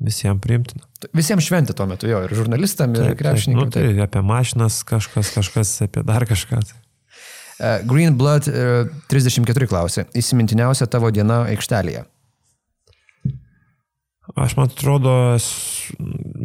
visiems 0.07 0.43
priimtina. 0.45 0.87
Visiems 1.17 1.47
šventė 1.49 1.75
tuo 1.75 1.89
metu 1.91 2.09
jo, 2.11 2.23
ir 2.29 2.35
žurnalistam, 2.37 2.95
ir 2.95 3.19
krepšininkam. 3.19 3.69
Nu, 3.69 3.75
tai 3.75 4.07
apie 4.07 4.23
mašinas 4.27 4.81
kažkas, 4.87 5.35
kažkas 5.35 5.75
apie 5.89 6.07
dar 6.07 6.27
kažką. 6.31 6.63
Tai. 6.63 6.81
Uh, 7.55 7.83
Green 7.91 8.15
Blood 8.19 8.47
uh, 8.51 8.91
34 9.11 9.71
klausė, 9.71 10.07
įsimintiniausia 10.15 10.87
tavo 10.91 11.11
diena 11.15 11.45
aikštelėje. 11.51 12.07
Aš 14.35 14.57
man 14.57 14.71
atrodo, 14.73 15.37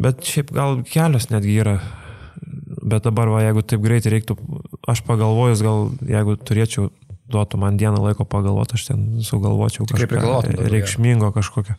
bet 0.00 0.24
šiaip 0.26 0.52
gal 0.56 0.80
kelios 0.88 1.28
netgi 1.32 1.58
yra. 1.62 1.78
Bet 2.80 3.04
dabar, 3.04 3.28
va, 3.28 3.42
jeigu 3.44 3.62
taip 3.66 3.82
greitai 3.84 4.14
reiktų, 4.14 4.36
aš 4.88 5.02
pagalvojus, 5.06 5.62
gal 5.64 5.90
jeigu 6.08 6.36
turėčiau, 6.40 6.88
duotų 7.30 7.60
man 7.62 7.76
dieną 7.78 8.00
laiko 8.02 8.26
pagalvoti, 8.28 8.78
aš 8.78 8.88
ten 8.88 9.02
sugalvočiau 9.24 9.86
kažką 9.90 10.56
reikšmingo 10.72 11.30
kažkokio. 11.36 11.76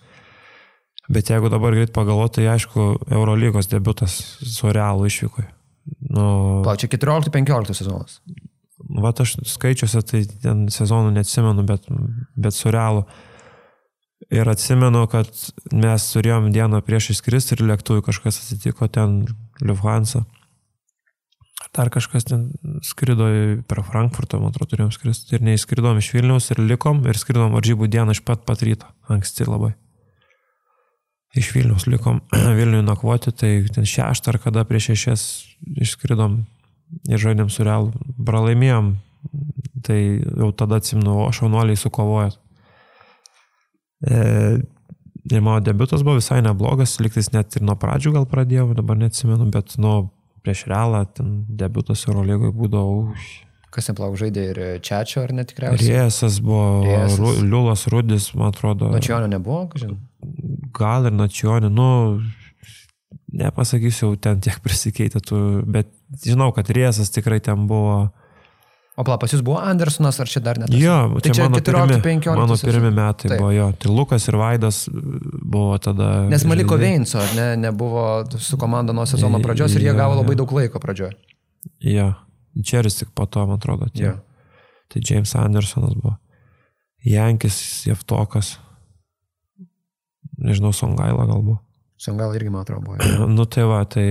Bet 1.12 1.32
jeigu 1.32 1.50
dabar 1.52 1.76
greit 1.76 1.92
pagalvoti, 1.96 2.40
tai 2.40 2.54
aišku, 2.54 2.86
Eurolygos 3.12 3.68
debutas 3.72 4.16
su 4.40 4.72
Realu 4.72 5.10
išvykoje. 5.10 5.50
Nu, 6.14 6.62
Plau, 6.64 6.78
čia 6.80 6.88
14-15 6.92 7.74
sezonas. 7.76 8.22
Vat 9.02 9.20
aš 9.24 9.36
skaičiuose, 9.50 10.04
tai 10.08 10.24
ten 10.44 10.68
sezonų 10.72 11.12
neatsimenu, 11.18 11.66
bet, 11.68 11.90
bet 12.38 12.56
su 12.56 12.72
Realu. 12.72 13.04
Ir 14.32 14.48
atsimenu, 14.48 15.04
kad 15.12 15.28
mes 15.76 16.04
turėjom 16.14 16.54
dieną 16.56 16.80
prieš 16.88 17.10
įskristi 17.18 17.58
ir 17.58 17.66
lėktuvui 17.68 18.04
kažkas 18.06 18.38
atsitiko 18.40 18.88
ten 18.88 19.26
Lufthansa. 19.60 20.24
Dar 21.76 21.92
kažkas 21.92 22.26
ten 22.28 22.50
skrido 22.84 23.28
per 23.68 23.84
Frankfurtą, 23.88 24.40
man 24.40 24.52
atrodo, 24.52 24.72
turėjom 24.72 24.92
skristi. 24.96 25.36
Ir 25.36 25.44
neįskridom 25.46 26.00
iš 26.00 26.14
Vilniaus 26.16 26.48
ir 26.52 26.60
likom 26.64 27.04
ir 27.08 27.20
skridom 27.20 27.52
varžybų 27.56 27.88
dieną 27.92 28.16
iš 28.16 28.24
pat 28.28 28.44
pat 28.48 28.64
ryto. 28.64 28.88
Anksti 29.12 29.48
labai. 29.48 29.74
Iš 31.36 31.52
Vilniaus 31.56 31.88
likom 31.92 32.20
Vilniui 32.60 32.84
nakvoti, 32.88 33.32
tai 33.36 33.52
ten 33.72 33.88
šeštą 33.88 34.34
ar 34.34 34.40
kada 34.44 34.64
prieš 34.68 34.92
šešias 34.92 35.26
išskridom 35.84 36.42
ir 37.12 37.20
žaidėm 37.24 37.52
su 37.52 37.68
Real. 37.68 37.92
Pralaimėjom. 38.20 38.96
Tai 39.84 40.00
jau 40.00 40.50
tada 40.56 40.80
atsimnu, 40.80 41.20
o 41.24 41.30
šaunuoliai 41.36 41.80
sukovojot. 41.80 42.40
E, 44.02 44.62
ir 45.32 45.42
mano 45.42 45.62
debutas 45.62 46.04
buvo 46.04 46.18
visai 46.18 46.42
neblogas, 46.42 46.98
liktais 47.04 47.32
net 47.36 47.56
ir 47.58 47.66
nuo 47.66 47.78
pradžių 47.80 48.16
gal 48.18 48.28
pradėjau, 48.30 48.72
dabar 48.78 48.98
neatsimenu, 48.98 49.48
bet 49.54 49.78
nu, 49.82 50.10
prieš 50.42 50.66
realą 50.72 51.06
ten 51.14 51.42
debutas 51.48 52.08
Eurolygoje 52.08 52.54
būdavo. 52.58 53.00
Kas 53.72 53.88
ten 53.88 53.96
plauk 53.96 54.18
žaidė 54.20 54.46
ir 54.52 54.62
Čiačio, 54.84 55.22
ar 55.24 55.32
netikriausiai? 55.38 55.94
Riesas 55.94 56.42
buvo, 56.44 56.82
Riesas. 56.84 57.20
Ru, 57.22 57.32
Liulas 57.46 57.86
Rudis, 57.94 58.32
man 58.36 58.52
atrodo. 58.52 58.90
Načionio 58.92 59.30
nebuvo, 59.32 59.64
kažin? 59.72 59.96
Gal 60.76 61.08
ir 61.08 61.16
Načionio, 61.16 61.70
nu, 61.72 61.88
nepasakysiu, 63.32 64.16
ten 64.20 64.42
tiek 64.44 64.60
prisikeitė, 64.66 65.22
tu, 65.24 65.40
bet 65.64 65.94
žinau, 66.26 66.50
kad 66.56 66.74
Riesas 66.74 67.14
tikrai 67.16 67.40
ten 67.44 67.70
buvo 67.70 68.10
O 69.02 69.06
pala, 69.08 69.18
pas 69.18 69.32
jūs 69.34 69.42
buvo 69.42 69.58
Andersonas, 69.58 70.20
ar 70.22 70.30
čia 70.30 70.44
dar 70.46 70.60
net? 70.62 70.70
Jo, 70.78 70.96
tai 71.18 71.32
čia, 71.32 71.38
čia 71.40 71.46
mano 71.50 71.58
14-15. 71.58 72.36
Mano 72.38 72.58
pirmi 72.62 72.92
metai 72.94 73.32
Taip. 73.32 73.40
buvo 73.42 73.50
jo. 73.56 73.70
Tai 73.82 73.94
Lukas 73.98 74.28
ir 74.30 74.38
Vaidas 74.38 74.82
buvo 74.94 75.80
tada. 75.82 76.10
Nes 76.30 76.46
Maliko 76.46 76.78
Veinso, 76.78 77.24
ne, 77.34 77.56
nebuvo 77.58 78.04
su 78.38 78.60
komanda 78.62 78.94
nuo 78.94 79.08
sezono 79.10 79.42
pradžios 79.42 79.74
ir 79.80 79.88
jie 79.88 79.96
gavo 79.98 80.20
labai 80.20 80.38
daug 80.38 80.54
laiko 80.54 80.82
pradžioje. 80.84 81.18
Jo, 81.82 82.12
Čeris 82.68 83.00
tik 83.00 83.10
po 83.18 83.26
to, 83.26 83.48
man 83.50 83.58
atrodo. 83.58 83.90
Tie. 83.90 84.12
Jo. 84.12 84.20
Tai 84.92 85.02
James 85.10 85.34
Andersonas 85.40 85.98
buvo. 85.98 86.20
Jankis, 87.08 87.58
Jeftokas. 87.90 88.60
Nežinau, 90.38 90.74
Songaila 90.76 91.26
galbūt. 91.30 91.64
Songaila 92.02 92.34
irgi, 92.34 92.50
man 92.50 92.64
atrodo, 92.64 92.82
buvo. 92.82 93.28
nu 93.38 93.46
tai 93.46 93.64
va, 93.70 93.84
tai 93.86 94.06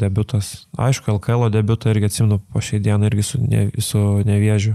debutas. 0.00 0.50
Aišku, 0.74 1.12
LKL 1.14 1.50
debutą 1.54 1.92
irgi 1.94 2.10
atsimenu 2.10 2.40
po 2.42 2.62
šiai 2.64 2.82
dieną 2.82 3.06
irgi 3.06 3.26
su, 3.28 3.42
ne, 3.42 3.68
su 3.78 4.00
nevėžiu. 4.26 4.74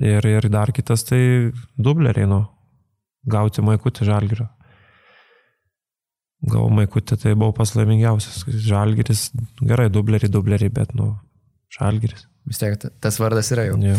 Ir, 0.00 0.24
ir 0.26 0.48
dar 0.50 0.72
kitas 0.74 1.04
tai 1.06 1.20
dubleriai, 1.76 2.30
nu. 2.30 2.46
Gauti 3.28 3.62
maikutį 3.66 4.08
žalgirio. 4.08 4.48
Gavau 6.48 6.70
maikutį, 6.72 7.18
tai 7.20 7.34
buvau 7.34 7.52
pas 7.52 7.74
laimingiausias. 7.76 8.46
Žalgiris, 8.48 9.28
gerai, 9.60 9.90
dubleriai, 9.92 10.32
dubleriai, 10.32 10.72
bet, 10.72 10.94
nu, 10.96 11.12
žalgiris. 11.74 12.24
Vis 12.48 12.62
tiek 12.62 12.78
tas 13.02 13.18
vardas 13.20 13.52
yra 13.52 13.68
jau. 13.68 13.76
Ja. 13.84 13.98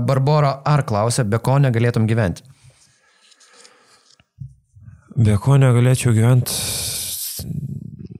Barbora 0.00 0.62
ar 0.64 0.86
klausia, 0.88 1.26
be 1.28 1.36
ko 1.44 1.58
negalėtum 1.60 2.08
gyventi? 2.08 2.46
Be 5.18 5.34
ko 5.42 5.56
negalėčiau 5.58 6.14
gyventi, 6.14 6.54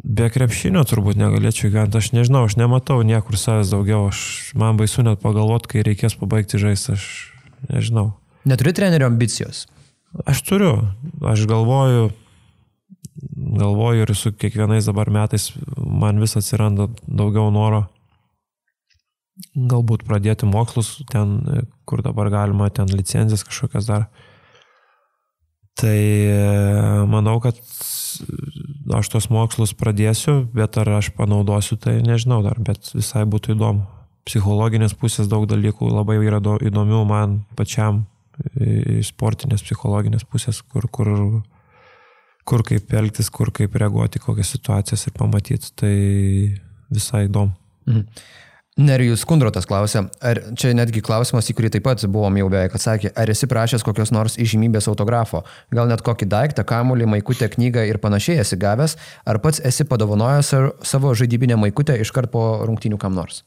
be 0.02 0.28
krepšinio 0.34 0.82
turbūt 0.88 1.18
negalėčiau 1.20 1.70
gyventi. 1.70 2.00
Aš 2.00 2.10
nežinau, 2.16 2.44
aš 2.48 2.58
nematau 2.58 3.00
niekur 3.06 3.38
savęs 3.38 3.70
daugiau. 3.70 4.08
Aš, 4.10 4.52
man 4.58 4.80
baisu 4.80 5.04
net 5.06 5.22
pagalvoti, 5.22 5.70
kai 5.72 5.84
reikės 5.86 6.18
pabaigti 6.18 6.58
žaisti. 6.58 6.96
Aš 6.98 7.04
nežinau. 7.70 8.08
Neturi 8.48 8.74
trenerio 8.74 9.06
ambicijos? 9.10 9.66
Aš 10.26 10.42
turiu. 10.48 10.72
Aš 11.22 11.44
galvoju, 11.46 12.10
galvoju 13.60 14.08
ir 14.08 14.14
su 14.18 14.34
kiekvienais 14.34 14.90
dabar 14.90 15.12
metais 15.14 15.52
man 15.76 16.18
vis 16.18 16.34
atsiranda 16.40 16.90
daugiau 17.06 17.52
noro 17.54 17.86
galbūt 19.54 20.04
pradėti 20.06 20.48
mokslus 20.48 20.98
ten, 21.12 21.38
kur 21.88 22.02
dabar 22.02 22.30
galima, 22.32 22.68
ten 22.70 22.90
licenzijas 22.90 23.44
kažkokias 23.46 23.88
dar. 23.88 24.08
Tai 25.78 25.98
manau, 27.10 27.36
kad 27.42 27.58
aš 28.98 29.10
tos 29.12 29.28
mokslus 29.30 29.76
pradėsiu, 29.78 30.40
bet 30.54 30.78
ar 30.80 30.90
aš 30.98 31.12
panaudosiu, 31.14 31.78
tai 31.78 32.00
nežinau 32.02 32.40
dar, 32.42 32.58
bet 32.58 32.90
visai 32.96 33.22
būtų 33.28 33.54
įdomu. 33.54 33.86
Psichologinės 34.28 34.92
pusės 34.98 35.30
daug 35.30 35.46
dalykų 35.48 35.88
labai 35.88 36.18
yra 36.20 36.40
įdomių 36.42 37.04
man 37.08 37.38
pačiam, 37.56 38.02
sportinės 39.06 39.62
psichologinės 39.64 40.26
pusės, 40.28 40.60
kur, 40.66 40.90
kur 40.90 41.14
kur 42.48 42.64
kaip 42.64 42.92
elgtis, 42.96 43.28
kur 43.34 43.52
kaip 43.54 43.76
reaguoti, 43.76 44.20
kokias 44.24 44.54
situacijas 44.54 45.06
ir 45.08 45.16
pamatyti. 45.16 45.72
Tai 45.76 45.94
visai 46.88 47.26
įdomu. 47.28 47.52
Mhm. 47.88 48.04
Nerijus 48.78 49.24
Kundrotas 49.26 49.66
klausė, 49.66 50.04
ar 50.22 50.38
čia 50.58 50.70
netgi 50.76 51.02
klausimas, 51.02 51.48
į 51.50 51.56
kurį 51.58 51.70
taip 51.74 51.84
pat 51.88 52.04
buvom 52.06 52.36
jau 52.38 52.46
beveik 52.52 52.76
atsakė, 52.78 53.10
ar 53.18 53.30
esi 53.32 53.48
prašęs 53.50 53.82
kokios 53.86 54.12
nors 54.14 54.38
įžymybės 54.38 54.86
autografo, 54.90 55.42
gal 55.74 55.90
net 55.90 56.04
kokį 56.06 56.28
daiktą, 56.30 56.62
kamuolį, 56.68 57.08
maikutę, 57.16 57.50
knygą 57.56 57.82
ir 57.90 57.98
panašiai 58.02 58.38
esi 58.44 58.58
gavęs, 58.60 58.94
ar 59.26 59.40
pats 59.42 59.58
esi 59.66 59.86
padovanojęs 59.88 60.52
savo 60.86 61.14
žaidybinę 61.18 61.58
maikutę 61.58 61.98
iškart 62.04 62.30
po 62.30 62.44
rungtinių 62.68 63.00
kam 63.02 63.18
nors? 63.18 63.42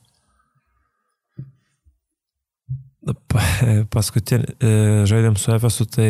Paskutinį 3.95 4.51
e, 4.59 4.73
žaidėm 5.09 5.39
su 5.39 5.55
Efesu, 5.55 5.87
tai 5.89 6.09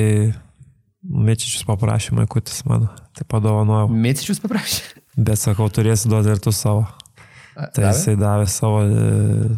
Mičičius 1.02 1.64
paprašė 1.66 2.18
maikutis 2.18 2.66
mano, 2.70 2.90
tai 3.18 3.26
padovanojau. 3.30 3.88
Mičičius 3.90 4.42
paprašė? 4.44 5.02
Bet 5.18 5.40
sakau, 5.42 5.70
turėsi 5.74 6.10
duoti 6.12 6.34
ir 6.34 6.42
tu 6.44 6.54
savo. 6.56 6.86
Tai 7.56 7.70
davė? 7.76 7.88
jisai 7.90 8.16
davė 8.20 8.46
savo 8.52 8.84
e, 8.86 9.08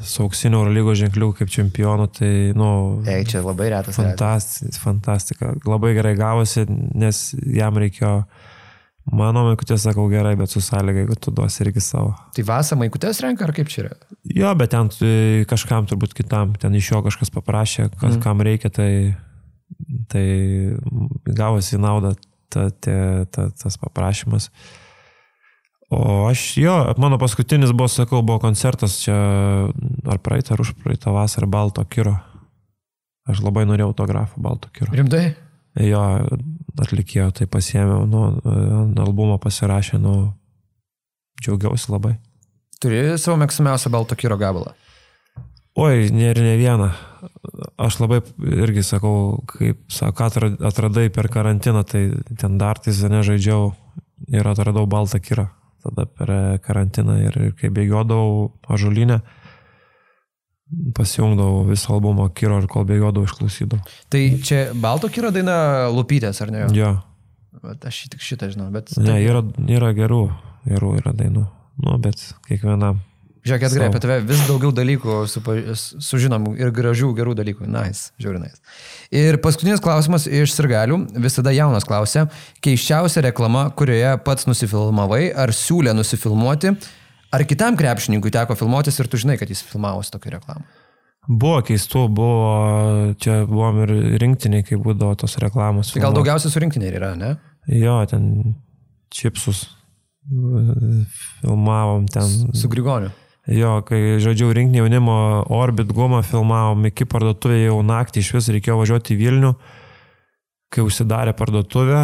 su 0.06 0.24
auksiniu 0.26 0.62
Eurolygo 0.62 0.96
ženkliu 0.98 1.32
kaip 1.38 1.52
čempionu, 1.54 2.08
tai, 2.12 2.32
nu... 2.58 2.70
Ei, 3.10 3.26
čia 3.30 3.44
labai 3.46 3.70
retas. 3.74 4.00
Fantastika, 4.00 4.80
fantastika. 4.82 5.54
Labai 5.70 5.94
gerai 5.98 6.16
gavosi, 6.20 6.66
nes 6.70 7.30
jam 7.60 7.80
reikėjo... 7.84 8.16
Mano 9.04 9.42
maikutės 9.44 9.84
sakau 9.84 10.06
gerai, 10.08 10.38
bet 10.40 10.48
su 10.48 10.62
sąlyga, 10.64 11.02
jeigu 11.02 11.18
tu 11.20 11.32
duosi 11.36 11.60
irgi 11.66 11.82
savo. 11.84 12.14
Tai 12.38 12.46
vasą 12.48 12.78
maikutės 12.80 13.18
renka 13.20 13.44
ar 13.44 13.52
kaip 13.52 13.68
čia 13.68 13.82
yra? 13.82 13.98
Jo, 14.32 14.54
bet 14.56 14.72
ten 14.72 14.88
e, 15.04 15.44
kažkam 15.50 15.90
turbūt 15.92 16.16
kitam, 16.16 16.54
ten 16.56 16.80
iš 16.80 16.94
jo 16.94 17.02
kažkas 17.04 17.34
paprašė, 17.36 17.90
kas, 17.98 18.14
mm. 18.14 18.22
kam 18.24 18.46
reikia, 18.48 18.72
tai 18.72 18.90
Tai 20.08 20.28
gavosi 21.26 21.78
naudą 21.78 22.14
ta, 22.50 22.70
ta, 22.70 23.26
ta, 23.32 23.50
tas 23.58 23.78
paprašymas. 23.82 24.50
O 25.92 26.28
aš 26.30 26.58
jo, 26.58 26.76
mano 26.98 27.18
paskutinis 27.22 27.74
buvo, 27.76 27.90
sakau, 27.92 28.22
buvo 28.26 28.40
koncertas 28.42 28.98
čia 29.04 29.16
ar 30.10 30.22
praeitą, 30.24 30.56
ar 30.56 30.64
už 30.64 30.74
praeitą 30.84 31.14
vasarą 31.14 31.50
Balto 31.52 31.84
Kiro. 31.86 32.16
Aš 33.30 33.44
labai 33.44 33.66
norėjau 33.70 33.92
autografą 33.92 34.42
Balto 34.42 34.72
Kiro. 34.74 34.94
Rimtai? 34.96 35.34
Jo, 35.80 36.02
atlikėjo, 36.82 37.32
tai 37.34 37.48
pasiėmiau, 37.50 38.06
nu, 38.10 38.24
albumą 39.02 39.40
pasirašė, 39.42 39.98
nu, 40.02 40.34
džiaugiausi 41.42 41.90
labai. 41.94 42.18
Turi 42.82 43.04
savo 43.22 43.40
mėgstamiausią 43.42 43.92
Balto 43.94 44.18
Kiro 44.20 44.38
gabalą? 44.38 44.76
Oi, 45.74 46.12
ne 46.14 46.30
ir 46.30 46.38
ne 46.46 46.54
vieną. 46.60 46.92
Aš 47.82 47.98
labai 48.04 48.20
irgi 48.46 48.84
sakau, 48.86 49.42
kaip 49.50 49.80
sako, 49.90 50.30
atradai 50.70 51.08
per 51.14 51.32
karantiną, 51.34 51.82
tai 51.90 52.04
ten 52.38 52.60
dartais 52.62 53.02
nežaidžiau 53.02 53.72
ir 54.30 54.48
atradau 54.48 54.86
baltą 54.90 55.18
kirą. 55.24 55.48
Tada 55.84 56.06
per 56.08 56.30
karantiną 56.64 57.18
ir, 57.20 57.40
kai 57.60 57.72
bėgiodavau 57.74 58.54
ažulinę, 58.72 59.20
pasijungdavau 60.96 61.66
visą 61.68 61.98
albumą 61.98 62.30
kiro 62.38 62.62
ir 62.62 62.70
kol 62.72 62.86
bėgiodavau 62.88 63.28
išklausydavau. 63.28 63.84
Tai 64.14 64.22
čia 64.48 64.62
balto 64.80 65.10
kiro 65.12 65.34
daina 65.36 65.90
Lupytės, 65.94 66.40
ar 66.46 66.54
ne? 66.56 66.68
Jo. 66.78 66.96
Bet 67.64 67.84
aš 67.88 68.06
tik 68.14 68.24
šitą 68.24 68.50
žinau, 68.54 68.70
bet... 68.74 68.96
Ne, 68.98 69.20
yra, 69.24 69.44
yra 69.70 69.92
gerų, 69.96 70.24
gerų 70.68 70.96
yra 71.02 71.14
dainų. 71.20 71.44
Nu, 71.84 71.98
bet 72.02 72.22
kiekvienam 72.48 73.02
Žiūrėk, 73.44 73.64
Edgarai, 73.68 73.88
apie 73.92 74.00
tave 74.00 74.16
vis 74.24 74.42
daugiau 74.48 74.72
dalykų 74.72 75.16
supa, 75.28 75.58
sužinom 75.76 76.54
ir 76.56 76.70
gražių, 76.72 77.10
gerų 77.18 77.34
dalykų. 77.36 77.66
Nice, 77.68 78.14
žiūrinais. 78.24 78.62
Ir 79.12 79.36
paskutinis 79.44 79.82
klausimas 79.84 80.30
iš 80.32 80.54
sirgalių, 80.56 81.02
visada 81.26 81.52
jaunas 81.52 81.84
klausė, 81.88 82.24
keiščiausia 82.64 83.26
reklama, 83.28 83.66
kurioje 83.76 84.14
pats 84.24 84.48
nusifilmavai, 84.48 85.26
ar 85.36 85.52
siūlė 85.52 85.92
nusifilmuoti, 85.98 86.72
ar 87.36 87.44
kitam 87.50 87.76
krepšininkui 87.80 88.32
teko 88.32 88.56
filmuotis 88.56 89.02
ir 89.04 89.12
tu 89.12 89.20
žinai, 89.20 89.36
kad 89.42 89.52
jis 89.52 89.66
filmavosi 89.68 90.16
tokią 90.16 90.38
reklamą. 90.38 90.64
Buvo 91.28 91.60
keistų, 91.68 92.06
buvo, 92.16 93.14
čia 93.24 93.42
buvom 93.48 93.82
ir 93.84 93.94
rinktiniai, 94.24 94.64
kai 94.68 94.80
būdavo 94.80 95.18
tos 95.20 95.36
reklamos. 95.44 95.92
Tai 95.92 96.04
gal 96.04 96.16
daugiausiai 96.16 96.52
su 96.52 96.64
rinktiniai 96.64 96.96
yra, 96.96 97.12
ne? 97.20 97.36
Jo, 97.72 98.02
ten 98.08 98.56
čipsus 99.12 99.66
filmavom 101.42 102.08
ten. 102.12 102.56
Su 102.56 102.72
Grigoniu. 102.72 103.12
Jo, 103.52 103.82
kai 103.84 104.22
žaidžiau 104.24 104.54
rinkinį 104.56 104.80
jaunimo 104.80 105.16
Orbit 105.52 105.90
gumą 105.92 106.22
filmavom 106.24 106.86
iki 106.88 107.04
parduotuvė 107.10 107.66
jau 107.66 107.82
naktį 107.84 108.24
iš 108.24 108.30
vis 108.38 108.48
reikėjo 108.56 108.78
važiuoti 108.80 109.18
į 109.18 109.20
Vilnių, 109.20 109.52
kai 110.72 110.86
užsidarė 110.86 111.34
parduotuvė 111.36 112.04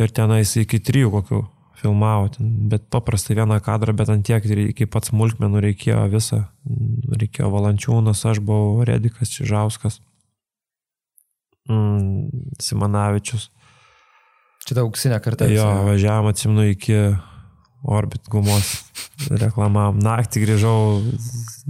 ir 0.00 0.14
tenais 0.16 0.54
iki 0.56 0.80
trijų 0.80 1.12
kokių 1.18 1.42
filmavo, 1.78 2.30
bet 2.72 2.88
paprastai 2.90 3.36
vieną 3.38 3.60
kadrą, 3.62 3.92
bet 4.00 4.08
ant 4.10 4.24
tiek 4.26 4.44
iki 4.64 4.88
pats 4.90 5.12
smulkmenų 5.12 5.60
reikėjo 5.68 6.08
visą, 6.10 6.40
reikėjo 7.12 7.52
Valančiūnas, 7.52 8.24
aš 8.32 8.40
buvau 8.42 8.82
Redikas 8.88 9.30
Čižauskas, 9.36 10.00
mm, 11.68 12.56
Simanavičius. 12.64 13.50
Čia 14.64 14.74
ta 14.74 14.88
auksinė 14.88 15.20
kartą. 15.22 15.46
Jo, 15.52 15.68
važiavam 15.86 16.32
atsimnu 16.32 16.64
iki 16.72 16.96
Orbit 17.82 18.26
gumos 18.30 18.72
reklamavom. 19.30 19.98
Naktį 20.02 20.42
grįžau, 20.44 20.78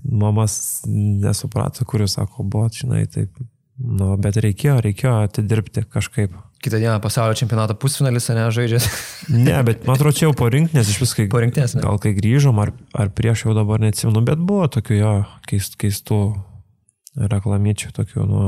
mamas 0.09 0.83
nesuprato, 0.89 1.85
kuris 1.89 2.17
sako, 2.17 2.45
buvo, 2.45 2.69
žinai, 2.73 3.05
taip. 3.13 3.33
Nu, 3.79 4.17
bet 4.19 4.41
reikėjo, 4.43 4.81
reikėjo 4.83 5.15
atidirbti 5.29 5.85
kažkaip. 5.93 6.33
Kitą 6.65 6.81
dieną 6.83 6.97
pasaulio 6.99 7.37
čempionato 7.39 7.77
pusfinalis, 7.79 8.27
ne, 8.35 8.49
žaidžias. 8.51 8.89
ne, 9.47 9.55
bet 9.67 9.85
man 9.87 9.95
atrodo, 9.95 10.17
čia 10.19 10.27
jau 10.27 10.35
po 10.39 10.49
rinktinės 10.51 10.91
iš 10.91 10.99
viskai. 11.05 11.29
Po 11.31 11.43
rinktinės, 11.45 11.77
ne? 11.79 11.85
Gal 11.87 12.01
kai 12.03 12.17
grįžom, 12.17 12.59
ar, 12.65 12.73
ar 12.99 13.13
prieš 13.15 13.47
jau 13.47 13.55
dabar 13.55 13.85
neatsimenu, 13.85 14.25
bet 14.27 14.43
buvo 14.43 14.67
tokių 14.75 14.99
jo 14.99 15.15
keist, 15.47 15.79
keistų 15.79 16.19
reklamiečių, 17.31 17.93
tokių, 17.95 18.27
nu, 18.27 18.43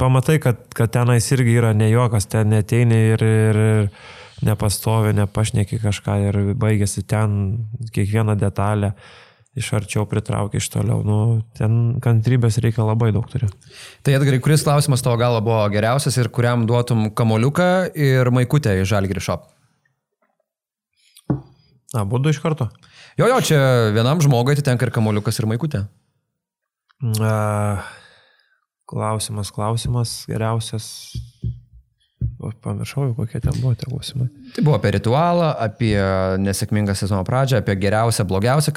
pamatai, 0.00 0.36
kad, 0.42 0.66
kad 0.76 0.92
tenais 0.92 1.30
irgi 1.32 1.56
yra 1.62 1.72
ne 1.76 1.88
jokas, 1.88 2.28
ten 2.28 2.52
neteini 2.52 3.00
ir, 3.14 3.24
ir, 3.24 3.62
ir 3.62 3.88
nepastovi, 4.46 5.14
nepašneki 5.16 5.80
kažką 5.82 6.16
ir 6.28 6.40
baigėsi 6.58 7.04
ten 7.08 7.36
kiekvieną 7.94 8.36
detalę 8.40 8.92
iš 9.58 9.68
arčiau 9.76 10.06
pritraukia 10.08 10.60
iš 10.60 10.68
toliau. 10.72 11.02
Nu, 11.04 11.16
ten 11.56 11.98
kantrybės 12.04 12.56
reikia 12.64 12.86
labai 12.86 13.10
daug 13.12 13.26
turėti. 13.28 13.72
Tai 14.04 14.14
Edgarai, 14.16 14.40
kuris 14.44 14.64
klausimas 14.64 15.04
tavo 15.04 15.18
galo 15.20 15.42
buvo 15.44 15.64
geriausias 15.72 16.16
ir 16.20 16.30
kuriam 16.32 16.64
duotum 16.68 17.10
kamoliuką 17.16 17.68
ir 17.92 18.32
maikutę 18.32 18.78
į 18.80 18.86
žalgrį 18.88 19.24
šop? 19.24 19.50
A, 21.92 22.06
būdu 22.08 22.32
iš 22.32 22.40
karto. 22.40 22.70
Jo, 23.20 23.26
jo, 23.28 23.40
čia 23.44 23.58
vienam 23.92 24.22
žmogui 24.24 24.56
atitenka 24.56 24.88
ir 24.88 24.94
kamoliukas 24.94 25.36
ir 25.42 25.48
maikutė. 25.50 25.84
Uh, 27.02 27.82
klausimas, 28.88 29.50
klausimas, 29.52 30.22
geriausias. 30.30 30.86
Pamiršau, 32.64 33.12
kokie 33.16 33.40
ten 33.40 33.54
buvo 33.60 33.72
tie 33.78 33.86
klausimai. 33.88 34.26
Tai 34.56 34.64
buvo 34.66 34.74
apie 34.76 34.92
ritualą, 34.96 35.52
apie 35.62 35.94
nesėkmingą 36.42 36.94
sezono 36.98 37.22
pradžią, 37.26 37.60
apie 37.62 37.76
geriausią, 37.80 38.26
blogiausią 38.28 38.74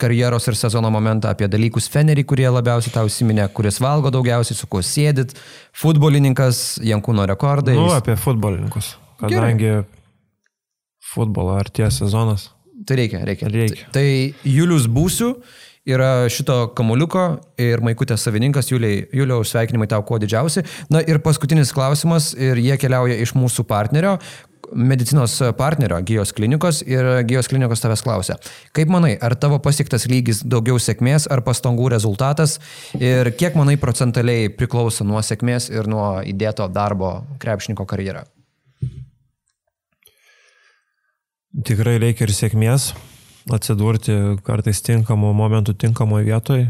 karjeros 0.00 0.48
ir 0.50 0.58
sezono 0.58 0.90
momentą, 0.94 1.32
apie 1.32 1.48
dalykus 1.50 1.88
Fenerį, 1.92 2.26
kurie 2.28 2.48
labiausiai 2.52 2.94
tau 2.94 3.10
įsiminė, 3.10 3.48
kuris 3.56 3.80
valgo 3.82 4.12
daugiausiai, 4.14 4.58
su 4.58 4.68
kuo 4.70 4.82
sėdit, 4.84 5.34
futbolininkas, 5.76 6.80
Jankūno 6.86 7.26
rekordai. 7.32 7.76
Nu, 7.78 7.88
apie 7.96 8.18
futbolininkus. 8.20 8.94
Kadangi 9.22 9.64
Gerai. 9.64 9.84
futbolo 11.14 11.56
arties 11.56 12.02
sezonas. 12.02 12.50
Tai 12.86 12.98
reikia, 13.00 13.24
reikia. 13.26 13.48
reikia. 13.50 13.86
Tai 13.94 14.06
Julius 14.44 14.86
būsiu 14.92 15.32
yra 15.86 16.26
šito 16.32 16.72
kamuliuko 16.76 17.28
ir 17.62 17.82
Maikutės 17.84 18.26
savininkas, 18.26 18.72
Juliai, 18.72 19.04
Juliaus 19.14 19.54
sveikinimai 19.54 19.88
tau 19.90 20.02
kuo 20.06 20.18
didžiausi. 20.22 20.64
Na 20.90 21.02
ir 21.06 21.22
paskutinis 21.24 21.72
klausimas, 21.74 22.32
ir 22.34 22.58
jie 22.60 22.76
keliauja 22.80 23.18
iš 23.22 23.36
mūsų 23.38 23.66
partnerio, 23.70 24.16
medicinos 24.74 25.38
partnerio 25.56 26.00
Gijos 26.02 26.32
klinikos 26.32 26.82
ir 26.86 27.06
Gijos 27.28 27.48
klinikos 27.48 27.82
tavęs 27.82 28.02
klausia, 28.02 28.36
kaip 28.74 28.90
manai, 28.90 29.14
ar 29.22 29.36
tavo 29.38 29.60
pasiektas 29.62 30.08
lygis 30.10 30.42
daugiau 30.42 30.80
sėkmės 30.82 31.28
ar 31.30 31.44
pastangų 31.46 31.90
rezultatas 31.94 32.58
ir 32.98 33.30
kiek 33.38 33.54
manai 33.58 33.76
procentaliai 33.80 34.50
priklauso 34.50 35.06
nuo 35.06 35.22
sėkmės 35.22 35.70
ir 35.70 35.86
nuo 35.90 36.16
įdėto 36.26 36.66
darbo 36.72 37.20
krepšininko 37.42 37.86
karjerą? 37.86 38.24
Tikrai 41.66 41.96
reikia 42.02 42.26
ir 42.26 42.34
sėkmės, 42.36 42.90
atsidurti 43.52 44.14
kartais 44.46 44.82
tinkamų 44.82 45.32
momentų 45.36 45.76
tinkamoje 45.78 46.26
vietoje. 46.26 46.68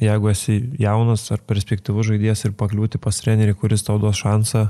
Jeigu 0.00 0.30
esi 0.32 0.56
jaunas 0.80 1.26
ar 1.34 1.42
perspektyvus 1.44 2.08
žaidėjas 2.08 2.46
ir 2.46 2.54
pakliūti 2.56 3.00
pas 3.02 3.18
trenerį, 3.20 3.54
kuris 3.60 3.84
tau 3.84 3.98
duos 4.00 4.22
šansą, 4.22 4.66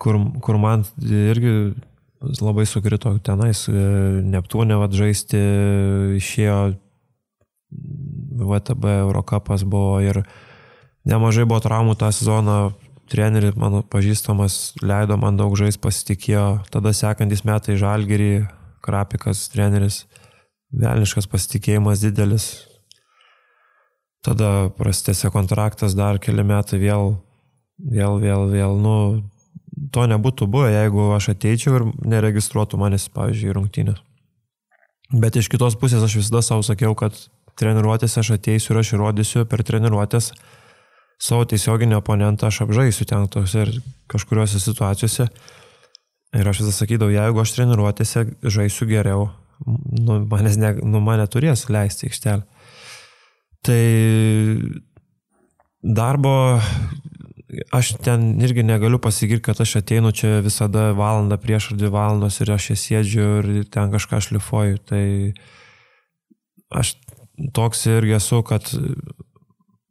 kur, 0.00 0.18
kur 0.40 0.58
man 0.62 0.86
irgi 1.04 1.74
labai 2.40 2.64
sukrito 2.68 3.12
tenais, 3.24 3.66
Neptūnė 3.68 4.78
vad 4.80 4.94
žaisti, 4.96 5.40
išėjo 6.16 6.56
VTB 8.42 8.96
Eurocapas 9.02 9.66
buvo 9.68 9.98
ir 10.04 10.22
nemažai 11.08 11.44
buvo 11.48 11.60
traumų 11.64 11.98
tą 12.00 12.08
sezoną, 12.14 12.72
treneris 13.12 13.56
mano 13.58 13.82
pažįstamas 13.84 14.78
leido 14.80 15.18
man 15.20 15.36
daug 15.36 15.54
žais 15.58 15.76
pasitikėjo, 15.76 16.62
tada 16.72 16.94
sekantis 16.96 17.44
metai 17.44 17.76
žalgerį 17.80 18.32
Krapikas, 18.82 19.46
treneris, 19.52 20.04
velniškas 20.74 21.28
pasitikėjimas 21.30 22.02
didelis. 22.02 22.46
Tada 24.22 24.70
prastėsi 24.78 25.30
kontraktas 25.34 25.96
dar 25.98 26.20
keli 26.22 26.44
metai 26.46 26.78
vėl, 26.82 27.16
vėl, 27.78 28.18
vėl, 28.22 28.46
vėl, 28.52 28.78
nu, 28.78 28.96
to 29.94 30.06
nebūtų 30.06 30.46
buvę, 30.46 30.70
jeigu 30.70 31.08
aš 31.16 31.32
ateičiau 31.34 31.78
ir 31.78 31.86
neregistruotų 32.14 32.78
manęs, 32.78 33.08
pavyzdžiui, 33.14 33.54
rungtynės. 33.56 34.02
Bet 35.12 35.36
iš 35.36 35.50
kitos 35.52 35.76
pusės 35.76 36.04
aš 36.06 36.20
visada 36.22 36.40
savo 36.44 36.62
sakiau, 36.64 36.94
kad 36.96 37.16
treniruotėse 37.60 38.20
aš 38.22 38.34
ateisiu 38.38 38.72
ir 38.72 38.80
aš 38.80 38.94
įrodysiu 38.96 39.44
per 39.48 39.64
treniruotės 39.66 40.30
savo 41.22 41.44
tiesioginį 41.48 41.98
oponentą, 41.98 42.48
aš 42.48 42.62
apžaisiu 42.64 43.06
ten 43.08 43.26
tose 43.30 43.66
ir 43.66 43.74
kažkuriuose 44.10 44.60
situacijose. 44.62 45.28
Ir 46.32 46.48
aš 46.48 46.62
visą 46.62 46.72
sakydavau, 46.72 47.12
jeigu 47.12 47.42
aš 47.42 47.52
treniruotėse 47.56 48.24
žaisiu 48.54 48.88
geriau, 48.88 49.26
nu, 49.66 50.22
manęs 50.30 50.56
ne, 50.60 50.72
nu, 50.80 51.02
mane 51.04 51.26
turės 51.28 51.66
leisti 51.68 52.08
aikštelę. 52.08 52.46
Tai 53.62 53.82
darbo, 55.82 56.32
aš 57.74 57.92
ten 58.02 58.40
irgi 58.42 58.64
negaliu 58.64 58.98
pasigirti, 59.02 59.44
kad 59.50 59.60
aš 59.62 59.76
ateinu 59.82 60.12
čia 60.16 60.40
visada 60.44 60.90
valandą 60.96 61.36
prieš 61.38 61.72
ar 61.72 61.78
dvi 61.82 61.92
valandos 61.92 62.40
ir 62.40 62.54
aš 62.54 62.70
čia 62.70 62.78
sėdžiu 62.84 63.28
ir 63.42 63.50
ten 63.70 63.92
kažką 63.92 64.22
šlifuoju. 64.24 64.80
Tai 64.88 65.04
aš 66.80 66.96
toks 67.54 67.86
irgi 67.92 68.16
esu, 68.18 68.40
kad 68.46 68.72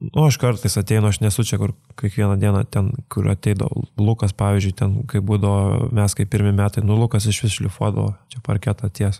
Nu, 0.01 0.25
aš 0.25 0.39
kartais 0.41 0.77
ateinu, 0.81 1.11
aš 1.11 1.19
nesu 1.21 1.43
čia, 1.45 1.59
kur 1.61 1.75
kiekvieną 1.99 2.39
dieną 2.41 2.63
ten, 2.73 2.89
kur 3.11 3.27
ateidavo. 3.29 3.83
Lukas, 4.01 4.33
pavyzdžiui, 4.33 4.73
ten, 4.73 4.95
kai 5.05 5.21
būdavo 5.21 5.91
mes 5.93 6.15
kaip 6.17 6.31
pirmie 6.33 6.53
metai, 6.57 6.81
nu, 6.81 6.95
Lukas 6.97 7.27
iš 7.29 7.43
vis 7.43 7.57
šlifuodavo 7.59 8.15
čia 8.33 8.41
parketą 8.41 8.89
ties, 8.89 9.19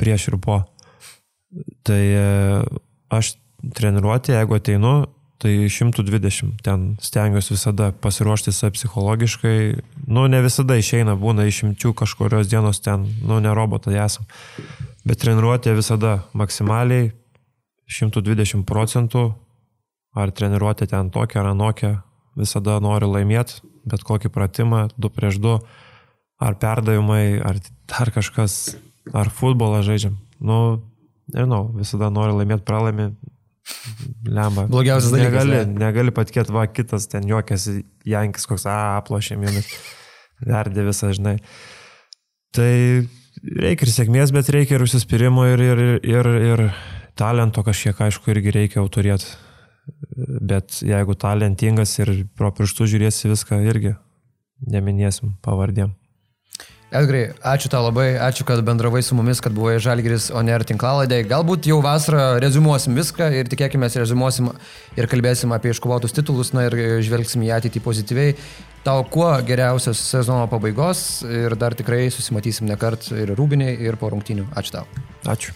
prieš 0.00 0.32
ir 0.32 0.36
po. 0.42 0.64
Tai 1.86 2.00
e, 2.02 2.24
aš 3.14 3.36
treniruoti, 3.76 4.34
jeigu 4.34 4.56
ateinu, 4.58 4.94
tai 5.40 5.52
120, 5.70 6.58
ten 6.66 6.88
stengiuosi 7.00 7.54
visada 7.54 7.92
pasiruošti 8.02 8.52
save 8.52 8.74
psichologiškai, 8.74 9.60
nu, 10.10 10.26
ne 10.26 10.40
visada 10.42 10.74
išeina, 10.76 11.14
būna 11.20 11.46
išimčių 11.46 11.94
kažkurios 12.02 12.50
dienos 12.50 12.82
ten, 12.82 13.06
nu, 13.22 13.38
ne 13.38 13.54
robotai 13.54 13.94
esam, 14.02 14.26
bet 15.06 15.22
treniruotė 15.22 15.76
visada 15.78 16.18
maksimaliai 16.34 17.12
120 17.86 18.66
procentų 18.66 19.24
ar 20.16 20.32
treniruotė 20.34 20.88
ten 20.90 21.10
tokia 21.14 21.42
ar 21.42 21.52
anokia, 21.52 21.92
visada 22.38 22.78
noriu 22.82 23.10
laimėti, 23.12 23.60
bet 23.88 24.04
kokį 24.06 24.30
pratimą, 24.34 24.86
2 24.98 25.12
prieš 25.14 25.40
2, 25.42 25.56
ar 26.40 26.56
perdavimai, 26.60 27.40
ar 27.44 27.60
dar 27.90 28.12
kažkas, 28.14 28.76
ar 29.16 29.30
futbolą 29.34 29.82
žaidžiam. 29.86 30.16
Nu, 30.40 30.80
nežinau, 31.34 31.68
visada 31.76 32.10
noriu 32.12 32.38
laimėti, 32.38 32.66
pralaimi, 32.66 33.10
lemba. 34.26 34.66
Blogiausias 34.70 35.12
dalykas. 35.12 35.30
Negali, 35.30 35.58
ne? 35.58 35.80
negali 35.84 36.14
patikėti, 36.16 36.54
va, 36.54 36.66
kitas 36.66 37.06
ten 37.10 37.28
juokiasi, 37.28 37.82
Jankis 38.08 38.48
koks, 38.50 38.66
a, 38.70 38.78
aplošėm 39.00 39.44
jomis, 39.46 39.68
verdė 40.46 40.86
visą, 40.88 41.12
žinai. 41.16 41.36
Tai 42.56 42.72
reikia 43.60 43.86
ir 43.86 43.92
sėkmės, 43.92 44.32
bet 44.34 44.50
reikia 44.50 44.78
ir 44.78 44.86
užsispyrimo 44.86 45.46
ir, 45.52 45.62
ir, 45.62 45.84
ir, 45.84 46.00
ir, 46.08 46.32
ir 46.48 46.64
talento 47.20 47.62
kažkiek, 47.62 48.00
aišku, 48.08 48.32
irgi 48.32 48.56
reikia 48.56 48.80
jau 48.80 48.88
turėti 48.90 49.28
bet 50.40 50.80
jeigu 50.84 51.16
talentingas 51.18 51.96
ir 52.02 52.12
pro 52.36 52.52
pirštų 52.54 52.90
žiūrėsi 52.94 53.32
viską 53.32 53.62
irgi, 53.70 53.96
neminėsim 54.66 55.36
pavardėm. 55.44 55.96
Edgrai, 56.90 57.28
ačiū 57.46 57.68
tau 57.70 57.84
labai, 57.84 58.16
ačiū, 58.18 58.42
kad 58.42 58.58
bendravai 58.66 58.98
su 59.06 59.14
mumis, 59.14 59.38
kad 59.38 59.54
buvai 59.54 59.76
Žalgiris 59.78 60.32
Oner 60.34 60.64
tinklaladė. 60.66 61.20
Galbūt 61.30 61.68
jau 61.70 61.78
vasarą 61.84 62.40
rezumuosim 62.42 62.98
viską 62.98 63.28
ir 63.38 63.46
tikėkime, 63.46 63.86
rezumuosim 63.94 64.50
ir 64.98 65.06
kalbėsim 65.10 65.54
apie 65.54 65.70
iškovotus 65.70 66.16
titulus, 66.16 66.50
na 66.50 66.66
ir 66.66 66.74
žvelgsim 67.06 67.46
į 67.46 67.54
ateitį 67.60 67.84
pozityviai. 67.86 68.34
Tau 68.82 69.04
kuo 69.06 69.30
geriausios 69.46 70.02
sezono 70.02 70.50
pabaigos 70.50 71.22
ir 71.30 71.54
dar 71.54 71.78
tikrai 71.78 72.08
susimatysim 72.10 72.66
ne 72.66 72.74
kart 72.80 73.06
ir 73.14 73.36
rūbiniai, 73.38 73.78
ir 73.86 73.94
po 74.00 74.10
rungtinių. 74.10 74.50
Ačiū 74.58 74.80
tau. 74.80 74.86
Ačiū. 75.30 75.54